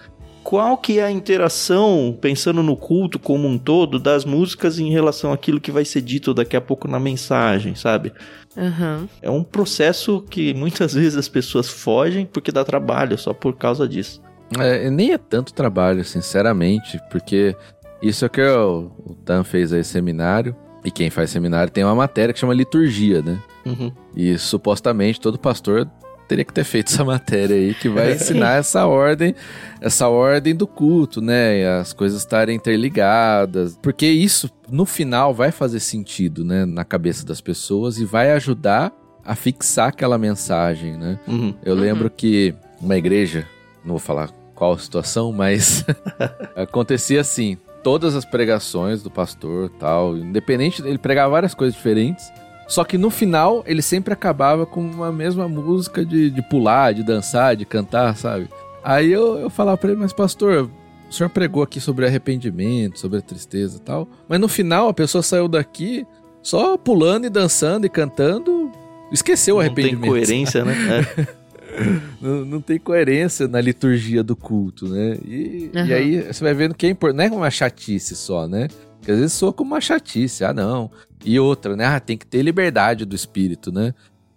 qual 0.52 0.78
que 0.78 1.00
é 1.00 1.06
a 1.06 1.10
interação, 1.10 2.14
pensando 2.20 2.62
no 2.62 2.76
culto 2.76 3.18
como 3.18 3.48
um 3.48 3.58
todo, 3.58 3.98
das 3.98 4.26
músicas 4.26 4.80
em 4.80 4.92
relação 4.92 5.32
àquilo 5.32 5.62
que 5.62 5.72
vai 5.72 5.86
ser 5.86 6.02
dito 6.02 6.34
daqui 6.34 6.58
a 6.58 6.60
pouco 6.60 6.90
na 6.90 7.00
mensagem, 7.00 7.74
sabe? 7.74 8.12
Uhum. 8.58 9.08
É 9.22 9.32
um 9.32 9.46
processo 9.46 10.22
que 10.30 10.54
muitas 10.54 10.92
vezes 10.94 11.16
as 11.16 11.30
pessoas 11.30 11.70
fogem 11.70 12.26
porque 12.26 12.52
dá 12.52 12.66
trabalho 12.66 13.18
só 13.18 13.34
por 13.34 13.56
causa 13.56 13.88
disso. 13.88 14.22
É, 14.60 14.90
nem 14.90 15.14
é 15.14 15.18
tanto 15.18 15.54
trabalho, 15.54 16.04
sinceramente, 16.04 17.00
porque 17.10 17.56
isso 18.02 18.26
é 18.26 18.28
que 18.28 18.42
o, 18.42 18.92
o 19.06 19.16
Tan 19.16 19.46
fez 19.46 19.72
aí 19.72 19.86
seminário, 19.86 20.54
e 20.84 20.92
quem 20.92 21.10
faz 21.10 21.30
seminário 21.30 21.72
tem 21.72 21.86
uma 21.86 21.96
matéria 21.96 22.34
que 22.34 22.40
chama 22.42 22.54
liturgia, 22.54 23.22
né? 23.22 23.40
Uhum. 23.66 23.90
E 24.14 24.38
supostamente 24.38 25.22
todo 25.22 25.40
pastor 25.40 25.90
teria 26.32 26.46
que 26.46 26.54
ter 26.54 26.64
feito 26.64 26.94
essa 26.94 27.04
matéria 27.04 27.58
aí 27.58 27.74
que 27.74 27.90
vai 27.90 28.14
ensinar 28.14 28.58
essa 28.58 28.86
ordem, 28.86 29.36
essa 29.82 30.08
ordem 30.08 30.56
do 30.56 30.66
culto, 30.66 31.20
né? 31.20 31.68
As 31.78 31.92
coisas 31.92 32.20
estarem 32.20 32.56
interligadas, 32.56 33.78
porque 33.82 34.08
isso 34.08 34.50
no 34.70 34.86
final 34.86 35.34
vai 35.34 35.52
fazer 35.52 35.82
sentido, 35.82 36.46
né, 36.46 36.64
na 36.66 36.86
cabeça 36.86 37.26
das 37.26 37.42
pessoas 37.42 37.98
e 37.98 38.06
vai 38.06 38.32
ajudar 38.32 38.94
a 39.26 39.36
fixar 39.36 39.90
aquela 39.90 40.18
mensagem, 40.18 40.96
né? 40.98 41.20
Uhum. 41.28 41.54
Eu 41.66 41.76
lembro 41.76 42.06
uhum. 42.06 42.14
que 42.16 42.56
uma 42.80 42.96
igreja, 42.96 43.46
não 43.84 43.90
vou 43.90 44.00
falar 44.00 44.30
qual 44.56 44.78
situação, 44.78 45.34
mas 45.34 45.84
acontecia 46.56 47.20
assim, 47.20 47.58
todas 47.84 48.16
as 48.16 48.24
pregações 48.24 49.04
do 49.04 49.12
pastor, 49.12 49.70
tal, 49.78 50.16
independente, 50.16 50.82
ele 50.82 50.98
pregava 50.98 51.32
várias 51.32 51.54
coisas 51.54 51.76
diferentes. 51.76 52.32
Só 52.72 52.86
que 52.86 52.98
no 52.98 53.10
final 53.10 53.66
ele 53.68 53.82
sempre 53.82 54.14
acabava 54.14 54.66
com 54.66 55.04
a 55.04 55.12
mesma 55.12 55.46
música 55.46 56.06
de, 56.06 56.30
de 56.30 56.42
pular, 56.42 56.94
de 56.94 57.04
dançar, 57.04 57.54
de 57.54 57.66
cantar, 57.66 58.16
sabe? 58.16 58.48
Aí 58.82 59.12
eu, 59.12 59.38
eu 59.40 59.50
falava 59.50 59.78
pra 59.78 59.92
ele, 59.92 60.00
mas 60.00 60.14
pastor, 60.14 60.70
o 61.10 61.14
senhor 61.14 61.30
pregou 61.30 61.62
aqui 61.64 61.82
sobre 61.82 62.06
arrependimento, 62.06 62.98
sobre 62.98 63.18
a 63.18 63.22
tristeza 63.22 63.76
e 63.76 63.82
tal. 63.82 64.08
Mas 64.26 64.40
no 64.40 64.48
final 64.48 64.88
a 64.88 64.94
pessoa 64.94 65.22
saiu 65.22 65.50
daqui 65.50 66.08
só 66.42 66.78
pulando 66.78 67.26
e 67.26 67.30
dançando 67.30 67.86
e 67.86 67.90
cantando, 67.90 68.72
esqueceu 69.12 69.56
não 69.56 69.58
o 69.58 69.60
arrependimento. 69.60 70.06
Não 70.06 70.14
tem 70.14 70.26
coerência, 70.26 70.64
né? 70.64 70.76
É. 71.72 72.02
não, 72.22 72.44
não, 72.44 72.62
tem 72.62 72.78
coerência 72.78 73.48
na 73.48 73.62
liturgia 73.62 74.22
do 74.22 74.36
culto, 74.36 74.90
né? 74.90 75.18
E, 75.26 75.72
uhum. 75.74 75.86
e 75.86 75.94
aí 75.94 76.22
você 76.22 76.44
vai 76.44 76.54
vendo 76.54 76.76
que 76.76 76.86
é 76.86 76.90
importante. 76.90 77.30
Não 77.30 77.38
é 77.38 77.38
uma 77.40 77.50
chatice 77.50 78.14
só, 78.14 78.46
né? 78.46 78.68
Porque 79.02 79.12
às 79.12 79.18
vezes 79.18 79.34
soa 79.34 79.52
como 79.52 79.72
uma 79.72 79.82
chatice. 79.82 80.46
Ah, 80.46 80.54
não. 80.54 80.92
E 81.26 81.40
outra, 81.40 81.76
né? 81.76 81.86
Ah, 81.86 82.00
tem 82.00 82.16
que 82.16 82.26
ter 82.26 82.44
liberdade 82.44 83.04
do 83.04 83.16
espírito, 83.16 83.72
né? 83.72 83.96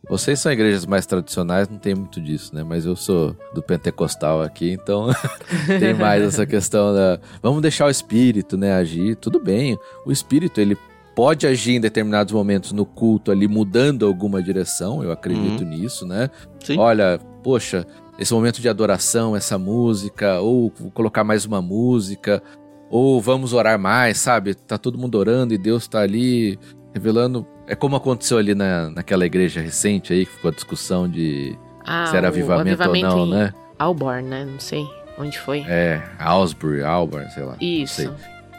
Vocês 0.09 0.39
são 0.39 0.53
igrejas 0.53 0.85
mais 0.85 1.07
tradicionais, 1.07 1.69
não 1.69 1.79
tem 1.79 1.95
muito 1.95 2.21
disso, 2.21 2.55
né? 2.55 2.63
Mas 2.63 2.85
eu 2.85 2.97
sou 2.97 3.37
do 3.55 3.63
pentecostal 3.63 4.43
aqui, 4.43 4.71
então 4.71 5.09
tem 5.79 5.95
mais 5.95 6.23
essa 6.25 6.47
questão 6.47 6.95
da. 6.95 7.21
Vamos 7.43 7.61
deixar 7.63 7.87
o 7.87 7.91
espírito, 7.91 8.57
né, 8.57 8.73
agir. 8.73 9.17
Tudo 9.17 9.39
bem. 9.39 9.79
O 10.05 10.13
espírito, 10.13 10.61
ele 10.61 10.77
pode 11.15 11.47
agir 11.47 11.77
em 11.77 11.81
determinados 11.81 12.33
momentos 12.33 12.73
no 12.73 12.87
culto 12.87 13.31
ali, 13.31 13.47
mudando 13.47 14.07
alguma 14.07 14.43
direção. 14.43 15.03
Eu 15.03 15.13
acredito 15.13 15.63
uhum. 15.63 15.71
nisso, 15.71 16.07
né? 16.07 16.31
Sim. 16.63 16.79
Olha, 16.79 17.19
poxa, 17.43 17.87
esse 18.19 18.33
momento 18.33 18.61
de 18.61 18.69
adoração, 18.69 19.37
essa 19.37 19.59
música, 19.59 20.41
ou 20.41 20.71
colocar 20.93 21.25
mais 21.25 21.45
uma 21.45 21.61
música, 21.61 22.43
ou 22.91 23.21
vamos 23.21 23.53
orar 23.53 23.79
mais, 23.79 24.19
sabe? 24.19 24.55
Tá 24.55 24.79
todo 24.79 24.99
mundo 24.99 25.17
orando 25.19 25.55
e 25.55 25.59
Deus 25.59 25.87
tá 25.89 26.01
ali 26.01 26.59
revelando. 26.93 27.47
É 27.67 27.75
como 27.75 27.97
aconteceu 27.97 28.39
ali 28.39 28.55
na, 28.55 28.91
naquela 28.91 29.25
igreja 29.25 29.61
recente 29.61 30.13
aí, 30.13 30.27
que 30.27 30.33
ficou 30.33 30.51
a 30.51 30.55
discussão 30.55 31.09
de 31.09 31.59
ah, 31.85 32.07
se 32.07 32.17
era 32.17 32.29
avivamento, 32.29 32.83
avivamento 32.83 33.17
ou 33.17 33.27
não, 33.27 33.35
né? 33.35 33.53
Alborn, 33.79 34.29
né? 34.29 34.45
Não 34.45 34.61
sei 34.61 34.87
onde 35.19 35.39
foi. 35.39 35.65
É, 35.67 36.03
Alsbury, 36.19 36.83
Alborn, 36.83 37.31
sei 37.31 37.45
lá. 37.45 37.57
Isso. 37.61 38.13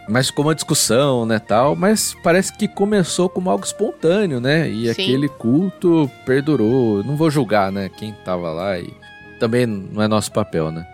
Mas 0.07 0.29
com 0.29 0.43
uma 0.43 0.53
discussão, 0.53 1.25
né, 1.25 1.39
tal, 1.39 1.75
mas 1.75 2.15
parece 2.23 2.55
que 2.55 2.67
começou 2.67 3.27
como 3.27 3.49
algo 3.49 3.65
espontâneo, 3.65 4.39
né? 4.39 4.69
E 4.69 4.85
Sim. 4.85 4.91
aquele 4.91 5.27
culto 5.27 6.09
perdurou. 6.25 7.03
Não 7.03 7.15
vou 7.15 7.31
julgar, 7.31 7.71
né, 7.71 7.89
quem 7.89 8.13
tava 8.23 8.51
lá 8.51 8.77
e 8.77 8.93
também 9.39 9.65
não 9.65 10.01
é 10.01 10.07
nosso 10.07 10.31
papel, 10.31 10.71
né? 10.71 10.85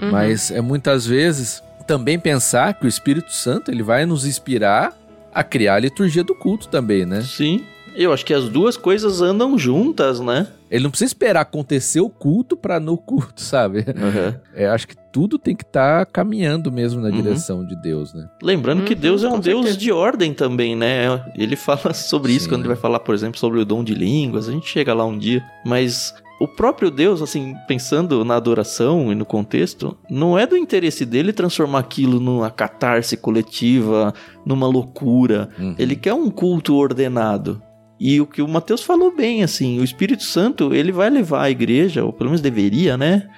Uhum. 0.00 0.10
Mas 0.10 0.50
é 0.50 0.60
muitas 0.60 1.06
vezes 1.06 1.62
também 1.86 2.18
pensar 2.18 2.74
que 2.74 2.86
o 2.86 2.88
Espírito 2.88 3.32
Santo 3.32 3.70
ele 3.70 3.82
vai 3.82 4.06
nos 4.06 4.26
inspirar 4.26 4.92
a 5.32 5.42
criar 5.42 5.74
a 5.74 5.78
liturgia 5.80 6.22
do 6.22 6.34
culto 6.34 6.68
também, 6.68 7.04
né? 7.04 7.22
Sim. 7.22 7.64
Eu 7.94 8.12
acho 8.12 8.24
que 8.24 8.34
as 8.34 8.48
duas 8.48 8.76
coisas 8.76 9.22
andam 9.22 9.56
juntas, 9.56 10.18
né? 10.18 10.48
Ele 10.68 10.82
não 10.82 10.90
precisa 10.90 11.10
esperar 11.10 11.42
acontecer 11.42 12.00
o 12.00 12.10
culto 12.10 12.56
para 12.56 12.80
no 12.80 12.96
culto, 12.96 13.40
sabe? 13.40 13.78
Uhum. 13.78 14.34
É, 14.52 14.66
acho 14.66 14.88
que 14.88 14.96
tudo 15.12 15.38
tem 15.38 15.54
que 15.54 15.62
estar 15.62 16.04
tá 16.04 16.06
caminhando 16.06 16.72
mesmo 16.72 17.00
na 17.00 17.08
uhum. 17.08 17.22
direção 17.22 17.64
de 17.64 17.80
Deus, 17.80 18.12
né? 18.12 18.28
Lembrando 18.42 18.80
uhum, 18.80 18.84
que 18.84 18.96
Deus 18.96 19.22
é 19.22 19.28
um 19.28 19.38
Deus 19.38 19.76
de 19.76 19.92
ordem 19.92 20.34
também, 20.34 20.74
né? 20.74 21.24
Ele 21.36 21.54
fala 21.54 21.94
sobre 21.94 22.32
Sim. 22.32 22.38
isso 22.38 22.48
quando 22.48 22.62
ele 22.62 22.68
vai 22.68 22.76
falar, 22.76 22.98
por 22.98 23.14
exemplo, 23.14 23.38
sobre 23.38 23.60
o 23.60 23.64
dom 23.64 23.84
de 23.84 23.94
línguas. 23.94 24.48
A 24.48 24.52
gente 24.52 24.68
chega 24.68 24.92
lá 24.92 25.06
um 25.06 25.16
dia, 25.16 25.44
mas 25.64 26.12
o 26.40 26.48
próprio 26.48 26.90
Deus, 26.90 27.22
assim, 27.22 27.54
pensando 27.68 28.24
na 28.24 28.36
adoração 28.36 29.12
e 29.12 29.14
no 29.14 29.24
contexto, 29.24 29.96
não 30.10 30.38
é 30.38 30.46
do 30.46 30.56
interesse 30.56 31.06
dele 31.06 31.32
transformar 31.32 31.78
aquilo 31.78 32.18
numa 32.18 32.50
catarse 32.50 33.16
coletiva, 33.16 34.12
numa 34.44 34.66
loucura. 34.66 35.48
Uhum. 35.58 35.74
Ele 35.78 35.94
quer 35.94 36.12
um 36.12 36.30
culto 36.30 36.74
ordenado. 36.74 37.62
E 38.00 38.20
o 38.20 38.26
que 38.26 38.42
o 38.42 38.48
Mateus 38.48 38.82
falou 38.82 39.14
bem, 39.14 39.44
assim, 39.44 39.78
o 39.78 39.84
Espírito 39.84 40.24
Santo, 40.24 40.74
ele 40.74 40.90
vai 40.90 41.08
levar 41.08 41.42
a 41.42 41.50
igreja, 41.50 42.04
ou 42.04 42.12
pelo 42.12 42.30
menos 42.30 42.40
deveria, 42.40 42.96
né? 42.96 43.28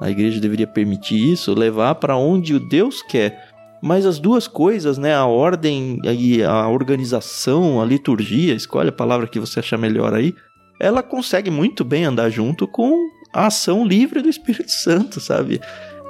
A 0.00 0.08
igreja 0.08 0.40
deveria 0.40 0.66
permitir 0.66 1.32
isso, 1.32 1.52
levar 1.52 1.96
para 1.96 2.16
onde 2.16 2.54
o 2.54 2.60
Deus 2.60 3.02
quer. 3.02 3.52
Mas 3.82 4.06
as 4.06 4.18
duas 4.18 4.46
coisas, 4.46 4.96
né, 4.96 5.14
a 5.14 5.26
ordem 5.26 5.98
e 6.04 6.42
a 6.42 6.68
organização, 6.68 7.82
a 7.82 7.84
liturgia, 7.84 8.54
escolhe 8.54 8.88
a 8.88 8.92
palavra 8.92 9.26
que 9.26 9.38
você 9.38 9.60
achar 9.60 9.76
melhor 9.76 10.14
aí, 10.14 10.34
ela 10.78 11.02
consegue 11.02 11.50
muito 11.50 11.84
bem 11.84 12.04
andar 12.04 12.30
junto 12.30 12.66
com 12.66 13.10
a 13.32 13.46
ação 13.46 13.84
livre 13.84 14.22
do 14.22 14.28
Espírito 14.28 14.70
Santo, 14.72 15.20
sabe? 15.20 15.60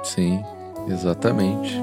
Sim, 0.03 0.43
exatamente. 0.87 1.75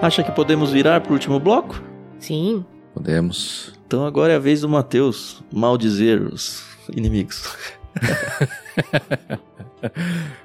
Acha 0.00 0.22
que 0.22 0.30
podemos 0.30 0.70
virar 0.70 1.00
pro 1.00 1.14
último 1.14 1.40
bloco? 1.40 1.82
Sim. 2.20 2.64
Podemos. 2.96 3.72
Então 3.86 4.06
agora 4.06 4.32
é 4.32 4.36
a 4.36 4.38
vez 4.38 4.62
do 4.62 4.70
Mateus 4.70 5.42
maldizer 5.52 6.22
os 6.22 6.64
inimigos. 6.90 7.44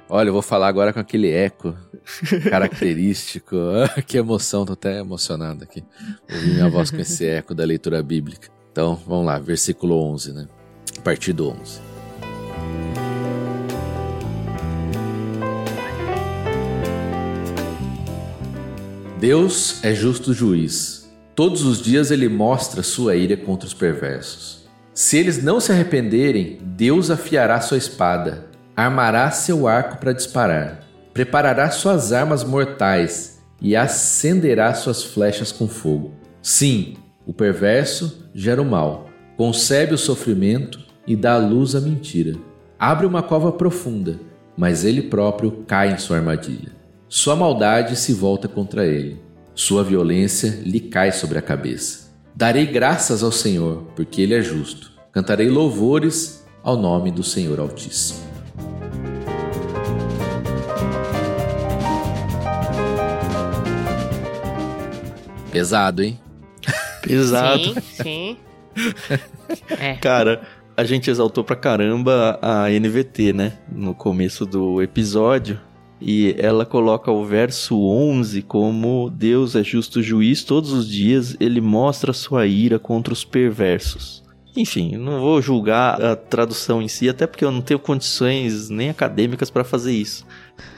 Olha, 0.06 0.28
eu 0.28 0.34
vou 0.34 0.42
falar 0.42 0.68
agora 0.68 0.92
com 0.92 1.00
aquele 1.00 1.30
eco 1.30 1.74
característico. 2.50 3.56
Ah, 3.96 4.02
que 4.02 4.18
emoção, 4.18 4.66
tô 4.66 4.74
até 4.74 5.00
emocionado 5.00 5.64
aqui. 5.64 5.82
Ouvir 6.30 6.52
minha 6.52 6.68
voz 6.68 6.90
com 6.90 6.98
esse 6.98 7.26
eco 7.26 7.54
da 7.54 7.64
leitura 7.64 8.02
bíblica. 8.02 8.50
Então, 8.70 9.00
vamos 9.06 9.24
lá, 9.24 9.38
versículo 9.38 9.94
11, 10.12 10.34
né? 10.34 10.46
A 10.98 11.00
partir 11.00 11.32
do 11.32 11.48
11. 11.48 11.80
Deus 19.18 19.82
é 19.82 19.94
justo 19.94 20.34
juiz. 20.34 21.01
Todos 21.34 21.64
os 21.64 21.80
dias 21.80 22.10
ele 22.10 22.28
mostra 22.28 22.82
sua 22.82 23.16
ira 23.16 23.36
contra 23.36 23.66
os 23.66 23.72
perversos. 23.72 24.66
Se 24.92 25.16
eles 25.16 25.42
não 25.42 25.58
se 25.60 25.72
arrependerem, 25.72 26.58
Deus 26.62 27.10
afiará 27.10 27.58
sua 27.60 27.78
espada, 27.78 28.46
armará 28.76 29.30
seu 29.30 29.66
arco 29.66 29.96
para 29.96 30.12
disparar, 30.12 30.80
preparará 31.14 31.70
suas 31.70 32.12
armas 32.12 32.44
mortais 32.44 33.40
e 33.62 33.74
acenderá 33.74 34.74
suas 34.74 35.02
flechas 35.02 35.50
com 35.50 35.66
fogo. 35.66 36.12
Sim, 36.42 36.96
o 37.26 37.32
perverso 37.32 38.28
gera 38.34 38.60
o 38.60 38.66
mal, 38.66 39.08
concebe 39.36 39.94
o 39.94 39.98
sofrimento 39.98 40.80
e 41.06 41.16
dá 41.16 41.34
à 41.34 41.38
luz 41.38 41.74
a 41.74 41.80
mentira. 41.80 42.36
Abre 42.78 43.06
uma 43.06 43.22
cova 43.22 43.50
profunda, 43.52 44.20
mas 44.54 44.84
ele 44.84 45.00
próprio 45.02 45.64
cai 45.66 45.92
em 45.92 45.98
sua 45.98 46.18
armadilha. 46.18 46.72
Sua 47.08 47.34
maldade 47.34 47.96
se 47.96 48.12
volta 48.12 48.48
contra 48.48 48.84
ele, 48.84 49.20
sua 49.54 49.84
violência 49.84 50.60
lhe 50.64 50.80
cai 50.80 51.12
sobre 51.12 51.38
a 51.38 51.42
cabeça. 51.42 52.10
Darei 52.34 52.66
graças 52.66 53.22
ao 53.22 53.30
Senhor, 53.30 53.84
porque 53.94 54.22
ele 54.22 54.34
é 54.34 54.42
justo. 54.42 54.90
Cantarei 55.12 55.48
louvores 55.48 56.46
ao 56.62 56.76
nome 56.76 57.10
do 57.10 57.22
Senhor 57.22 57.60
Altíssimo. 57.60 58.20
Pesado, 65.50 66.02
hein? 66.02 66.18
Pesado. 67.02 67.74
Sim, 67.74 67.80
sim. 67.80 68.36
É. 69.78 69.96
Cara, 69.96 70.40
a 70.74 70.82
gente 70.82 71.10
exaltou 71.10 71.44
pra 71.44 71.54
caramba 71.54 72.38
a 72.40 72.70
NVT, 72.70 73.34
né? 73.34 73.52
No 73.70 73.94
começo 73.94 74.46
do 74.46 74.80
episódio. 74.80 75.60
E 76.04 76.34
ela 76.36 76.66
coloca 76.66 77.10
o 77.12 77.24
verso 77.24 77.80
11 77.80 78.42
como 78.42 79.08
Deus 79.08 79.54
é 79.54 79.62
justo 79.62 80.02
juiz 80.02 80.42
todos 80.42 80.72
os 80.72 80.88
dias, 80.88 81.36
ele 81.38 81.60
mostra 81.60 82.12
sua 82.12 82.46
ira 82.46 82.78
contra 82.78 83.12
os 83.12 83.24
perversos. 83.24 84.22
Enfim, 84.56 84.96
não 84.96 85.20
vou 85.20 85.40
julgar 85.40 86.02
a 86.02 86.16
tradução 86.16 86.82
em 86.82 86.88
si, 86.88 87.08
até 87.08 87.26
porque 87.26 87.44
eu 87.44 87.50
não 87.50 87.62
tenho 87.62 87.78
condições 87.78 88.68
nem 88.68 88.90
acadêmicas 88.90 89.48
para 89.48 89.64
fazer 89.64 89.92
isso. 89.92 90.26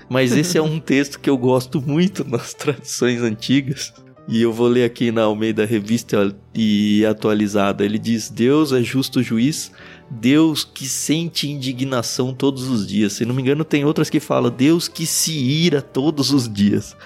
Mas 0.09 0.37
esse 0.37 0.59
é 0.59 0.63
um 0.63 0.79
texto 0.79 1.19
que 1.19 1.29
eu 1.29 1.37
gosto 1.37 1.81
muito 1.81 2.25
nas 2.25 2.55
traduções 2.55 3.23
antigas. 3.23 3.93
E 4.27 4.41
eu 4.41 4.53
vou 4.53 4.69
ler 4.69 4.85
aqui 4.85 5.13
na 5.13 5.23
Almeida 5.23 5.67
Revista 5.67 6.35
e 6.55 7.05
atualizada. 7.05 7.85
Ele 7.85 7.99
diz: 7.99 8.31
Deus 8.31 8.73
é 8.73 8.83
justo 8.83 9.23
juiz, 9.23 9.71
Deus 10.11 10.65
que 10.65 10.87
sente 10.87 11.51
indignação 11.51 12.33
todos 12.33 12.69
os 12.69 12.87
dias. 12.87 13.13
Se 13.13 13.27
não 13.27 13.35
me 13.35 13.43
engano, 13.43 13.65
tem 13.65 13.85
outras 13.85 14.09
que 14.09 14.21
falam 14.21 14.51
Deus 14.51 14.89
que 14.89 15.05
se 15.05 15.33
ira 15.33 15.83
todos 15.83 16.31
os 16.31 16.51
dias. 16.51 16.97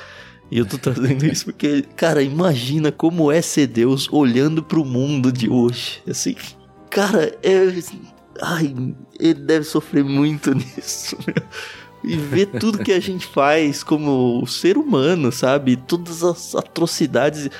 E 0.50 0.58
eu 0.58 0.64
tô 0.64 0.78
trazendo 0.78 1.26
isso 1.26 1.46
porque, 1.46 1.82
cara, 1.96 2.22
imagina 2.22 2.90
como 2.92 3.30
é 3.30 3.42
ser 3.42 3.66
Deus 3.66 4.08
olhando 4.12 4.62
pro 4.62 4.84
mundo 4.84 5.32
de 5.32 5.50
hoje. 5.50 6.00
Assim, 6.08 6.36
cara, 6.88 7.36
é. 7.42 7.74
Ai, 8.40 8.72
ele 9.18 9.34
deve 9.34 9.64
sofrer 9.64 10.04
muito 10.04 10.54
nisso, 10.54 11.18
meu 11.26 11.34
e 12.02 12.16
ver 12.16 12.46
tudo 12.46 12.78
que 12.78 12.92
a 12.92 13.00
gente 13.00 13.26
faz 13.26 13.82
como 13.82 14.46
ser 14.46 14.78
humano, 14.78 15.32
sabe? 15.32 15.76
Todas 15.76 16.22
as 16.22 16.54
atrocidades 16.54 17.50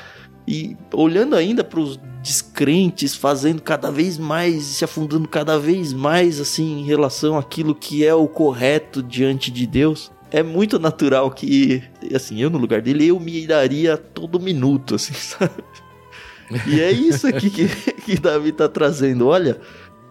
e 0.47 0.77
olhando 0.95 1.37
ainda 1.37 1.63
para 1.63 1.81
os 1.81 2.01
descrentes 2.23 3.15
fazendo 3.15 3.61
cada 3.61 3.91
vez 3.91 4.17
mais, 4.17 4.65
se 4.65 4.85
afundando 4.85 5.29
cada 5.29 5.59
vez 5.59 5.93
mais 5.93 6.41
assim 6.41 6.81
em 6.81 6.85
relação 6.85 7.37
àquilo 7.37 7.75
que 7.75 8.05
é 8.05 8.15
o 8.15 8.27
correto 8.27 9.03
diante 9.03 9.51
de 9.51 9.67
Deus. 9.67 10.11
É 10.31 10.43
muito 10.43 10.79
natural 10.79 11.31
que, 11.31 11.83
assim, 12.15 12.41
eu 12.41 12.51
no 12.51 12.59
lugar 12.59 12.83
dele, 12.83 13.07
eu 13.07 13.19
me 13.19 13.33
iraria 13.33 13.97
todo 13.97 14.39
minuto, 14.39 14.95
assim, 14.95 15.15
sabe? 15.17 15.65
E 16.67 16.81
é 16.81 16.91
isso 16.91 17.27
aqui 17.27 17.51
que, 17.51 17.67
que 17.93 18.19
Davi 18.19 18.53
tá 18.53 18.69
trazendo. 18.69 19.27
Olha, 19.27 19.59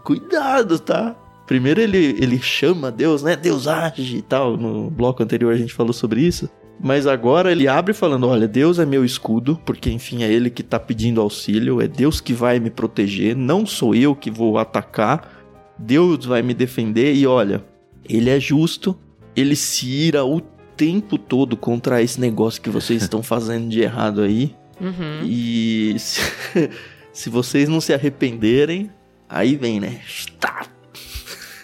cuidado, 0.04 0.80
tá? 0.80 1.16
Primeiro 1.48 1.80
ele, 1.80 2.18
ele 2.20 2.40
chama 2.40 2.92
Deus, 2.92 3.24
né? 3.24 3.36
Deus 3.36 3.68
age 3.68 4.18
e 4.18 4.22
tal. 4.22 4.58
No 4.58 4.92
bloco 4.92 5.24
anterior 5.24 5.54
a 5.54 5.58
gente 5.58 5.74
falou 5.74 5.94
sobre 5.94 6.22
isso. 6.22 6.50
Mas 6.80 7.08
agora 7.08 7.52
ele 7.52 7.68
abre 7.68 7.94
falando: 7.94 8.28
Olha, 8.28 8.48
Deus 8.48 8.78
é 8.78 8.86
meu 8.86 9.04
escudo, 9.04 9.60
porque 9.66 9.90
enfim 9.90 10.24
é 10.24 10.32
Ele 10.32 10.50
que 10.50 10.62
tá 10.62 10.80
pedindo 10.80 11.22
auxílio, 11.22 11.82
é 11.82 11.88
Deus 11.88 12.22
que 12.22 12.34
vai 12.34 12.60
me 12.60 12.70
proteger, 12.70 13.36
não 13.36 13.66
sou 13.66 13.96
eu 13.96 14.16
que 14.16 14.30
vou 14.30 14.58
atacar. 14.58 15.34
Deus 15.80 16.26
vai 16.26 16.42
me 16.42 16.54
defender 16.54 17.16
e 17.16 17.26
olha, 17.26 17.64
Ele 18.08 18.30
é 18.30 18.40
justo, 18.40 18.98
Ele 19.36 19.56
se 19.56 19.88
ira 19.88 20.26
o 20.26 20.42
tempo 20.76 21.18
todo 21.18 21.58
contra 21.58 22.02
esse 22.02 22.20
negócio 22.20 22.62
que 22.62 22.70
vocês 22.70 23.02
estão 23.02 23.22
fazendo 23.24 23.70
de 23.70 23.82
errado 23.82 24.22
aí. 24.22 24.56
Uhum. 24.80 25.22
E 25.24 25.96
se, 25.98 26.22
se 27.12 27.30
vocês 27.30 27.68
não 27.68 27.82
se 27.82 27.94
arrependerem, 27.94 28.92
aí 29.28 29.56
vem, 29.56 29.80
né? 29.80 30.02
Tá, 30.40 30.68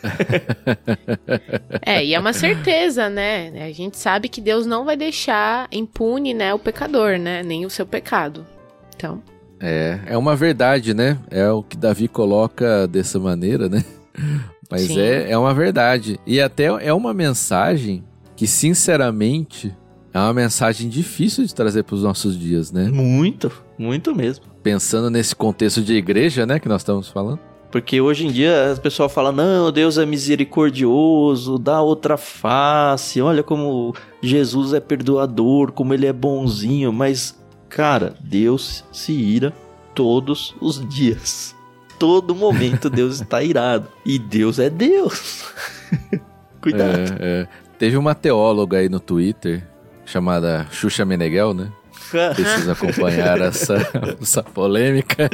É, 1.85 2.03
e 2.03 2.13
é 2.13 2.19
uma 2.19 2.33
certeza, 2.33 3.09
né? 3.09 3.51
A 3.65 3.71
gente 3.71 3.97
sabe 3.97 4.29
que 4.29 4.39
Deus 4.39 4.65
não 4.65 4.85
vai 4.85 4.95
deixar 4.95 5.67
impune, 5.71 6.33
né, 6.33 6.53
o 6.53 6.59
pecador, 6.59 7.17
né? 7.17 7.43
Nem 7.43 7.65
o 7.65 7.69
seu 7.69 7.85
pecado. 7.85 8.45
Então. 8.95 9.21
É, 9.59 9.99
é 10.07 10.17
uma 10.17 10.35
verdade, 10.35 10.93
né? 10.93 11.17
É 11.29 11.49
o 11.49 11.63
que 11.63 11.77
Davi 11.77 12.07
coloca 12.07 12.87
dessa 12.87 13.19
maneira, 13.19 13.69
né? 13.69 13.83
Mas 14.69 14.89
é, 14.89 15.31
é 15.31 15.37
uma 15.37 15.53
verdade. 15.53 16.19
E 16.25 16.41
até 16.41 16.65
é 16.65 16.93
uma 16.93 17.13
mensagem 17.13 18.03
que, 18.35 18.47
sinceramente, 18.47 19.75
é 20.13 20.19
uma 20.19 20.33
mensagem 20.33 20.89
difícil 20.89 21.45
de 21.45 21.53
trazer 21.53 21.83
para 21.83 21.95
os 21.95 22.03
nossos 22.03 22.37
dias, 22.37 22.71
né? 22.71 22.89
Muito, 22.89 23.51
muito 23.77 24.15
mesmo. 24.15 24.45
Pensando 24.61 25.09
nesse 25.09 25.35
contexto 25.35 25.81
de 25.81 25.93
igreja, 25.93 26.45
né, 26.45 26.59
que 26.59 26.67
nós 26.67 26.81
estamos 26.81 27.09
falando. 27.09 27.39
Porque 27.73 27.99
hoje 27.99 28.27
em 28.27 28.31
dia 28.31 28.69
as 28.69 28.77
pessoas 28.77 29.11
falam: 29.11 29.31
não, 29.31 29.71
Deus 29.71 29.97
é 29.97 30.05
misericordioso, 30.05 31.57
dá 31.57 31.81
outra 31.81 32.17
face, 32.17 33.19
olha 33.19 33.41
como 33.41 33.95
Jesus 34.21 34.73
é 34.73 34.79
perdoador, 34.79 35.71
como 35.71 35.91
ele 35.91 36.05
é 36.05 36.13
bonzinho. 36.13 36.93
Mas, 36.93 37.35
cara, 37.67 38.13
Deus 38.19 38.85
se 38.91 39.11
ira 39.11 39.51
todos 39.95 40.55
os 40.61 40.87
dias. 40.87 41.55
Todo 41.97 42.35
momento 42.35 42.91
Deus 42.91 43.19
está 43.19 43.41
irado. 43.41 43.87
E 44.05 44.19
Deus 44.19 44.59
é 44.59 44.69
Deus. 44.69 45.43
Cuidado. 46.61 47.15
É, 47.19 47.41
é. 47.41 47.47
Teve 47.79 47.97
uma 47.97 48.13
teóloga 48.13 48.77
aí 48.77 48.87
no 48.87 48.99
Twitter 48.99 49.67
chamada 50.05 50.67
Xuxa 50.69 51.03
Meneghel, 51.05 51.55
né? 51.55 51.71
Precisa 52.35 52.71
acompanhar 52.73 53.39
essa, 53.41 53.75
essa 54.21 54.43
polêmica. 54.43 55.29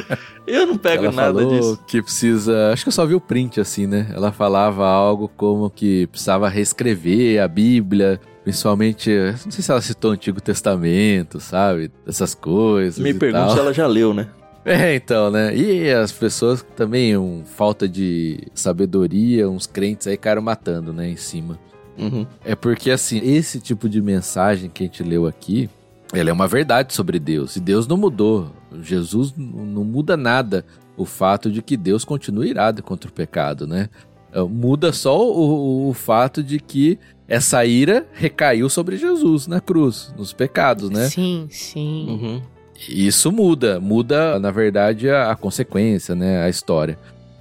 Eu 0.46 0.66
não 0.66 0.76
pego 0.76 1.04
Ela 1.04 1.12
nada 1.12 1.40
falou 1.40 1.58
disso. 1.58 1.80
que 1.86 2.02
precisa. 2.02 2.72
Acho 2.72 2.84
que 2.84 2.88
eu 2.88 2.92
só 2.92 3.06
vi 3.06 3.14
o 3.14 3.20
print 3.20 3.60
assim, 3.60 3.86
né? 3.86 4.10
Ela 4.14 4.32
falava 4.32 4.86
algo 4.86 5.28
como 5.36 5.70
que 5.70 6.06
precisava 6.08 6.48
reescrever 6.48 7.42
a 7.42 7.48
Bíblia. 7.48 8.20
Principalmente, 8.42 9.10
não 9.44 9.50
sei 9.52 9.62
se 9.62 9.70
ela 9.70 9.80
citou 9.82 10.10
o 10.10 10.14
Antigo 10.14 10.40
Testamento, 10.40 11.38
sabe? 11.38 11.90
Essas 12.06 12.34
coisas. 12.34 12.98
Me 12.98 13.12
pergunto 13.12 13.46
tal. 13.46 13.54
se 13.54 13.58
ela 13.58 13.72
já 13.72 13.86
leu, 13.86 14.14
né? 14.14 14.28
É, 14.62 14.94
então, 14.94 15.30
né? 15.30 15.56
E 15.56 15.90
as 15.90 16.12
pessoas 16.12 16.62
também, 16.76 17.16
um, 17.16 17.42
falta 17.46 17.88
de 17.88 18.46
sabedoria, 18.54 19.48
uns 19.48 19.66
crentes 19.66 20.06
aí 20.06 20.18
caíram 20.18 20.42
matando, 20.42 20.92
né? 20.92 21.08
Em 21.08 21.16
cima. 21.16 21.58
Uhum. 21.96 22.26
É 22.44 22.54
porque, 22.54 22.90
assim, 22.90 23.20
esse 23.22 23.58
tipo 23.58 23.88
de 23.88 24.02
mensagem 24.02 24.68
que 24.68 24.82
a 24.82 24.86
gente 24.86 25.02
leu 25.02 25.26
aqui, 25.26 25.68
ela 26.12 26.30
é 26.30 26.32
uma 26.32 26.48
verdade 26.48 26.92
sobre 26.94 27.18
Deus. 27.18 27.56
E 27.56 27.60
Deus 27.60 27.86
não 27.86 27.96
mudou. 27.96 28.50
Jesus 28.82 29.32
não 29.36 29.84
muda 29.84 30.16
nada 30.16 30.64
o 30.96 31.04
fato 31.04 31.50
de 31.50 31.62
que 31.62 31.76
Deus 31.76 32.04
continua 32.04 32.46
irado 32.46 32.82
contra 32.82 33.08
o 33.08 33.12
pecado, 33.12 33.66
né? 33.66 33.88
É, 34.32 34.40
Muda 34.42 34.92
só 34.92 35.18
o, 35.20 35.88
o 35.88 35.94
fato 35.94 36.42
de 36.42 36.58
que 36.58 36.98
essa 37.26 37.64
ira 37.64 38.06
recaiu 38.12 38.68
sobre 38.68 38.96
Jesus 38.96 39.46
na 39.46 39.60
cruz, 39.60 40.12
nos 40.16 40.32
pecados, 40.32 40.90
né? 40.90 41.08
Sim, 41.08 41.46
sim. 41.50 42.06
Uhum. 42.08 42.42
Isso 42.88 43.30
muda, 43.30 43.78
muda, 43.78 44.38
na 44.38 44.50
verdade, 44.50 45.08
a, 45.08 45.30
a 45.30 45.36
consequência, 45.36 46.14
né? 46.14 46.42
A 46.42 46.48
história. 46.48 46.98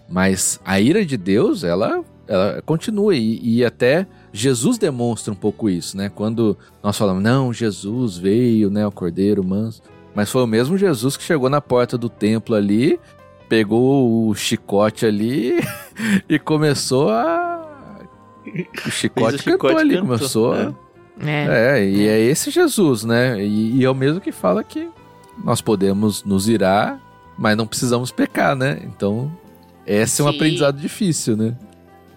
Mas 0.08 0.60
a 0.66 0.80
ira 0.80 1.06
de 1.06 1.18
Deus, 1.18 1.64
ela, 1.64 2.04
ela 2.28 2.62
continua. 2.66 3.16
E, 3.16 3.40
e 3.58 3.66
até 3.66 4.06
Jesus 4.32 4.78
demonstra 4.78 5.34
um 5.34 5.36
pouco 5.36 5.70
isso, 5.70 5.98
né? 5.98 6.10
Quando 6.10 6.58
nós 6.84 6.98
falamos, 6.98 7.24
não, 7.24 7.54
Jesus 7.54 8.18
veio, 8.18 8.70
né? 8.70 8.86
O 8.86 8.92
Cordeiro 8.92 9.44
manso. 9.44 9.82
Mas 10.14 10.30
foi 10.30 10.44
o 10.44 10.48
mesmo 10.48 10.78
Jesus 10.78 11.16
que 11.16 11.24
chegou 11.24 11.50
na 11.50 11.62
porta 11.62 11.98
do 11.98 12.10
templo 12.10 12.56
ali, 12.56 13.00
pegou 13.48 14.28
o 14.28 14.36
chicote 14.36 15.06
ali 15.06 15.60
e 16.28 16.38
começou 16.38 17.10
a. 17.10 18.00
O 18.86 18.90
chicote, 18.90 19.38
chicote 19.38 19.44
cantou 19.44 19.78
ali, 19.78 19.96
cantou, 19.96 20.18
começou. 20.18 20.56
é. 20.56 20.74
É. 21.22 21.80
É, 21.80 21.86
e 21.86 22.08
é 22.08 22.20
esse 22.20 22.50
Jesus, 22.50 23.04
né? 23.04 23.44
E, 23.44 23.78
e 23.78 23.84
é 23.84 23.90
o 23.90 23.96
mesmo 23.96 24.22
que 24.22 24.32
fala 24.32 24.64
que 24.64 24.90
nós 25.44 25.62
podemos 25.62 26.24
nos 26.24 26.48
irar, 26.48 27.00
mas 27.38 27.58
não 27.58 27.68
precisamos 27.68 28.12
pecar, 28.12 28.56
né? 28.56 28.80
Então, 28.84 29.32
esse 29.86 30.22
é 30.22 30.24
um 30.24 30.30
Sim. 30.30 30.36
aprendizado 30.36 30.80
difícil, 30.80 31.36
né? 31.36 31.58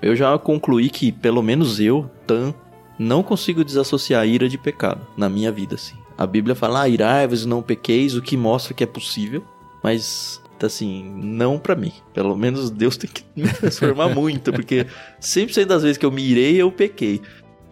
Eu 0.02 0.16
já 0.16 0.36
concluí 0.36 0.90
que, 0.90 1.12
pelo 1.12 1.42
menos 1.42 1.78
eu, 1.78 2.10
Tan, 2.26 2.52
não 2.98 3.22
consigo 3.22 3.64
desassociar 3.64 4.22
a 4.22 4.26
ira 4.26 4.48
de 4.48 4.58
pecado 4.58 5.06
na 5.16 5.28
minha 5.28 5.52
vida, 5.52 5.76
assim. 5.76 5.94
A 6.18 6.26
Bíblia 6.26 6.54
fala, 6.54 6.82
ah, 6.82 6.88
irai-vos 6.88 7.44
e 7.44 7.48
não 7.48 7.62
pequeis, 7.62 8.16
o 8.16 8.22
que 8.22 8.36
mostra 8.36 8.74
que 8.74 8.84
é 8.84 8.86
possível, 8.86 9.44
mas, 9.82 10.42
assim, 10.62 11.04
não 11.16 11.58
pra 11.58 11.74
mim. 11.74 11.92
Pelo 12.12 12.36
menos 12.36 12.70
Deus 12.70 12.96
tem 12.96 13.08
que 13.08 13.24
me 13.34 13.48
transformar 13.48 14.08
muito, 14.14 14.52
porque 14.52 14.86
100% 15.20 15.64
das 15.66 15.82
vezes 15.82 15.96
que 15.96 16.04
eu 16.04 16.12
me 16.12 16.22
irei, 16.22 16.60
eu 16.60 16.70
pequei. 16.70 17.20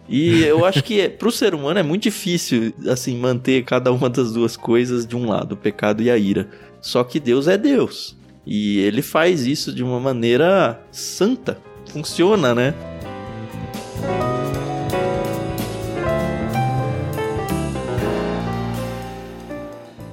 E 0.09 0.43
eu 0.43 0.65
acho 0.65 0.83
que 0.83 0.99
é, 0.99 1.07
pro 1.07 1.31
ser 1.31 1.53
humano 1.53 1.79
é 1.79 1.83
muito 1.83 2.03
difícil, 2.03 2.73
assim, 2.89 3.17
manter 3.17 3.63
cada 3.63 3.91
uma 3.91 4.09
das 4.09 4.33
duas 4.33 4.57
coisas 4.57 5.05
de 5.05 5.15
um 5.15 5.27
lado, 5.27 5.53
o 5.53 5.57
pecado 5.57 6.01
e 6.01 6.09
a 6.09 6.17
ira. 6.17 6.49
Só 6.81 7.03
que 7.03 7.19
Deus 7.19 7.47
é 7.47 7.57
Deus. 7.57 8.17
E 8.45 8.79
ele 8.79 9.01
faz 9.01 9.45
isso 9.45 9.73
de 9.73 9.83
uma 9.83 9.99
maneira 9.99 10.81
santa. 10.91 11.57
Funciona, 11.89 12.55
né? 12.55 12.73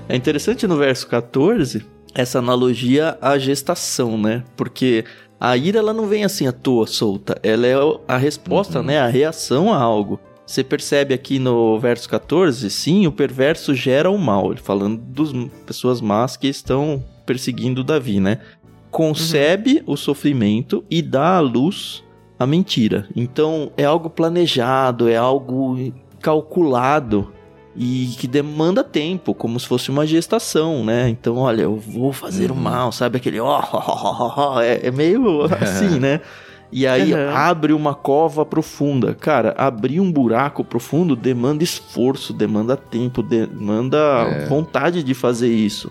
É 0.08 0.16
interessante 0.16 0.66
no 0.66 0.76
verso 0.76 1.06
14 1.06 1.84
essa 2.14 2.38
analogia 2.38 3.18
à 3.20 3.38
gestação, 3.38 4.16
né? 4.16 4.42
Porque 4.56 5.04
a 5.38 5.56
ira 5.56 5.78
ela 5.78 5.92
não 5.92 6.06
vem 6.06 6.24
assim 6.24 6.46
à 6.46 6.52
toa 6.52 6.86
solta, 6.86 7.38
ela 7.42 7.66
é 7.66 7.74
a 8.08 8.16
resposta, 8.16 8.82
né? 8.82 8.98
A 8.98 9.06
reação 9.06 9.72
a 9.72 9.78
algo. 9.78 10.18
Você 10.46 10.64
percebe 10.64 11.12
aqui 11.12 11.38
no 11.38 11.78
verso 11.78 12.08
14, 12.08 12.70
sim, 12.70 13.06
o 13.06 13.12
perverso 13.12 13.74
gera 13.74 14.10
o 14.10 14.16
mal, 14.16 14.50
ele 14.50 14.60
falando 14.62 14.98
das 14.98 15.30
pessoas 15.66 16.00
más 16.00 16.38
que 16.38 16.48
estão 16.48 17.04
perseguindo 17.26 17.84
Davi, 17.84 18.18
né? 18.18 18.40
Concebe 18.90 19.82
o 19.86 19.96
sofrimento 19.96 20.84
e 20.90 21.02
dá 21.02 21.36
à 21.36 21.40
luz 21.40 22.02
a 22.38 22.46
mentira. 22.46 23.08
Então 23.14 23.70
é 23.76 23.84
algo 23.84 24.08
planejado, 24.08 25.08
é 25.08 25.16
algo 25.16 25.76
calculado 26.20 27.32
e 27.76 28.14
que 28.18 28.26
demanda 28.26 28.82
tempo, 28.82 29.32
como 29.34 29.58
se 29.60 29.66
fosse 29.66 29.90
uma 29.90 30.06
gestação, 30.06 30.84
né? 30.84 31.08
Então, 31.08 31.36
olha, 31.36 31.62
eu 31.62 31.76
vou 31.76 32.12
fazer 32.12 32.50
o 32.50 32.54
Uhum. 32.54 32.60
mal, 32.60 32.90
sabe? 32.92 33.18
Aquele 33.18 33.38
ó, 33.38 33.60
ó, 33.60 33.62
ó, 33.72 34.32
ó, 34.56 34.60
é, 34.60 34.80
é 34.86 34.90
meio 34.90 35.42
assim, 35.62 35.98
né? 36.00 36.20
E 36.72 36.86
aí 36.86 37.14
Uhum. 37.14 37.30
abre 37.34 37.72
uma 37.72 37.94
cova 37.94 38.44
profunda. 38.44 39.14
Cara, 39.14 39.54
abrir 39.56 40.00
um 40.00 40.10
buraco 40.12 40.62
profundo 40.64 41.14
demanda 41.16 41.62
esforço, 41.64 42.32
demanda 42.32 42.76
tempo, 42.76 43.22
demanda 43.22 43.96
É. 43.98 44.46
vontade 44.46 45.02
de 45.02 45.14
fazer 45.14 45.50
isso. 45.52 45.90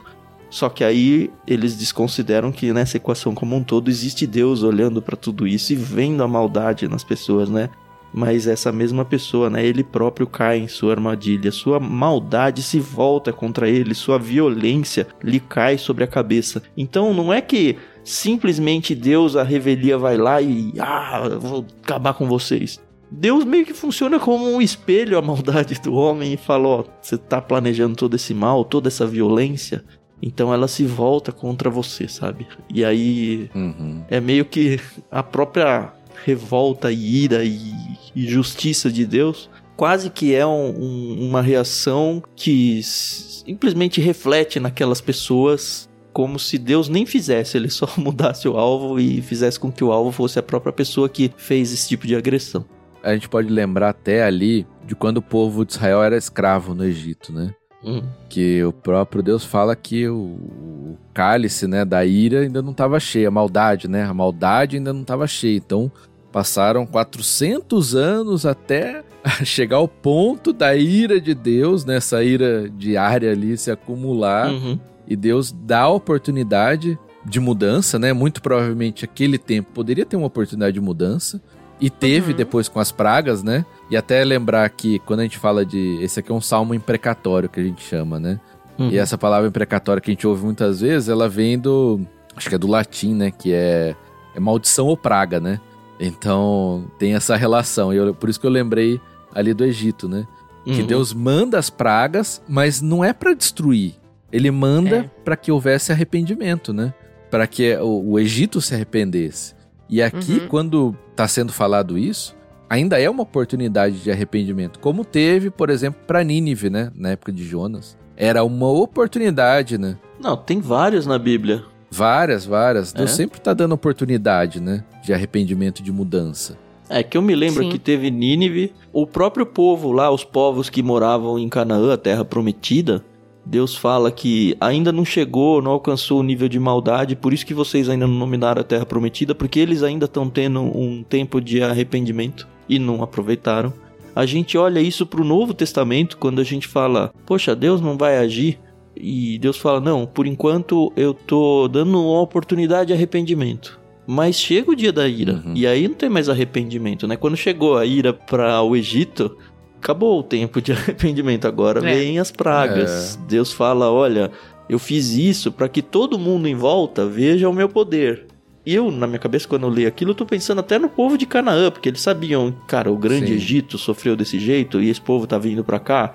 Só 0.49 0.69
que 0.69 0.83
aí 0.83 1.29
eles 1.45 1.75
desconsideram 1.75 2.51
que 2.51 2.71
nessa 2.71 2.97
equação 2.97 3.35
como 3.35 3.55
um 3.55 3.63
todo 3.63 3.89
existe 3.89 4.25
Deus 4.25 4.63
olhando 4.63 5.01
para 5.01 5.17
tudo 5.17 5.47
isso 5.47 5.73
e 5.73 5.75
vendo 5.75 6.23
a 6.23 6.27
maldade 6.27 6.87
nas 6.87 7.03
pessoas, 7.03 7.49
né? 7.49 7.69
Mas 8.13 8.47
essa 8.47 8.71
mesma 8.71 9.03
pessoa, 9.03 9.49
né, 9.49 9.65
ele 9.65 9.83
próprio 9.83 10.25
cai 10.25 10.57
em 10.57 10.67
sua 10.67 10.93
armadilha, 10.93 11.51
sua 11.51 11.79
maldade 11.79 12.63
se 12.63 12.79
volta 12.79 13.33
contra 13.33 13.69
ele, 13.69 13.93
sua 13.93 14.17
violência 14.17 15.07
lhe 15.21 15.39
cai 15.39 15.77
sobre 15.77 16.05
a 16.05 16.07
cabeça. 16.07 16.63
Então 16.75 17.13
não 17.13 17.33
é 17.33 17.41
que 17.41 17.75
simplesmente 18.03 18.95
Deus, 18.95 19.35
a 19.35 19.43
revelia, 19.43 19.97
vai 19.97 20.17
lá 20.17 20.41
e 20.41 20.73
ah, 20.79 21.37
vou 21.39 21.65
acabar 21.83 22.13
com 22.13 22.25
vocês. 22.25 22.79
Deus 23.09 23.45
meio 23.45 23.65
que 23.65 23.73
funciona 23.73 24.19
como 24.19 24.49
um 24.49 24.61
espelho 24.61 25.17
à 25.17 25.21
maldade 25.21 25.79
do 25.81 25.93
homem 25.93 26.33
e 26.33 26.37
fala: 26.37 26.67
Ó, 26.67 26.83
você 27.01 27.17
tá 27.17 27.41
planejando 27.41 27.95
todo 27.95 28.15
esse 28.15 28.33
mal, 28.33 28.65
toda 28.65 28.89
essa 28.89 29.07
violência, 29.07 29.83
então 30.21 30.53
ela 30.53 30.67
se 30.67 30.83
volta 30.85 31.31
contra 31.31 31.69
você, 31.69 32.07
sabe? 32.07 32.47
E 32.73 32.83
aí 32.83 33.49
Uhum. 33.53 34.03
é 34.09 34.19
meio 34.19 34.45
que 34.45 34.79
a 35.11 35.21
própria 35.23 35.91
revolta 36.25 36.91
e 36.91 37.23
ira 37.23 37.43
e, 37.43 37.71
e 38.15 38.27
justiça 38.27 38.91
de 38.91 39.05
Deus 39.05 39.49
quase 39.75 40.09
que 40.09 40.33
é 40.33 40.43
um- 40.45 40.73
um- 40.75 41.27
uma 41.29 41.41
reação 41.41 42.23
que 42.35 42.81
simplesmente 42.83 44.01
reflete 44.01 44.59
naquelas 44.59 44.99
pessoas 45.01 45.87
como 46.11 46.39
se 46.39 46.57
Deus 46.57 46.89
nem 46.89 47.05
fizesse, 47.05 47.55
ele 47.57 47.69
só 47.69 47.87
mudasse 47.95 48.47
o 48.47 48.57
alvo 48.57 48.99
e 48.99 49.21
fizesse 49.21 49.59
com 49.59 49.71
que 49.71 49.83
o 49.83 49.91
alvo 49.91 50.11
fosse 50.11 50.39
a 50.39 50.43
própria 50.43 50.73
pessoa 50.73 51.07
que 51.07 51.31
fez 51.37 51.71
esse 51.71 51.87
tipo 51.89 52.07
de 52.07 52.15
agressão. 52.15 52.65
A 53.03 53.13
gente 53.13 53.29
pode 53.29 53.49
lembrar 53.49 53.89
até 53.89 54.23
ali 54.23 54.65
de 54.83 54.95
quando 54.95 55.17
o 55.17 55.21
povo 55.21 55.63
de 55.63 55.73
Israel 55.73 56.01
era 56.01 56.17
escravo 56.17 56.73
no 56.73 56.83
Egito, 56.83 57.31
né? 57.31 57.53
Hum, 57.83 58.01
Que 58.27 58.63
o 58.63 58.73
próprio 58.73 59.21
Deus 59.21 59.43
fala 59.43 59.75
que 59.75 60.07
o, 60.07 60.15
o 60.15 60.97
cálice, 61.13 61.67
né, 61.67 61.85
da 61.85 62.05
ira 62.05 62.41
ainda 62.41 62.61
não 62.61 62.71
estava 62.71 62.99
cheio, 62.99 63.27
a 63.27 63.31
maldade, 63.31 63.87
né? 63.87 64.03
A 64.03 64.13
maldade 64.13 64.77
ainda 64.77 64.91
não 64.91 65.01
estava 65.01 65.27
cheia. 65.27 65.57
Então, 65.57 65.91
passaram 66.31 66.85
400 66.85 67.95
anos 67.95 68.45
até 68.45 69.03
chegar 69.45 69.77
ao 69.77 69.87
ponto 69.87 70.51
da 70.51 70.75
ira 70.75 71.19
de 71.21 71.33
Deus, 71.33 71.85
né, 71.85 71.97
essa 71.97 72.23
ira 72.23 72.69
diária 72.69 73.31
ali 73.31 73.57
se 73.57 73.71
acumular 73.71 74.51
uhum. 74.51 74.79
e 75.07 75.15
Deus 75.15 75.51
dá 75.51 75.81
a 75.81 75.89
oportunidade 75.89 76.97
de 77.25 77.39
mudança, 77.39 77.99
né? 77.99 78.13
Muito 78.13 78.41
provavelmente 78.41 79.03
aquele 79.03 79.37
tempo 79.37 79.71
poderia 79.73 80.05
ter 80.05 80.15
uma 80.15 80.27
oportunidade 80.27 80.73
de 80.73 80.81
mudança 80.81 81.41
e 81.79 81.89
teve 81.89 82.31
Uhum. 82.31 82.37
depois 82.37 82.67
com 82.67 82.79
as 82.79 82.91
pragas, 82.91 83.43
né? 83.43 83.65
E 83.89 83.95
até 83.97 84.23
lembrar 84.23 84.67
que 84.69 84.99
quando 84.99 85.19
a 85.21 85.23
gente 85.23 85.37
fala 85.37 85.65
de 85.65 85.97
esse 86.01 86.19
aqui 86.19 86.31
é 86.31 86.35
um 86.35 86.41
salmo 86.41 86.73
imprecatório 86.73 87.47
que 87.49 87.59
a 87.59 87.63
gente 87.63 87.83
chama, 87.83 88.19
né? 88.19 88.39
Uhum. 88.77 88.89
E 88.89 88.97
essa 88.97 89.17
palavra 89.17 89.47
imprecatória 89.47 90.01
que 90.01 90.09
a 90.11 90.13
gente 90.13 90.27
ouve 90.27 90.43
muitas 90.45 90.81
vezes, 90.81 91.09
ela 91.09 91.27
vem 91.29 91.57
do 91.57 91.99
acho 92.35 92.49
que 92.49 92.55
é 92.55 92.57
do 92.57 92.67
latim, 92.67 93.15
né, 93.15 93.31
que 93.31 93.51
é, 93.51 93.95
é 94.35 94.39
maldição 94.39 94.85
ou 94.87 94.95
praga, 94.95 95.39
né? 95.39 95.59
Então, 95.99 96.85
tem 96.99 97.15
essa 97.15 97.35
relação. 97.35 97.91
E 97.93 97.97
eu- 97.97 98.13
por 98.13 98.29
isso 98.29 98.39
que 98.39 98.45
eu 98.45 98.51
lembrei 98.51 99.01
ali 99.33 99.53
do 99.53 99.63
Egito, 99.65 100.07
né? 100.07 100.25
Que 100.63 100.81
Uhum. 100.81 100.85
Deus 100.87 101.13
manda 101.13 101.57
as 101.57 101.69
pragas, 101.69 102.41
mas 102.47 102.81
não 102.81 103.03
é 103.03 103.13
pra 103.13 103.33
destruir. 103.33 103.95
Ele 104.31 104.51
manda 104.51 104.97
É. 104.97 105.09
pra 105.23 105.35
que 105.35 105.51
houvesse 105.51 105.91
arrependimento, 105.91 106.71
né? 106.73 106.93
Para 107.31 107.47
que 107.47 107.75
o, 107.77 108.11
o 108.11 108.19
Egito 108.19 108.61
se 108.61 108.75
arrependesse. 108.75 109.55
E 109.89 110.01
aqui, 110.01 110.33
Uhum. 110.41 110.47
quando 110.47 110.95
tá 111.15 111.27
sendo 111.27 111.51
falado 111.53 111.97
isso, 111.97 112.35
ainda 112.69 112.99
é 112.99 113.09
uma 113.09 113.23
oportunidade 113.23 113.99
de 113.99 114.11
arrependimento, 114.11 114.79
como 114.79 115.05
teve, 115.05 115.49
por 115.49 115.69
exemplo, 115.69 116.01
para 116.05 116.23
Nínive, 116.23 116.69
né, 116.69 116.91
na 116.95 117.09
época 117.11 117.31
de 117.31 117.43
Jonas. 117.43 117.97
Era 118.15 118.43
uma 118.43 118.67
oportunidade, 118.69 119.77
né? 119.77 119.97
Não, 120.19 120.35
tem 120.35 120.59
vários 120.59 121.05
na 121.05 121.17
Bíblia. 121.17 121.63
Várias, 121.89 122.45
várias. 122.45 122.91
Deus 122.91 123.11
É? 123.11 123.13
sempre 123.13 123.39
tá 123.39 123.53
dando 123.53 123.73
oportunidade, 123.73 124.59
né, 124.59 124.83
de 125.03 125.13
arrependimento, 125.13 125.81
de 125.81 125.91
mudança. 125.91 126.57
É 126.89 127.03
que 127.03 127.17
eu 127.17 127.21
me 127.21 127.35
lembro 127.35 127.63
Sim. 127.63 127.69
que 127.69 127.77
teve 127.79 128.09
Nínive, 128.09 128.73
o 128.93 129.05
próprio 129.05 129.45
povo 129.45 129.91
lá, 129.91 130.09
os 130.11 130.23
povos 130.23 130.69
que 130.69 130.81
moravam 130.81 131.37
em 131.37 131.47
Canaã, 131.49 131.93
a 131.93 131.97
terra 131.97 132.23
prometida, 132.25 133.03
Deus 133.49 133.75
fala 133.75 134.11
que 134.11 134.55
ainda 134.59 134.91
não 134.91 135.05
chegou, 135.05 135.61
não 135.61 135.71
alcançou 135.71 136.19
o 136.19 136.23
nível 136.23 136.49
de 136.49 136.59
maldade, 136.59 137.15
por 137.15 137.31
isso 137.33 137.45
que 137.45 137.53
vocês 137.53 137.87
ainda 137.87 138.05
não 138.05 138.19
dominaram 138.19 138.59
a 138.61 138.63
terra 138.63 138.85
prometida, 138.85 139.33
porque 139.33 139.59
eles 139.59 139.83
ainda 139.83 140.05
estão 140.05 140.29
tendo 140.29 140.59
um 140.61 141.01
tempo 141.01 141.39
de 141.39 141.63
arrependimento 141.63 142.47
e 142.67 142.77
não 142.77 143.01
aproveitaram. 143.01 143.71
A 144.13 144.25
gente 144.25 144.57
olha 144.57 144.79
isso 144.81 145.05
para 145.05 145.21
o 145.21 145.25
Novo 145.25 145.53
Testamento 145.53 146.17
quando 146.17 146.41
a 146.41 146.43
gente 146.43 146.67
fala, 146.67 147.13
poxa, 147.25 147.55
Deus 147.55 147.79
não 147.79 147.97
vai 147.97 148.17
agir. 148.17 148.59
E 148.99 149.37
Deus 149.37 149.57
fala, 149.57 149.79
não, 149.79 150.07
por 150.07 150.25
enquanto 150.25 150.91
eu 150.97 151.13
tô 151.13 151.67
dando 151.67 151.91
uma 152.01 152.19
oportunidade 152.19 152.87
de 152.87 152.93
arrependimento. 152.93 153.79
Mas 154.07 154.35
chega 154.37 154.71
o 154.71 154.75
dia 154.75 154.91
da 154.91 155.07
ira, 155.07 155.43
Uhum. 155.45 155.53
e 155.53 155.67
aí 155.67 155.87
não 155.87 155.93
tem 155.95 156.09
mais 156.09 156.29
arrependimento, 156.29 157.07
né? 157.07 157.15
Quando 157.15 157.37
chegou 157.37 157.77
a 157.77 157.85
ira 157.85 158.11
para 158.11 158.61
o 158.63 158.75
Egito, 158.75 159.37
acabou 159.81 160.19
o 160.19 160.23
tempo 160.23 160.61
de 160.61 160.71
arrependimento, 160.73 161.47
agora 161.47 161.79
É. 161.79 161.95
vem 161.95 162.19
as 162.19 162.31
pragas. 162.31 163.17
Deus 163.27 163.51
fala, 163.53 163.89
olha, 163.91 164.31
eu 164.69 164.77
fiz 164.79 165.11
isso 165.13 165.51
para 165.51 165.69
que 165.69 165.81
todo 165.81 166.19
mundo 166.19 166.47
em 166.47 166.55
volta 166.55 167.05
veja 167.05 167.47
o 167.49 167.53
meu 167.53 167.69
poder. 167.69 168.25
E 168.65 168.75
eu, 168.75 168.91
na 168.91 169.07
minha 169.07 169.19
cabeça, 169.19 169.47
quando 169.47 169.63
eu 169.63 169.69
leio 169.69 169.87
aquilo, 169.87 170.11
eu 170.11 170.15
tô 170.15 170.25
pensando 170.25 170.59
até 170.59 170.77
no 170.77 170.89
povo 170.89 171.17
de 171.17 171.25
Canaã, 171.25 171.71
porque 171.71 171.87
eles 171.87 172.01
sabiam, 172.01 172.53
cara, 172.67 172.91
o 172.91 172.97
grande 172.97 173.27
Sim. 173.27 173.33
Egito 173.35 173.77
sofreu 173.77 174.13
desse 174.13 174.37
jeito 174.39 174.81
e 174.81 174.89
esse 174.89 174.99
povo 174.99 175.25
tá 175.25 175.37
vindo 175.37 175.63
pra 175.63 175.79
cá, 175.79 176.13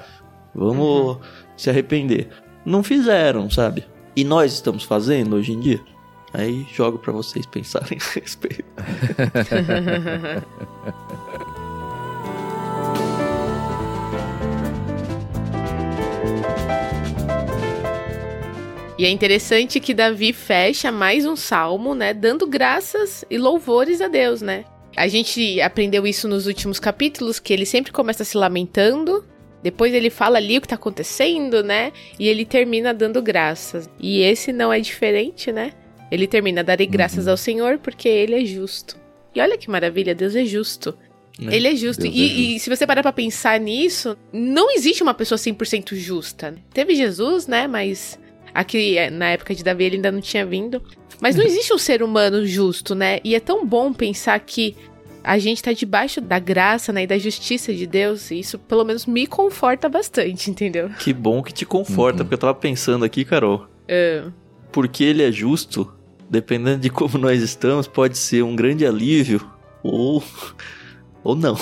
vamos 0.54 1.16
se 1.56 1.70
arrepender. 1.70 2.28
Não 2.62 2.82
fizeram, 2.82 3.48
sabe? 3.48 3.84
E 4.14 4.22
nós 4.22 4.52
estamos 4.52 4.84
fazendo 4.84 5.36
hoje 5.36 5.52
em 5.52 5.60
dia? 5.60 5.80
Aí 6.34 6.66
jogo 6.74 6.98
pra 6.98 7.10
vocês 7.12 7.46
pensarem 7.46 7.96
a 7.98 8.20
respeito. 8.20 8.64
E 19.02 19.04
é 19.04 19.10
interessante 19.10 19.80
que 19.80 19.92
Davi 19.92 20.32
fecha 20.32 20.92
mais 20.92 21.26
um 21.26 21.34
salmo, 21.34 21.92
né? 21.92 22.14
Dando 22.14 22.46
graças 22.46 23.24
e 23.28 23.36
louvores 23.36 24.00
a 24.00 24.06
Deus, 24.06 24.40
né? 24.40 24.64
A 24.96 25.08
gente 25.08 25.60
aprendeu 25.60 26.06
isso 26.06 26.28
nos 26.28 26.46
últimos 26.46 26.78
capítulos, 26.78 27.40
que 27.40 27.52
ele 27.52 27.66
sempre 27.66 27.90
começa 27.90 28.22
se 28.22 28.36
lamentando, 28.36 29.24
depois 29.60 29.92
ele 29.92 30.08
fala 30.08 30.36
ali 30.36 30.56
o 30.56 30.60
que 30.60 30.68
tá 30.68 30.76
acontecendo, 30.76 31.64
né? 31.64 31.92
E 32.16 32.28
ele 32.28 32.44
termina 32.44 32.94
dando 32.94 33.20
graças. 33.20 33.90
E 33.98 34.20
esse 34.20 34.52
não 34.52 34.72
é 34.72 34.78
diferente, 34.78 35.50
né? 35.50 35.72
Ele 36.08 36.28
termina, 36.28 36.62
darei 36.62 36.86
graças 36.86 37.26
ao 37.26 37.36
Senhor 37.36 37.78
porque 37.78 38.08
ele 38.08 38.40
é 38.40 38.44
justo. 38.44 38.96
E 39.34 39.40
olha 39.40 39.58
que 39.58 39.68
maravilha, 39.68 40.14
Deus 40.14 40.36
é 40.36 40.44
justo. 40.44 40.96
né? 41.40 41.56
Ele 41.56 41.66
é 41.66 41.74
justo. 41.74 42.06
E, 42.06 42.08
é 42.08 42.54
e 42.54 42.60
se 42.60 42.70
você 42.70 42.86
parar 42.86 43.02
pra 43.02 43.12
pensar 43.12 43.58
nisso, 43.58 44.16
não 44.32 44.70
existe 44.70 45.02
uma 45.02 45.12
pessoa 45.12 45.36
100% 45.36 45.96
justa. 45.96 46.54
Teve 46.72 46.94
Jesus, 46.94 47.48
né? 47.48 47.66
Mas 47.66 48.21
aqui 48.54 48.96
é, 48.98 49.10
na 49.10 49.26
época 49.30 49.54
de 49.54 49.62
Davi 49.64 49.84
ele 49.84 49.96
ainda 49.96 50.12
não 50.12 50.20
tinha 50.20 50.44
vindo. 50.46 50.82
Mas 51.20 51.36
não 51.36 51.44
existe 51.46 51.72
um 51.72 51.78
ser 51.78 52.02
humano 52.02 52.44
justo, 52.46 52.94
né? 52.94 53.20
E 53.24 53.34
é 53.34 53.40
tão 53.40 53.64
bom 53.66 53.92
pensar 53.92 54.38
que 54.40 54.76
a 55.24 55.38
gente 55.38 55.62
tá 55.62 55.72
debaixo 55.72 56.20
da 56.20 56.38
graça, 56.40 56.92
né? 56.92 57.04
E 57.04 57.06
da 57.06 57.16
justiça 57.16 57.72
de 57.72 57.86
Deus. 57.86 58.30
E 58.32 58.40
isso 58.40 58.58
pelo 58.58 58.84
menos 58.84 59.06
me 59.06 59.26
conforta 59.26 59.88
bastante, 59.88 60.50
entendeu? 60.50 60.90
Que 60.98 61.12
bom 61.12 61.42
que 61.42 61.52
te 61.52 61.64
conforta, 61.64 62.18
Uhum. 62.18 62.24
porque 62.24 62.34
eu 62.34 62.38
tava 62.38 62.54
pensando 62.54 63.04
aqui, 63.04 63.24
Carol, 63.24 63.66
É. 63.86 64.24
porque 64.72 65.04
ele 65.04 65.22
é 65.22 65.30
justo, 65.30 65.92
dependendo 66.28 66.80
de 66.80 66.90
como 66.90 67.18
nós 67.18 67.40
estamos, 67.40 67.86
pode 67.86 68.18
ser 68.18 68.42
um 68.42 68.56
grande 68.56 68.84
alívio 68.86 69.48
ou 69.82 70.22
ou 71.24 71.36
não, 71.36 71.56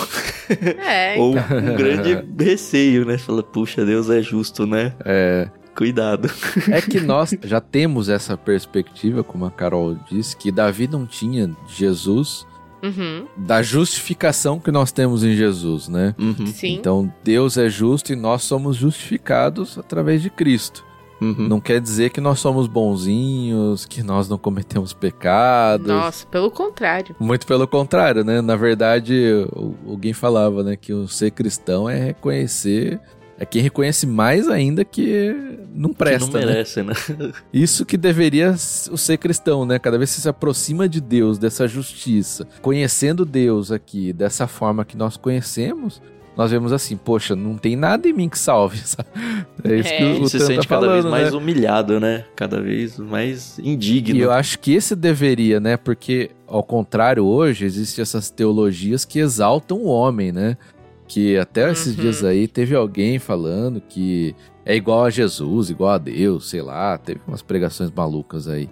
É, 0.82 1.16
ou 1.18 1.36
então. 1.36 1.59
um 1.59 1.76
grande 1.76 2.24
receio, 2.43 3.05
né? 3.05 3.18
Fala, 3.18 3.43
puxa, 3.43 3.84
Deus 3.84 4.09
é 4.09 4.22
justo, 4.22 4.66
né? 4.66 4.95
É, 5.05 5.51
Cuidado. 5.81 6.31
é 6.70 6.83
que 6.83 7.01
nós 7.01 7.35
já 7.43 7.59
temos 7.59 8.11
essa 8.11 8.37
perspectiva, 8.37 9.24
como 9.24 9.47
a 9.47 9.51
Carol 9.51 9.97
disse, 10.11 10.37
que 10.37 10.53
Davi 10.53 10.87
não 10.87 11.07
tinha 11.07 11.57
Jesus 11.66 12.47
Uhum, 12.83 13.26
da 13.37 13.62
justificação 13.62 14.59
que 14.59 14.70
nós 14.70 14.91
temos 14.91 15.22
em 15.22 15.35
Jesus, 15.35 15.87
né? 15.89 16.14
Uhum, 16.18 16.47
sim. 16.47 16.74
Então 16.76 17.12
Deus 17.22 17.59
é 17.59 17.68
justo 17.68 18.12
e 18.12 18.16
nós 18.16 18.43
somos 18.43 18.76
justificados 18.76 19.78
através 19.78 20.22
de 20.22 20.31
Cristo. 20.31 20.83
uhum. 21.20 21.47
Não 21.47 21.61
quer 21.61 21.78
dizer 21.81 22.09
que 22.11 22.22
nós 22.22 22.41
somos 22.41 22.66
bonzinhos, 22.66 23.85
que 23.85 24.03
nós 24.03 24.31
não 24.31 24.39
cometemos 24.39 24.95
pecados. 24.95 25.87
Nossa, 25.87 26.26
pelo 26.26 26.51
contrário. 26.51 27.14
Muito 27.20 27.47
pelo 27.47 27.68
contrário, 27.68 28.24
né? 28.24 28.41
Na 28.41 28.57
verdade, 28.57 29.47
alguém 29.87 30.14
falava, 30.14 30.62
né, 30.62 30.76
que 30.76 30.93
o 30.95 31.07
ser 31.07 31.33
cristão 31.33 31.89
é 31.89 31.99
reconhecer, 32.03 32.99
é 33.41 33.47
quem 33.47 33.62
reconhece 33.62 34.07
mais 34.07 34.51
ainda 34.51 34.84
que 34.84 35.34
não 35.74 35.88
que 35.88 35.97
presta, 35.97 36.26
não 36.26 36.41
né? 36.41 36.53
merece, 36.53 36.82
né? 36.82 36.93
Isso 37.51 37.86
que 37.86 37.97
deveria 37.97 38.55
ser 38.59 39.16
cristão, 39.16 39.64
né? 39.64 39.78
Cada 39.78 39.97
vez 39.97 40.14
que 40.14 40.20
se 40.20 40.28
aproxima 40.28 40.86
de 40.86 41.01
Deus, 41.01 41.38
dessa 41.38 41.66
justiça, 41.66 42.47
conhecendo 42.61 43.24
Deus 43.24 43.72
aqui, 43.72 44.12
dessa 44.12 44.47
forma 44.47 44.84
que 44.84 44.95
nós 44.95 45.16
conhecemos, 45.16 46.03
nós 46.36 46.51
vemos 46.51 46.70
assim, 46.70 46.99
poxa, 46.99 47.34
não 47.34 47.57
tem 47.57 47.76
nada 47.76 48.07
em 48.07 48.12
mim 48.12 48.28
que 48.28 48.38
salve, 48.38 48.76
sabe? 48.84 49.09
É 49.64 49.76
isso 49.76 49.88
É. 49.88 49.97
que 49.97 50.05
o, 50.05 50.22
o 50.22 50.28
se 50.28 50.38
sente 50.41 50.68
tá 50.68 50.74
cada 50.74 50.93
vez 50.93 51.05
falando, 51.05 51.11
mais 51.11 51.32
né? 51.32 51.38
humilhado, 51.38 51.99
né? 51.99 52.24
Cada 52.36 52.61
vez 52.61 52.99
mais 52.99 53.59
indigno. 53.59 54.18
E 54.18 54.20
eu 54.20 54.30
acho 54.30 54.59
que 54.59 54.74
esse 54.74 54.95
deveria, 54.95 55.59
né? 55.59 55.78
Porque, 55.78 56.30
ao 56.47 56.62
contrário, 56.62 57.24
hoje 57.24 57.64
existem 57.64 58.03
essas 58.03 58.28
teologias 58.28 59.07
que 59.07 59.18
exaltam 59.18 59.78
o 59.78 59.86
homem, 59.86 60.30
né? 60.30 60.59
Que 61.13 61.37
até 61.37 61.69
esses 61.73 61.97
Uhum. 61.97 62.03
dias 62.03 62.23
aí 62.23 62.47
teve 62.47 62.73
alguém 62.73 63.19
falando 63.19 63.81
que 63.81 64.33
é 64.65 64.77
igual 64.77 65.05
a 65.05 65.11
Jesus, 65.11 65.69
igual 65.69 65.91
a 65.91 65.99
Deus, 65.99 66.49
sei 66.49 66.63
lá. 66.63 66.97
Teve 66.97 67.21
umas 67.27 67.43
pregações 67.43 67.91
malucas 67.91 68.47
aí. 68.47 68.69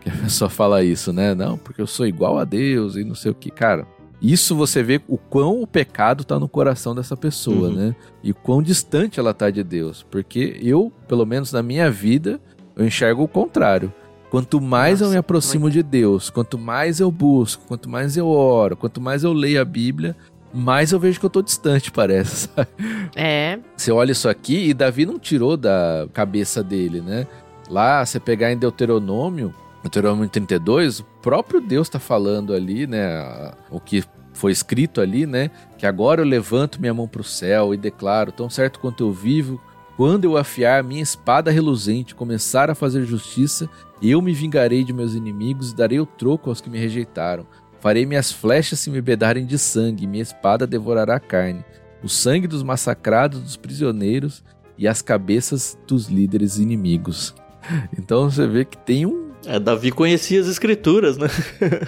Que 0.00 0.08
a 0.08 0.12
pessoa 0.22 0.48
fala 0.48 0.84
isso, 0.84 1.12
né? 1.12 1.34
Não, 1.34 1.58
porque 1.58 1.82
eu 1.82 1.88
sou 1.88 2.06
igual 2.06 2.38
a 2.38 2.44
Deus 2.44 2.94
e 2.94 3.02
não 3.02 3.16
sei 3.16 3.32
o 3.32 3.34
que. 3.34 3.50
Cara, 3.50 3.88
isso 4.22 4.54
você 4.54 4.84
vê 4.84 5.00
o 5.08 5.18
quão 5.18 5.60
o 5.60 5.66
pecado 5.66 6.22
tá 6.22 6.38
no 6.38 6.48
coração 6.48 6.94
dessa 6.94 7.16
pessoa, 7.16 7.68
Uhum. 7.68 7.74
né? 7.74 7.96
E 8.22 8.30
o 8.30 8.34
quão 8.36 8.62
distante 8.62 9.18
ela 9.18 9.34
tá 9.34 9.50
de 9.50 9.64
Deus. 9.64 10.06
Porque 10.08 10.60
eu, 10.62 10.92
pelo 11.08 11.26
menos 11.26 11.52
na 11.52 11.60
minha 11.62 11.90
vida, 11.90 12.40
eu 12.76 12.86
enxergo 12.86 13.24
o 13.24 13.28
contrário. 13.28 13.92
Quanto 14.30 14.60
mais 14.60 15.00
eu 15.00 15.06
Nossa, 15.06 15.14
me 15.14 15.18
aproximo 15.18 15.68
de 15.68 15.82
Deus, 15.82 16.30
quanto 16.30 16.56
mais 16.56 17.00
eu 17.00 17.10
busco, 17.10 17.64
quanto 17.66 17.90
mais 17.90 18.16
eu 18.16 18.28
oro, 18.28 18.76
quanto 18.76 19.00
mais 19.00 19.24
eu 19.24 19.32
leio 19.32 19.60
a 19.60 19.64
Bíblia, 19.64 20.14
mais 20.52 20.92
eu 20.92 20.98
vejo 20.98 21.20
que 21.20 21.26
eu 21.26 21.30
tô 21.30 21.42
distante, 21.42 21.90
parece. 21.90 22.48
sabe? 22.54 22.68
É, 23.14 23.58
Você 23.76 23.92
olha 23.92 24.12
isso 24.12 24.28
aqui 24.28 24.68
e 24.68 24.74
Davi 24.74 25.06
não 25.06 25.18
tirou 25.18 25.56
da 25.56 26.08
cabeça 26.12 26.62
dele, 26.62 27.00
né? 27.00 27.26
Lá, 27.68 28.04
você 28.04 28.18
pegar 28.18 28.52
em 28.52 28.56
Deuteronômio, 28.56 29.54
Deuteronômio 29.82 30.28
32, 30.28 31.00
o 31.00 31.04
próprio 31.22 31.60
Deus 31.60 31.86
está 31.86 31.98
falando 31.98 32.52
ali, 32.52 32.86
né? 32.86 33.52
O 33.70 33.78
que 33.78 34.04
foi 34.32 34.52
escrito 34.52 35.00
ali, 35.00 35.26
né? 35.26 35.50
Que 35.78 35.86
agora 35.86 36.20
eu 36.20 36.26
levanto 36.26 36.80
minha 36.80 36.94
mão 36.94 37.06
para 37.06 37.20
o 37.20 37.24
céu 37.24 37.72
e 37.72 37.76
declaro, 37.76 38.32
tão 38.32 38.50
certo 38.50 38.80
quanto 38.80 39.04
eu 39.04 39.12
vivo, 39.12 39.60
quando 39.96 40.24
eu 40.24 40.36
afiar 40.36 40.82
minha 40.82 41.02
espada 41.02 41.50
reluzente, 41.50 42.14
começar 42.14 42.70
a 42.70 42.74
fazer 42.74 43.04
justiça, 43.04 43.68
eu 44.02 44.22
me 44.22 44.32
vingarei 44.32 44.82
de 44.82 44.92
meus 44.94 45.14
inimigos 45.14 45.72
e 45.72 45.76
darei 45.76 46.00
o 46.00 46.06
troco 46.06 46.48
aos 46.48 46.60
que 46.60 46.70
me 46.70 46.78
rejeitaram. 46.78 47.46
Farei 47.80 48.04
minhas 48.04 48.30
flechas 48.30 48.78
se 48.80 48.90
me 48.90 49.00
bedarem 49.00 49.46
de 49.46 49.58
sangue, 49.58 50.06
minha 50.06 50.22
espada 50.22 50.66
devorará 50.66 51.16
a 51.16 51.20
carne 51.20 51.64
o 52.02 52.08
sangue 52.08 52.46
dos 52.46 52.62
massacrados, 52.62 53.40
dos 53.40 53.56
prisioneiros 53.56 54.42
e 54.78 54.88
as 54.88 55.02
cabeças 55.02 55.78
dos 55.86 56.08
líderes 56.08 56.58
inimigos. 56.58 57.34
Então 57.96 58.30
você 58.30 58.46
vê 58.46 58.64
que 58.64 58.76
tem 58.76 59.04
um. 59.04 59.32
É, 59.46 59.60
Davi 59.60 59.92
conhecia 59.92 60.40
as 60.40 60.46
escrituras, 60.48 61.18
né? 61.18 61.28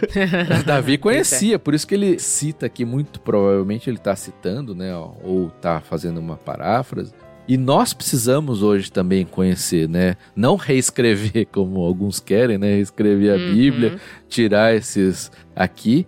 Davi 0.66 0.98
conhecia, 0.98 1.58
por 1.58 1.72
isso 1.72 1.86
que 1.86 1.94
ele 1.94 2.18
cita 2.18 2.66
aqui, 2.66 2.84
muito 2.84 3.18
provavelmente 3.18 3.88
ele 3.88 3.96
está 3.96 4.14
citando, 4.14 4.74
né? 4.74 4.94
Ou 5.24 5.48
está 5.48 5.80
fazendo 5.80 6.20
uma 6.20 6.36
paráfrase. 6.36 7.14
E 7.48 7.56
nós 7.56 7.92
precisamos 7.92 8.62
hoje 8.62 8.90
também 8.90 9.24
conhecer, 9.26 9.88
né? 9.88 10.16
Não 10.34 10.56
reescrever 10.56 11.46
como 11.52 11.80
alguns 11.80 12.20
querem, 12.20 12.56
né? 12.58 12.76
Reescrever 12.76 13.32
a 13.34 13.36
Uhum. 13.36 13.52
Bíblia, 13.54 13.98
tirar 14.28 14.74
esses 14.74 15.30
aqui. 15.54 16.06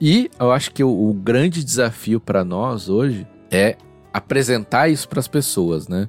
E 0.00 0.30
eu 0.38 0.52
acho 0.52 0.70
que 0.72 0.84
o, 0.84 0.88
o 1.10 1.12
grande 1.12 1.64
desafio 1.64 2.20
para 2.20 2.44
nós 2.44 2.88
hoje 2.88 3.26
é 3.50 3.76
apresentar 4.12 4.88
isso 4.88 5.08
para 5.08 5.20
as 5.20 5.28
pessoas, 5.28 5.88
né? 5.88 6.08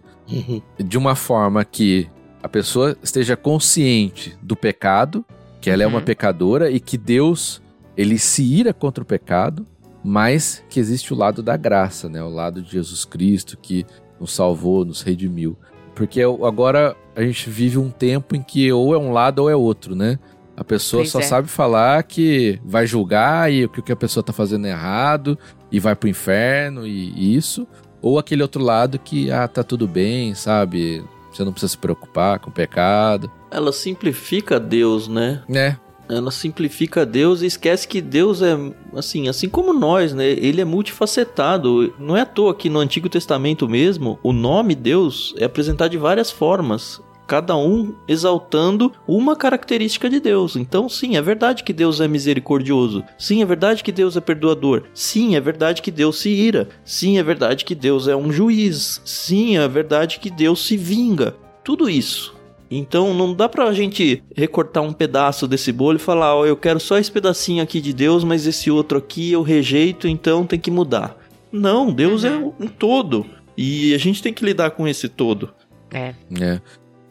De 0.78 0.98
uma 0.98 1.16
forma 1.16 1.64
que 1.66 2.08
a 2.44 2.48
pessoa 2.50 2.96
esteja 3.02 3.36
consciente 3.36 4.38
do 4.42 4.56
pecado, 4.56 5.26
que 5.60 5.70
ela 5.70 5.84
é 5.84 5.88
uma 5.88 6.00
Uhum. 6.00 6.06
pecadora 6.06 6.70
e 6.70 6.80
que 6.80 6.98
Deus 6.98 7.62
ele 7.98 8.18
se 8.20 8.44
ira 8.44 8.74
contra 8.74 9.04
o 9.04 9.08
pecado, 9.08 9.66
mas 10.04 10.64
que 10.70 10.80
existe 10.80 11.14
o 11.14 11.18
lado 11.18 11.42
da 11.42 11.58
graça, 11.58 12.08
né? 12.08 12.22
O 12.22 12.30
lado 12.30 12.62
de 12.62 12.72
Jesus 12.72 13.04
Cristo 13.04 13.58
que 13.58 13.86
nos 14.20 14.34
salvou, 14.34 14.86
nos 14.86 15.01
redimiu. 15.01 15.57
Porque 15.95 16.22
agora 16.22 16.95
a 17.15 17.22
gente 17.24 17.49
vive 17.49 17.78
um 17.78 17.89
tempo 17.89 18.36
em 18.36 18.41
que 18.41 18.72
ou 18.72 18.93
é 18.93 18.97
um 18.97 19.11
lado 19.11 19.39
ou 19.39 19.49
é 19.49 19.55
outro, 19.55 19.95
né? 19.95 20.20
A 20.55 20.63
pessoa 20.63 21.01
Pois 21.01 21.11
só 21.11 21.20
é. 21.20 21.24
sabe 21.24 21.47
falar 21.47 22.01
que 22.03 22.59
vai 22.65 22.88
julgar 22.88 23.51
e 23.51 23.65
o 23.65 23.70
que 23.70 23.91
a 23.91 23.95
pessoa 23.95 24.24
tá 24.24 24.34
fazendo 24.34 24.65
é 24.65 24.72
errado 24.72 25.38
e 25.72 25.80
vai 25.80 25.95
pro 25.95 26.09
inferno 26.09 26.86
e 26.86 27.36
isso. 27.36 27.68
Ou 28.01 28.18
aquele 28.18 28.41
outro 28.41 28.63
lado 28.63 28.97
que, 28.99 29.32
ah, 29.32 29.47
tá 29.47 29.63
tudo 29.63 29.88
bem, 29.88 30.34
sabe? 30.34 31.03
Você 31.32 31.43
não 31.43 31.51
precisa 31.51 31.72
se 31.72 31.78
preocupar 31.78 32.39
com 32.39 32.49
o 32.49 32.53
pecado. 32.53 33.32
Ela 33.51 33.72
simplifica 33.72 34.59
Deus, 34.59 35.07
né? 35.07 35.43
Né? 35.47 35.78
Ela 36.10 36.32
simplifica 36.32 37.05
Deus 37.05 37.41
e 37.41 37.45
esquece 37.45 37.88
que 37.88 38.01
Deus 38.01 38.41
é, 38.41 38.58
assim, 38.93 39.28
assim 39.28 39.49
como 39.49 39.74
nós, 39.74 40.14
né? 40.14 40.26
Ele 40.26 40.62
é 40.62 40.66
multifacetado. 40.66 41.93
Não 41.99 42.16
é 42.16 42.22
à 42.22 42.26
toa 42.26 42.55
que 42.55 42.70
no 42.70 42.80
Antigo 42.80 43.10
Testamento 43.10 43.68
mesmo, 43.68 44.20
o 44.24 44.32
nome 44.32 44.76
Deus 44.76 45.34
é 45.38 45.45
apresentado 45.45 45.91
de 45.91 45.97
várias 45.97 46.32
formas 46.32 47.01
cada 47.28 47.55
um 47.58 47.93
exaltando 48.08 48.93
uma 49.05 49.36
característica 49.36 50.10
de 50.10 50.20
Deus. 50.20 50.55
Então, 50.55 50.88
sim, 50.88 51.18
é 51.18 51.22
verdade 51.22 51.64
que 51.64 51.74
Deus 51.74 51.99
é 51.99 52.08
misericordioso. 52.08 53.03
Sim, 53.18 53.41
é 53.41 53.45
verdade 53.45 53.84
que 53.84 53.91
Deus 53.91 54.16
é 54.16 54.22
perdoador. 54.22 54.84
Sim, 54.93 55.36
é 55.36 55.41
verdade 55.41 55.82
que 55.82 55.91
Deus 55.91 56.20
se 56.20 56.30
ira. 56.30 56.70
Sim, 56.86 57.18
é 57.20 57.24
verdade 57.24 57.66
que 57.66 57.76
Deus 57.76 58.08
é 58.08 58.16
um 58.16 58.32
juiz. 58.32 59.01
Sim, 59.03 59.58
é 59.58 59.68
verdade 59.68 60.20
que 60.20 60.32
Deus 60.32 60.66
se 60.66 60.78
vinga. 60.78 61.36
Tudo 61.64 61.89
isso. 61.89 62.37
Então 62.70 63.13
não 63.13 63.34
dá 63.34 63.47
pra 63.47 63.72
gente 63.74 64.24
recortar 64.36 64.84
um 64.84 64.93
pedaço 64.93 65.47
desse 65.47 65.72
bolo 65.72 65.97
e 65.97 65.99
falar, 65.99 66.36
ó, 66.36 66.41
oh, 66.41 66.45
eu 66.45 66.57
quero 66.57 66.80
só 66.80 66.97
esse 66.97 67.11
pedacinho 67.11 67.63
aqui 67.63 67.80
de 67.80 67.93
Deus, 67.93 68.24
mas 68.24 68.45
esse 68.45 68.70
outro 68.70 68.97
aqui 68.97 69.32
eu 69.32 69.41
rejeito, 69.41 70.07
então 70.07 70.45
tem 70.45 70.59
que 70.59 70.72
mudar. 70.72 71.18
Não, 71.51 71.91
Deus 71.91 72.24
é 72.24 72.32
uhum. 72.32 72.53
um 72.59 72.68
todo. 72.68 73.26
E 73.57 73.93
a 73.93 73.97
gente 73.97 74.22
tem 74.22 74.34
que 74.34 74.45
lidar 74.45 74.72
com 74.72 74.88
esse 74.88 75.09
todo. 75.09 75.49
É. 75.91 76.13
É. 76.39 76.61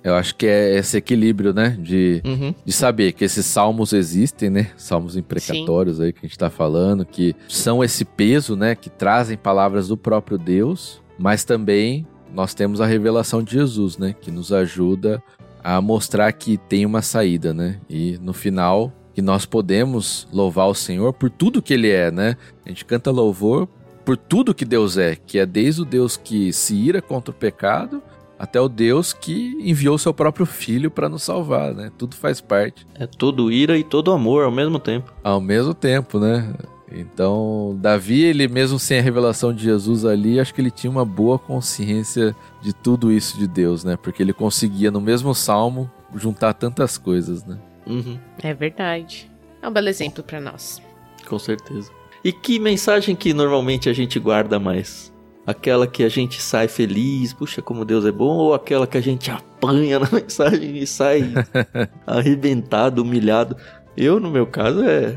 Eu 0.04 0.14
acho 0.14 0.36
que 0.36 0.46
é 0.46 0.76
esse 0.78 0.96
equilíbrio, 0.96 1.52
né? 1.52 1.76
De, 1.80 2.22
uhum. 2.24 2.54
de 2.64 2.72
saber 2.72 3.10
que 3.10 3.24
esses 3.24 3.44
salmos 3.44 3.92
existem, 3.92 4.48
né? 4.48 4.70
Salmos 4.76 5.16
imprecatórios 5.16 5.96
Sim. 5.96 6.04
aí 6.04 6.12
que 6.12 6.20
a 6.22 6.28
gente 6.28 6.38
tá 6.38 6.48
falando, 6.48 7.04
que 7.04 7.34
são 7.48 7.82
esse 7.82 8.04
peso, 8.04 8.54
né? 8.54 8.76
Que 8.76 8.88
trazem 8.88 9.36
palavras 9.36 9.88
do 9.88 9.96
próprio 9.96 10.38
Deus, 10.38 11.02
mas 11.18 11.42
também 11.42 12.06
nós 12.32 12.54
temos 12.54 12.80
a 12.80 12.86
revelação 12.86 13.42
de 13.42 13.50
Jesus, 13.52 13.98
né? 13.98 14.14
Que 14.20 14.30
nos 14.30 14.52
ajuda 14.52 15.20
a 15.66 15.80
mostrar 15.80 16.32
que 16.32 16.56
tem 16.56 16.86
uma 16.86 17.02
saída, 17.02 17.52
né? 17.52 17.80
E 17.90 18.16
no 18.22 18.32
final, 18.32 18.92
que 19.12 19.20
nós 19.20 19.44
podemos 19.44 20.28
louvar 20.32 20.68
o 20.68 20.74
Senhor 20.74 21.12
por 21.12 21.28
tudo 21.28 21.60
que 21.60 21.74
Ele 21.74 21.90
é, 21.90 22.08
né? 22.08 22.36
A 22.64 22.68
gente 22.68 22.84
canta 22.84 23.10
louvor 23.10 23.66
por 24.04 24.16
tudo 24.16 24.54
que 24.54 24.64
Deus 24.64 24.96
é, 24.96 25.16
que 25.16 25.40
é 25.40 25.44
desde 25.44 25.82
o 25.82 25.84
Deus 25.84 26.16
que 26.16 26.52
se 26.52 26.76
ira 26.76 27.02
contra 27.02 27.32
o 27.32 27.34
pecado 27.34 28.00
até 28.38 28.60
o 28.60 28.68
Deus 28.68 29.12
que 29.12 29.58
enviou 29.60 29.98
seu 29.98 30.14
próprio 30.14 30.46
filho 30.46 30.88
para 30.88 31.08
nos 31.08 31.24
salvar, 31.24 31.74
né? 31.74 31.90
Tudo 31.98 32.14
faz 32.14 32.40
parte. 32.40 32.86
É 32.94 33.04
todo 33.04 33.50
ira 33.50 33.76
e 33.76 33.82
todo 33.82 34.12
amor 34.12 34.44
ao 34.44 34.52
mesmo 34.52 34.78
tempo. 34.78 35.12
Ao 35.24 35.40
mesmo 35.40 35.74
tempo, 35.74 36.20
né? 36.20 36.54
Então, 36.98 37.76
Davi, 37.80 38.22
ele 38.22 38.48
mesmo 38.48 38.78
sem 38.78 38.98
a 38.98 39.02
revelação 39.02 39.52
de 39.52 39.62
Jesus 39.62 40.04
ali, 40.04 40.40
acho 40.40 40.54
que 40.54 40.60
ele 40.60 40.70
tinha 40.70 40.90
uma 40.90 41.04
boa 41.04 41.38
consciência 41.38 42.34
de 42.62 42.72
tudo 42.72 43.12
isso 43.12 43.38
de 43.38 43.46
Deus, 43.46 43.84
né? 43.84 43.96
Porque 43.96 44.22
ele 44.22 44.32
conseguia 44.32 44.90
no 44.90 45.00
mesmo 45.00 45.34
salmo 45.34 45.90
juntar 46.14 46.54
tantas 46.54 46.96
coisas, 46.96 47.44
né? 47.44 47.58
Uhum. 47.86 48.18
É 48.42 48.54
verdade. 48.54 49.30
É 49.60 49.68
um 49.68 49.72
belo 49.72 49.88
exemplo 49.88 50.24
para 50.24 50.40
nós. 50.40 50.80
Com 51.28 51.38
certeza. 51.38 51.90
E 52.24 52.32
que 52.32 52.58
mensagem 52.58 53.14
que 53.14 53.34
normalmente 53.34 53.88
a 53.88 53.92
gente 53.92 54.18
guarda 54.18 54.58
mais? 54.58 55.12
Aquela 55.46 55.86
que 55.86 56.02
a 56.02 56.08
gente 56.08 56.40
sai 56.40 56.66
feliz, 56.66 57.32
puxa, 57.32 57.62
como 57.62 57.84
Deus 57.84 58.04
é 58.04 58.10
bom, 58.10 58.36
ou 58.36 58.54
aquela 58.54 58.86
que 58.86 58.96
a 58.96 59.00
gente 59.00 59.30
apanha 59.30 59.98
na 59.98 60.08
mensagem 60.10 60.78
e 60.78 60.86
sai 60.86 61.32
arrebentado, 62.06 63.02
humilhado? 63.02 63.56
Eu, 63.96 64.18
no 64.18 64.30
meu 64.30 64.46
caso, 64.46 64.82
é 64.82 65.16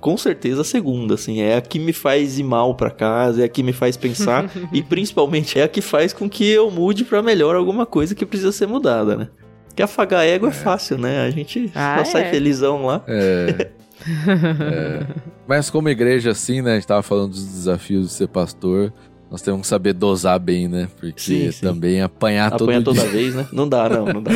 com 0.00 0.16
certeza 0.16 0.62
a 0.62 0.64
segunda, 0.64 1.14
assim, 1.14 1.40
é 1.40 1.56
a 1.56 1.60
que 1.60 1.78
me 1.78 1.92
faz 1.92 2.38
ir 2.38 2.44
mal 2.44 2.74
para 2.74 2.90
casa, 2.90 3.42
é 3.42 3.44
a 3.44 3.48
que 3.48 3.62
me 3.62 3.72
faz 3.72 3.96
pensar 3.96 4.50
e 4.72 4.82
principalmente 4.82 5.58
é 5.58 5.64
a 5.64 5.68
que 5.68 5.80
faz 5.80 6.12
com 6.12 6.28
que 6.28 6.48
eu 6.48 6.70
mude 6.70 7.04
para 7.04 7.22
melhor 7.22 7.56
alguma 7.56 7.84
coisa 7.84 8.14
que 8.14 8.24
precisa 8.24 8.52
ser 8.52 8.66
mudada, 8.66 9.16
né? 9.16 9.28
Que 9.74 9.82
afagar 9.82 10.24
ego 10.24 10.46
é, 10.46 10.50
é 10.50 10.52
fácil, 10.52 10.98
né? 10.98 11.22
A 11.22 11.30
gente 11.30 11.70
ah, 11.74 11.96
só 11.96 12.02
é. 12.02 12.04
sai 12.04 12.30
felizão 12.30 12.86
lá. 12.86 13.02
É. 13.06 13.70
é. 14.28 15.06
Mas 15.46 15.70
como 15.70 15.88
igreja, 15.88 16.30
assim, 16.30 16.62
né? 16.62 16.72
A 16.72 16.74
gente 16.74 16.86
tava 16.86 17.02
falando 17.02 17.30
dos 17.30 17.44
desafios 17.44 18.08
de 18.08 18.12
ser 18.12 18.28
pastor. 18.28 18.92
Nós 19.30 19.42
temos 19.42 19.60
que 19.60 19.66
saber 19.66 19.92
dosar 19.92 20.38
bem, 20.40 20.66
né? 20.66 20.88
Porque 20.98 21.20
sim, 21.20 21.52
sim. 21.52 21.60
também 21.60 22.00
apanhar 22.00 22.52
Apanha 22.52 22.82
todo 22.82 22.96
toda 22.96 23.02
dia. 23.02 23.10
vez, 23.10 23.34
né? 23.34 23.46
Não 23.52 23.68
dá, 23.68 23.88
não, 23.88 24.06
não 24.06 24.22
dá. 24.22 24.32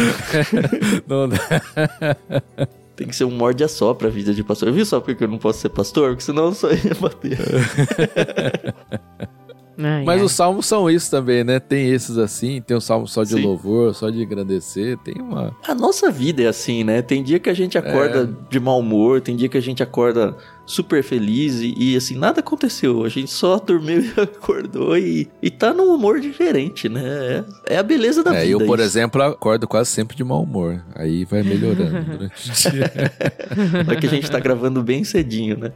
não 1.09 1.29
dá. 1.29 2.69
Tem 2.95 3.07
que 3.07 3.16
ser 3.16 3.24
um 3.24 3.30
morde 3.30 3.64
a 3.64 3.68
só 3.68 3.95
pra 3.95 4.09
vida 4.09 4.34
de 4.34 4.45
pastor. 4.45 4.70
Viu 4.70 4.84
só 4.84 5.01
porque 5.01 5.24
eu 5.24 5.28
não 5.28 5.38
posso 5.38 5.61
ser 5.61 5.70
pastor? 5.70 6.11
Porque 6.11 6.24
senão 6.24 6.47
eu 6.47 6.55
só 6.55 6.70
ia 6.70 6.95
bater. 7.01 7.38
Ai, 9.83 10.05
Mas 10.05 10.20
ai. 10.20 10.26
os 10.26 10.33
salmos 10.33 10.66
são 10.66 10.91
isso 10.91 11.11
também, 11.11 11.45
né? 11.45 11.61
Tem 11.61 11.91
esses 11.91 12.18
assim, 12.18 12.61
tem 12.61 12.74
o 12.74 12.78
um 12.78 12.80
salmo 12.80 13.07
só 13.07 13.22
de 13.22 13.35
Sim. 13.35 13.43
louvor, 13.43 13.95
só 13.95 14.11
de 14.11 14.22
agradecer, 14.22 14.99
tem 14.99 15.14
uma... 15.20 15.55
A 15.66 15.74
nossa 15.74 16.11
vida 16.11 16.43
é 16.43 16.47
assim, 16.47 16.85
né? 16.85 17.03
Tem 17.03 17.22
dia 17.22 17.39
que 17.39 17.51
a 17.51 17.55
gente 17.55 17.76
acorda 17.76 18.22
é. 18.22 18.51
de 18.51 18.61
mau 18.61 18.78
humor, 18.78 19.20
tem 19.20 19.37
dia 19.37 19.49
que 19.49 19.59
a 19.59 19.62
gente 19.62 19.83
acorda 19.83 20.37
super 20.64 21.03
feliz 21.03 21.61
e, 21.61 21.74
e, 21.76 21.97
assim, 21.97 22.16
nada 22.16 22.41
aconteceu. 22.41 23.05
A 23.05 23.09
gente 23.09 23.30
só 23.30 23.59
dormiu 23.59 24.03
e 24.16 24.20
acordou 24.20 24.97
e, 24.97 25.28
e 25.43 25.51
tá 25.51 25.72
num 25.72 25.95
humor 25.95 26.20
diferente, 26.20 26.89
né? 26.89 27.45
É, 27.66 27.74
é 27.74 27.78
a 27.78 27.83
beleza 27.83 28.22
da 28.22 28.35
é, 28.35 28.45
vida. 28.45 28.62
Eu, 28.62 28.66
por 28.66 28.78
isso. 28.78 28.89
exemplo, 28.89 29.22
acordo 29.22 29.66
quase 29.66 29.91
sempre 29.91 30.16
de 30.16 30.24
mau 30.24 30.43
humor. 30.43 30.83
Aí 30.95 31.24
vai 31.24 31.43
melhorando 31.43 32.01
durante 32.18 32.51
o 32.51 32.70
dia. 32.70 32.93
É 33.93 33.97
que 33.97 34.07
a 34.07 34.11
gente 34.11 34.30
tá 34.30 34.39
gravando 34.39 34.83
bem 34.83 35.05
cedinho, 35.05 35.59
né? 35.59 35.72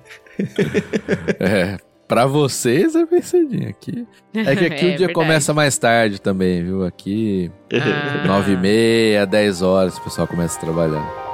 é, 1.40 1.76
Pra 2.08 2.24
vocês 2.24 2.94
é 2.94 3.04
bem 3.04 3.20
cedinho 3.20 3.68
aqui. 3.68 4.06
É 4.34 4.54
que 4.54 4.64
aqui 4.66 4.74
é, 4.74 4.76
o 4.76 4.78
dia 4.78 4.98
verdade. 4.98 5.12
começa 5.14 5.52
mais 5.52 5.76
tarde 5.76 6.20
também, 6.20 6.62
viu? 6.62 6.84
Aqui, 6.84 7.50
ah. 7.72 8.26
nove 8.26 8.52
e 8.52 8.56
meia, 8.56 9.26
dez 9.26 9.60
horas, 9.60 9.96
o 9.98 10.04
pessoal 10.04 10.26
começa 10.26 10.56
a 10.56 10.60
trabalhar. 10.60 11.25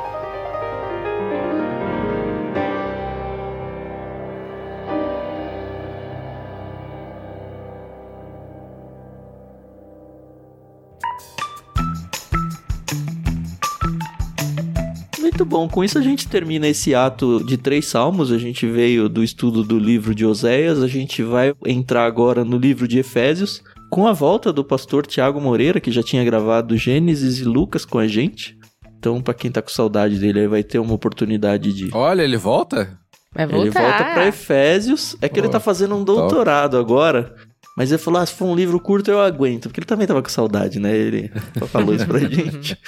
Muito 15.32 15.46
bom. 15.46 15.66
Com 15.66 15.82
isso 15.82 15.98
a 15.98 16.02
gente 16.02 16.28
termina 16.28 16.68
esse 16.68 16.94
ato 16.94 17.42
de 17.42 17.56
três 17.56 17.86
salmos. 17.86 18.30
A 18.30 18.36
gente 18.36 18.66
veio 18.66 19.08
do 19.08 19.24
estudo 19.24 19.64
do 19.64 19.78
livro 19.78 20.14
de 20.14 20.26
Oséias, 20.26 20.82
a 20.82 20.86
gente 20.86 21.22
vai 21.22 21.54
entrar 21.64 22.04
agora 22.04 22.44
no 22.44 22.58
livro 22.58 22.86
de 22.86 22.98
Efésios, 22.98 23.62
com 23.88 24.06
a 24.06 24.12
volta 24.12 24.52
do 24.52 24.62
pastor 24.62 25.06
Tiago 25.06 25.40
Moreira, 25.40 25.80
que 25.80 25.90
já 25.90 26.02
tinha 26.02 26.22
gravado 26.22 26.76
Gênesis 26.76 27.38
e 27.38 27.44
Lucas 27.44 27.86
com 27.86 27.98
a 27.98 28.06
gente. 28.06 28.58
Então, 28.98 29.22
para 29.22 29.32
quem 29.32 29.50
tá 29.50 29.62
com 29.62 29.70
saudade 29.70 30.18
dele, 30.18 30.40
aí 30.40 30.46
vai 30.46 30.62
ter 30.62 30.78
uma 30.78 30.92
oportunidade 30.92 31.72
de. 31.72 31.88
Olha, 31.94 32.22
ele 32.22 32.36
volta? 32.36 32.98
Vai 33.34 33.46
voltar. 33.46 33.62
Ele 33.62 33.70
volta 33.70 34.04
para 34.04 34.26
Efésios. 34.26 35.16
É 35.22 35.30
que 35.30 35.40
oh, 35.40 35.44
ele 35.44 35.48
tá 35.50 35.58
fazendo 35.58 35.96
um 35.96 36.04
doutorado 36.04 36.76
top. 36.76 36.84
agora. 36.84 37.34
Mas 37.74 37.90
ele 37.90 37.98
falou: 37.98 38.20
ah, 38.20 38.26
se 38.26 38.34
for 38.34 38.44
um 38.44 38.54
livro 38.54 38.78
curto, 38.78 39.10
eu 39.10 39.18
aguento. 39.18 39.62
Porque 39.62 39.80
ele 39.80 39.86
também 39.86 40.06
tava 40.06 40.22
com 40.22 40.28
saudade, 40.28 40.78
né? 40.78 40.94
Ele 40.94 41.32
falou 41.72 41.94
isso 41.94 42.06
pra 42.06 42.18
gente. 42.18 42.76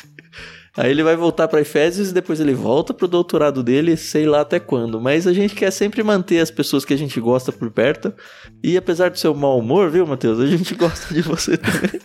Aí 0.77 0.91
ele 0.91 1.05
vai 1.05 1.15
voltar 1.15 1.47
para 1.47 1.61
Efésios 1.61 2.11
e 2.11 2.15
depois 2.15 2.41
ele 2.41 2.53
volta 2.53 2.93
pro 2.93 3.07
doutorado 3.07 3.63
dele, 3.63 3.97
sei 3.97 4.27
lá 4.27 4.41
até 4.41 4.59
quando. 4.59 5.01
Mas 5.01 5.25
a 5.25 5.33
gente 5.33 5.55
quer 5.55 5.71
sempre 5.71 6.03
manter 6.03 6.41
as 6.41 6.51
pessoas 6.51 6.85
que 6.85 6.93
a 6.93 6.99
gente 6.99 7.21
gosta 7.21 7.53
por 7.53 7.71
perto. 7.71 8.13
E 8.61 8.77
apesar 8.77 9.11
do 9.11 9.19
seu 9.19 9.33
mau 9.35 9.59
humor, 9.59 9.89
viu, 9.89 10.05
Matheus? 10.05 10.41
A 10.41 10.47
gente 10.47 10.75
gosta 10.77 11.15
de 11.15 11.23
você 11.23 11.57
também. 11.57 12.01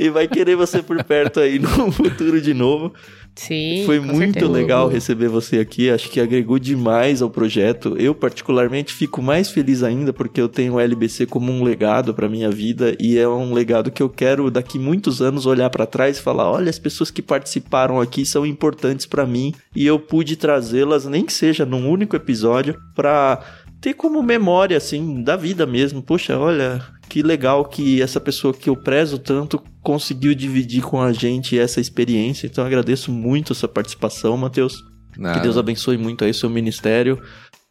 e 0.00 0.10
vai 0.10 0.26
querer 0.26 0.56
você 0.56 0.82
por 0.82 1.02
perto 1.04 1.38
aí 1.38 1.60
no 1.60 1.68
futuro 1.92 2.40
de 2.40 2.52
novo. 2.52 2.92
Sim. 3.34 3.82
Foi 3.86 3.98
muito 3.98 4.34
certeza. 4.34 4.52
legal 4.52 4.88
receber 4.88 5.28
você 5.28 5.58
aqui. 5.58 5.90
Acho 5.90 6.10
que 6.10 6.20
agregou 6.20 6.58
demais 6.58 7.22
ao 7.22 7.30
projeto. 7.30 7.96
Eu, 7.98 8.14
particularmente, 8.14 8.92
fico 8.92 9.22
mais 9.22 9.50
feliz 9.50 9.82
ainda 9.82 10.12
porque 10.12 10.40
eu 10.40 10.48
tenho 10.48 10.74
o 10.74 10.80
LBC 10.80 11.26
como 11.26 11.50
um 11.50 11.62
legado 11.62 12.12
para 12.12 12.28
minha 12.28 12.50
vida 12.50 12.94
e 13.00 13.18
é 13.18 13.26
um 13.26 13.54
legado 13.54 13.90
que 13.90 14.02
eu 14.02 14.08
quero 14.08 14.50
daqui 14.50 14.78
muitos 14.78 15.22
anos 15.22 15.46
olhar 15.46 15.70
para 15.70 15.86
trás 15.86 16.18
e 16.18 16.22
falar: 16.22 16.50
olha, 16.50 16.70
as 16.70 16.78
pessoas 16.78 17.10
que 17.10 17.22
participaram 17.22 18.00
aqui 18.00 18.26
são 18.26 18.44
importantes 18.44 19.06
para 19.06 19.26
mim 19.26 19.54
e 19.74 19.86
eu 19.86 19.98
pude 19.98 20.36
trazê-las, 20.36 21.06
nem 21.06 21.24
que 21.24 21.32
seja 21.32 21.64
num 21.64 21.88
único 21.88 22.14
episódio, 22.14 22.78
para 22.94 23.42
ter 23.80 23.94
como 23.94 24.22
memória 24.22 24.76
assim 24.76 25.22
da 25.22 25.36
vida 25.36 25.66
mesmo. 25.66 26.02
Poxa, 26.02 26.38
olha, 26.38 26.80
que 27.12 27.22
legal 27.22 27.66
que 27.66 28.00
essa 28.00 28.18
pessoa 28.18 28.54
que 28.54 28.70
eu 28.70 28.74
prezo 28.74 29.18
tanto 29.18 29.62
conseguiu 29.82 30.34
dividir 30.34 30.80
com 30.82 30.98
a 30.98 31.12
gente 31.12 31.58
essa 31.58 31.78
experiência. 31.78 32.46
Então 32.46 32.64
agradeço 32.64 33.12
muito 33.12 33.52
a 33.52 33.54
sua 33.54 33.68
participação, 33.68 34.34
Matheus. 34.34 34.82
Que 35.12 35.40
Deus 35.40 35.58
abençoe 35.58 35.98
muito 35.98 36.24
aí 36.24 36.30
o 36.30 36.34
seu 36.34 36.48
ministério. 36.48 37.20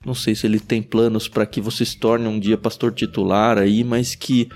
Não 0.06 0.14
sei 0.14 0.36
se 0.36 0.46
ele 0.46 0.60
tem 0.60 0.80
planos 0.84 1.28
para 1.28 1.44
que 1.48 1.60
você 1.60 1.84
se 1.84 1.98
torne 1.98 2.28
um 2.28 2.40
dia 2.40 2.56
pastor 2.56 2.94
titular 2.94 3.58
aí, 3.58 3.84
mas 3.84 4.14
que 4.14 4.48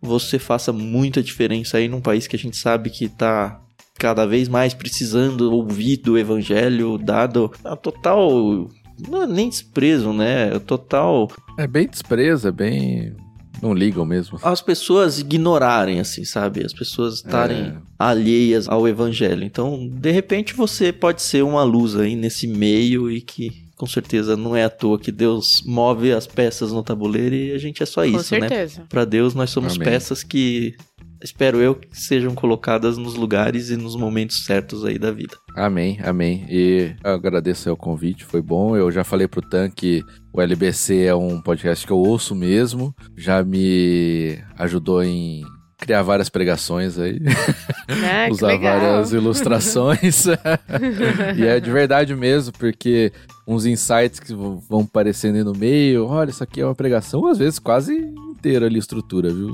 você 0.00 0.38
faça 0.38 0.72
muita 0.72 1.20
diferença 1.20 1.78
aí 1.78 1.88
num 1.88 2.00
país 2.00 2.28
que 2.28 2.36
a 2.36 2.38
gente 2.38 2.56
sabe 2.56 2.90
que 2.90 3.08
tá 3.08 3.60
cada 3.98 4.24
vez 4.24 4.46
mais 4.46 4.72
precisando 4.72 5.52
ouvir 5.52 5.96
do 5.96 6.16
evangelho, 6.16 6.96
dado 6.96 7.50
a 7.64 7.74
total 7.74 8.70
não 9.08 9.22
é 9.24 9.26
nem 9.26 9.48
desprezo, 9.48 10.12
né? 10.12 10.54
É 10.54 10.58
total 10.60 11.28
é 11.58 11.66
bem 11.66 11.88
desprezo, 11.88 12.46
é 12.46 12.52
bem 12.52 13.16
Não 13.60 13.74
ligam 13.74 14.04
mesmo. 14.04 14.38
As 14.42 14.60
pessoas 14.60 15.18
ignorarem, 15.18 16.00
assim, 16.00 16.24
sabe? 16.24 16.64
As 16.64 16.72
pessoas 16.72 17.16
estarem 17.16 17.58
é. 17.58 17.76
alheias 17.98 18.68
ao 18.68 18.86
evangelho. 18.86 19.44
Então, 19.44 19.88
de 19.88 20.10
repente, 20.10 20.54
você 20.54 20.92
pode 20.92 21.22
ser 21.22 21.42
uma 21.42 21.64
luz 21.64 21.96
aí 21.96 22.14
nesse 22.14 22.46
meio 22.46 23.10
e 23.10 23.20
que 23.20 23.68
com 23.78 23.86
certeza 23.86 24.36
não 24.36 24.56
é 24.56 24.64
à 24.64 24.70
toa 24.70 24.98
que 24.98 25.12
Deus 25.12 25.62
move 25.64 26.12
as 26.12 26.26
peças 26.26 26.72
no 26.72 26.82
tabuleiro 26.82 27.34
e 27.34 27.52
a 27.52 27.58
gente 27.58 27.80
é 27.80 27.86
só 27.86 28.04
isso, 28.04 28.34
né? 28.36 28.48
Para 28.88 29.04
Deus 29.04 29.34
nós 29.34 29.50
somos 29.50 29.76
Amém. 29.76 29.84
peças 29.88 30.24
que 30.24 30.74
espero 31.22 31.60
eu 31.60 31.74
que 31.74 31.88
sejam 31.92 32.34
colocadas 32.34 32.96
nos 32.96 33.14
lugares 33.14 33.70
e 33.70 33.76
nos 33.76 33.96
momentos 33.96 34.44
certos 34.44 34.84
aí 34.84 34.98
da 34.98 35.10
vida. 35.10 35.36
Amém, 35.54 35.98
amém. 36.02 36.46
E 36.48 36.94
eu 37.02 37.12
agradeço 37.12 37.72
o 37.72 37.76
convite, 37.76 38.24
foi 38.24 38.42
bom. 38.42 38.76
Eu 38.76 38.90
já 38.90 39.04
falei 39.04 39.26
pro 39.26 39.42
Tan 39.42 39.70
que 39.70 40.04
o 40.32 40.40
LBC 40.40 41.04
é 41.04 41.14
um 41.14 41.40
podcast 41.40 41.86
que 41.86 41.92
eu 41.92 41.98
ouço 41.98 42.34
mesmo, 42.34 42.94
já 43.16 43.42
me 43.42 44.38
ajudou 44.56 45.02
em 45.02 45.42
criar 45.78 46.02
várias 46.02 46.28
pregações 46.28 46.98
aí, 46.98 47.20
ah, 47.88 48.28
usar 48.30 48.56
várias 48.58 49.12
ilustrações. 49.12 50.26
e 51.36 51.46
é 51.46 51.60
de 51.60 51.70
verdade 51.70 52.14
mesmo, 52.14 52.52
porque 52.58 53.12
uns 53.46 53.64
insights 53.64 54.20
que 54.20 54.34
vão 54.34 54.80
aparecendo 54.80 55.36
aí 55.36 55.44
no 55.44 55.54
meio, 55.54 56.06
olha, 56.06 56.30
isso 56.30 56.42
aqui 56.42 56.60
é 56.60 56.64
uma 56.64 56.74
pregação, 56.74 57.26
às 57.26 57.38
vezes 57.38 57.58
quase 57.58 58.12
inteira 58.38 58.66
ali 58.66 58.76
a 58.76 58.78
estrutura, 58.78 59.32
viu? 59.32 59.52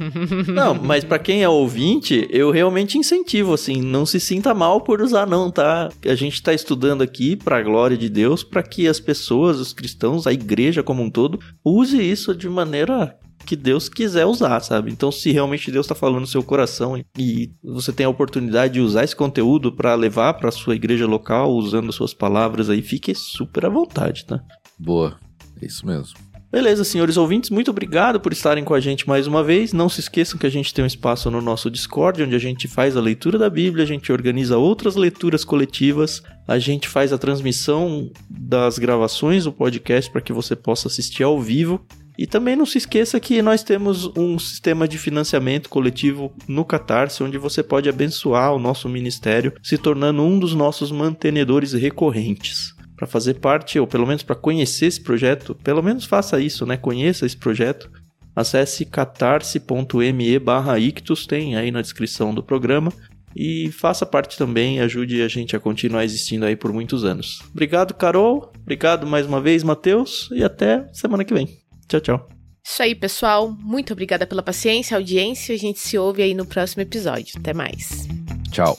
Não, 0.52 0.74
mas 0.74 1.04
para 1.04 1.18
quem 1.18 1.42
é 1.42 1.48
ouvinte, 1.48 2.26
eu 2.30 2.50
realmente 2.50 2.96
incentivo, 2.96 3.52
assim, 3.52 3.82
não 3.82 4.06
se 4.06 4.18
sinta 4.18 4.54
mal 4.54 4.80
por 4.80 5.00
usar 5.00 5.26
não, 5.26 5.50
tá? 5.50 5.88
A 6.04 6.14
gente 6.14 6.42
tá 6.42 6.52
estudando 6.52 7.02
aqui 7.02 7.36
para 7.36 7.58
a 7.58 7.62
glória 7.62 7.96
de 7.96 8.08
Deus, 8.08 8.42
para 8.42 8.62
que 8.62 8.88
as 8.88 8.98
pessoas, 8.98 9.58
os 9.58 9.72
cristãos, 9.72 10.26
a 10.26 10.32
igreja 10.32 10.82
como 10.82 11.02
um 11.02 11.10
todo, 11.10 11.38
use 11.64 12.00
isso 12.00 12.34
de 12.34 12.48
maneira 12.48 13.16
que 13.44 13.56
Deus 13.56 13.88
quiser 13.88 14.24
usar, 14.24 14.60
sabe? 14.60 14.90
Então, 14.90 15.12
se 15.12 15.30
realmente 15.30 15.70
Deus 15.70 15.84
está 15.84 15.94
falando 15.94 16.20
no 16.20 16.26
seu 16.26 16.42
coração 16.42 16.96
e 17.18 17.52
você 17.62 17.92
tem 17.92 18.06
a 18.06 18.08
oportunidade 18.08 18.74
de 18.74 18.80
usar 18.80 19.04
esse 19.04 19.14
conteúdo 19.14 19.70
para 19.70 19.94
levar 19.94 20.34
para 20.34 20.50
sua 20.50 20.74
igreja 20.74 21.06
local, 21.06 21.52
usando 21.52 21.92
suas 21.92 22.14
palavras 22.14 22.70
aí, 22.70 22.80
fique 22.80 23.14
super 23.14 23.66
à 23.66 23.68
vontade, 23.68 24.24
tá? 24.24 24.40
Boa, 24.78 25.18
é 25.60 25.66
isso 25.66 25.86
mesmo. 25.86 26.23
Beleza, 26.54 26.84
senhores 26.84 27.16
ouvintes, 27.16 27.50
muito 27.50 27.72
obrigado 27.72 28.20
por 28.20 28.32
estarem 28.32 28.62
com 28.62 28.74
a 28.74 28.78
gente 28.78 29.08
mais 29.08 29.26
uma 29.26 29.42
vez. 29.42 29.72
Não 29.72 29.88
se 29.88 29.98
esqueçam 29.98 30.38
que 30.38 30.46
a 30.46 30.50
gente 30.50 30.72
tem 30.72 30.84
um 30.84 30.86
espaço 30.86 31.28
no 31.28 31.40
nosso 31.40 31.68
Discord, 31.68 32.22
onde 32.22 32.36
a 32.36 32.38
gente 32.38 32.68
faz 32.68 32.96
a 32.96 33.00
leitura 33.00 33.36
da 33.36 33.50
Bíblia, 33.50 33.82
a 33.82 33.86
gente 33.86 34.12
organiza 34.12 34.56
outras 34.56 34.94
leituras 34.94 35.44
coletivas, 35.44 36.22
a 36.46 36.56
gente 36.56 36.86
faz 36.86 37.12
a 37.12 37.18
transmissão 37.18 38.08
das 38.30 38.78
gravações 38.78 39.42
do 39.42 39.52
podcast 39.52 40.08
para 40.08 40.20
que 40.20 40.32
você 40.32 40.54
possa 40.54 40.86
assistir 40.86 41.24
ao 41.24 41.40
vivo. 41.40 41.84
E 42.16 42.24
também 42.24 42.54
não 42.54 42.64
se 42.64 42.78
esqueça 42.78 43.18
que 43.18 43.42
nós 43.42 43.64
temos 43.64 44.06
um 44.16 44.38
sistema 44.38 44.86
de 44.86 44.96
financiamento 44.96 45.68
coletivo 45.68 46.32
no 46.46 46.64
Catarse, 46.64 47.24
onde 47.24 47.36
você 47.36 47.64
pode 47.64 47.88
abençoar 47.88 48.54
o 48.54 48.60
nosso 48.60 48.88
ministério, 48.88 49.54
se 49.60 49.76
tornando 49.76 50.22
um 50.22 50.38
dos 50.38 50.54
nossos 50.54 50.92
mantenedores 50.92 51.72
recorrentes. 51.72 52.74
Para 52.96 53.06
fazer 53.06 53.34
parte, 53.34 53.78
ou 53.78 53.86
pelo 53.86 54.06
menos 54.06 54.22
para 54.22 54.36
conhecer 54.36 54.86
esse 54.86 55.00
projeto, 55.00 55.54
pelo 55.54 55.82
menos 55.82 56.04
faça 56.04 56.40
isso, 56.40 56.64
né? 56.64 56.76
Conheça 56.76 57.26
esse 57.26 57.36
projeto. 57.36 57.90
Acesse 58.34 58.84
catarse.me 58.84 60.38
barra 60.38 60.78
ictus, 60.78 61.26
tem 61.26 61.56
aí 61.56 61.70
na 61.70 61.82
descrição 61.82 62.34
do 62.34 62.42
programa. 62.42 62.92
E 63.36 63.70
faça 63.72 64.06
parte 64.06 64.38
também, 64.38 64.80
ajude 64.80 65.20
a 65.22 65.28
gente 65.28 65.56
a 65.56 65.60
continuar 65.60 66.04
existindo 66.04 66.44
aí 66.44 66.54
por 66.54 66.72
muitos 66.72 67.04
anos. 67.04 67.40
Obrigado, 67.50 67.92
Carol. 67.92 68.52
Obrigado 68.60 69.06
mais 69.06 69.26
uma 69.26 69.40
vez, 69.40 69.64
Matheus. 69.64 70.28
E 70.32 70.44
até 70.44 70.88
semana 70.92 71.24
que 71.24 71.34
vem. 71.34 71.48
Tchau, 71.88 72.00
tchau. 72.00 72.28
Isso 72.64 72.82
aí, 72.82 72.94
pessoal. 72.94 73.50
Muito 73.50 73.92
obrigada 73.92 74.26
pela 74.26 74.42
paciência, 74.42 74.96
audiência. 74.96 75.54
A 75.54 75.58
gente 75.58 75.80
se 75.80 75.98
ouve 75.98 76.22
aí 76.22 76.32
no 76.32 76.46
próximo 76.46 76.82
episódio. 76.82 77.34
Até 77.38 77.52
mais. 77.52 78.08
Tchau. 78.50 78.78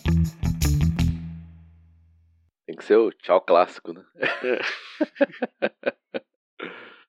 Tem 2.76 2.80
que 2.80 2.86
ser 2.88 2.98
o 2.98 3.10
tchau 3.10 3.40
clássico, 3.40 3.94
né? 3.94 4.04
É. 4.44 4.60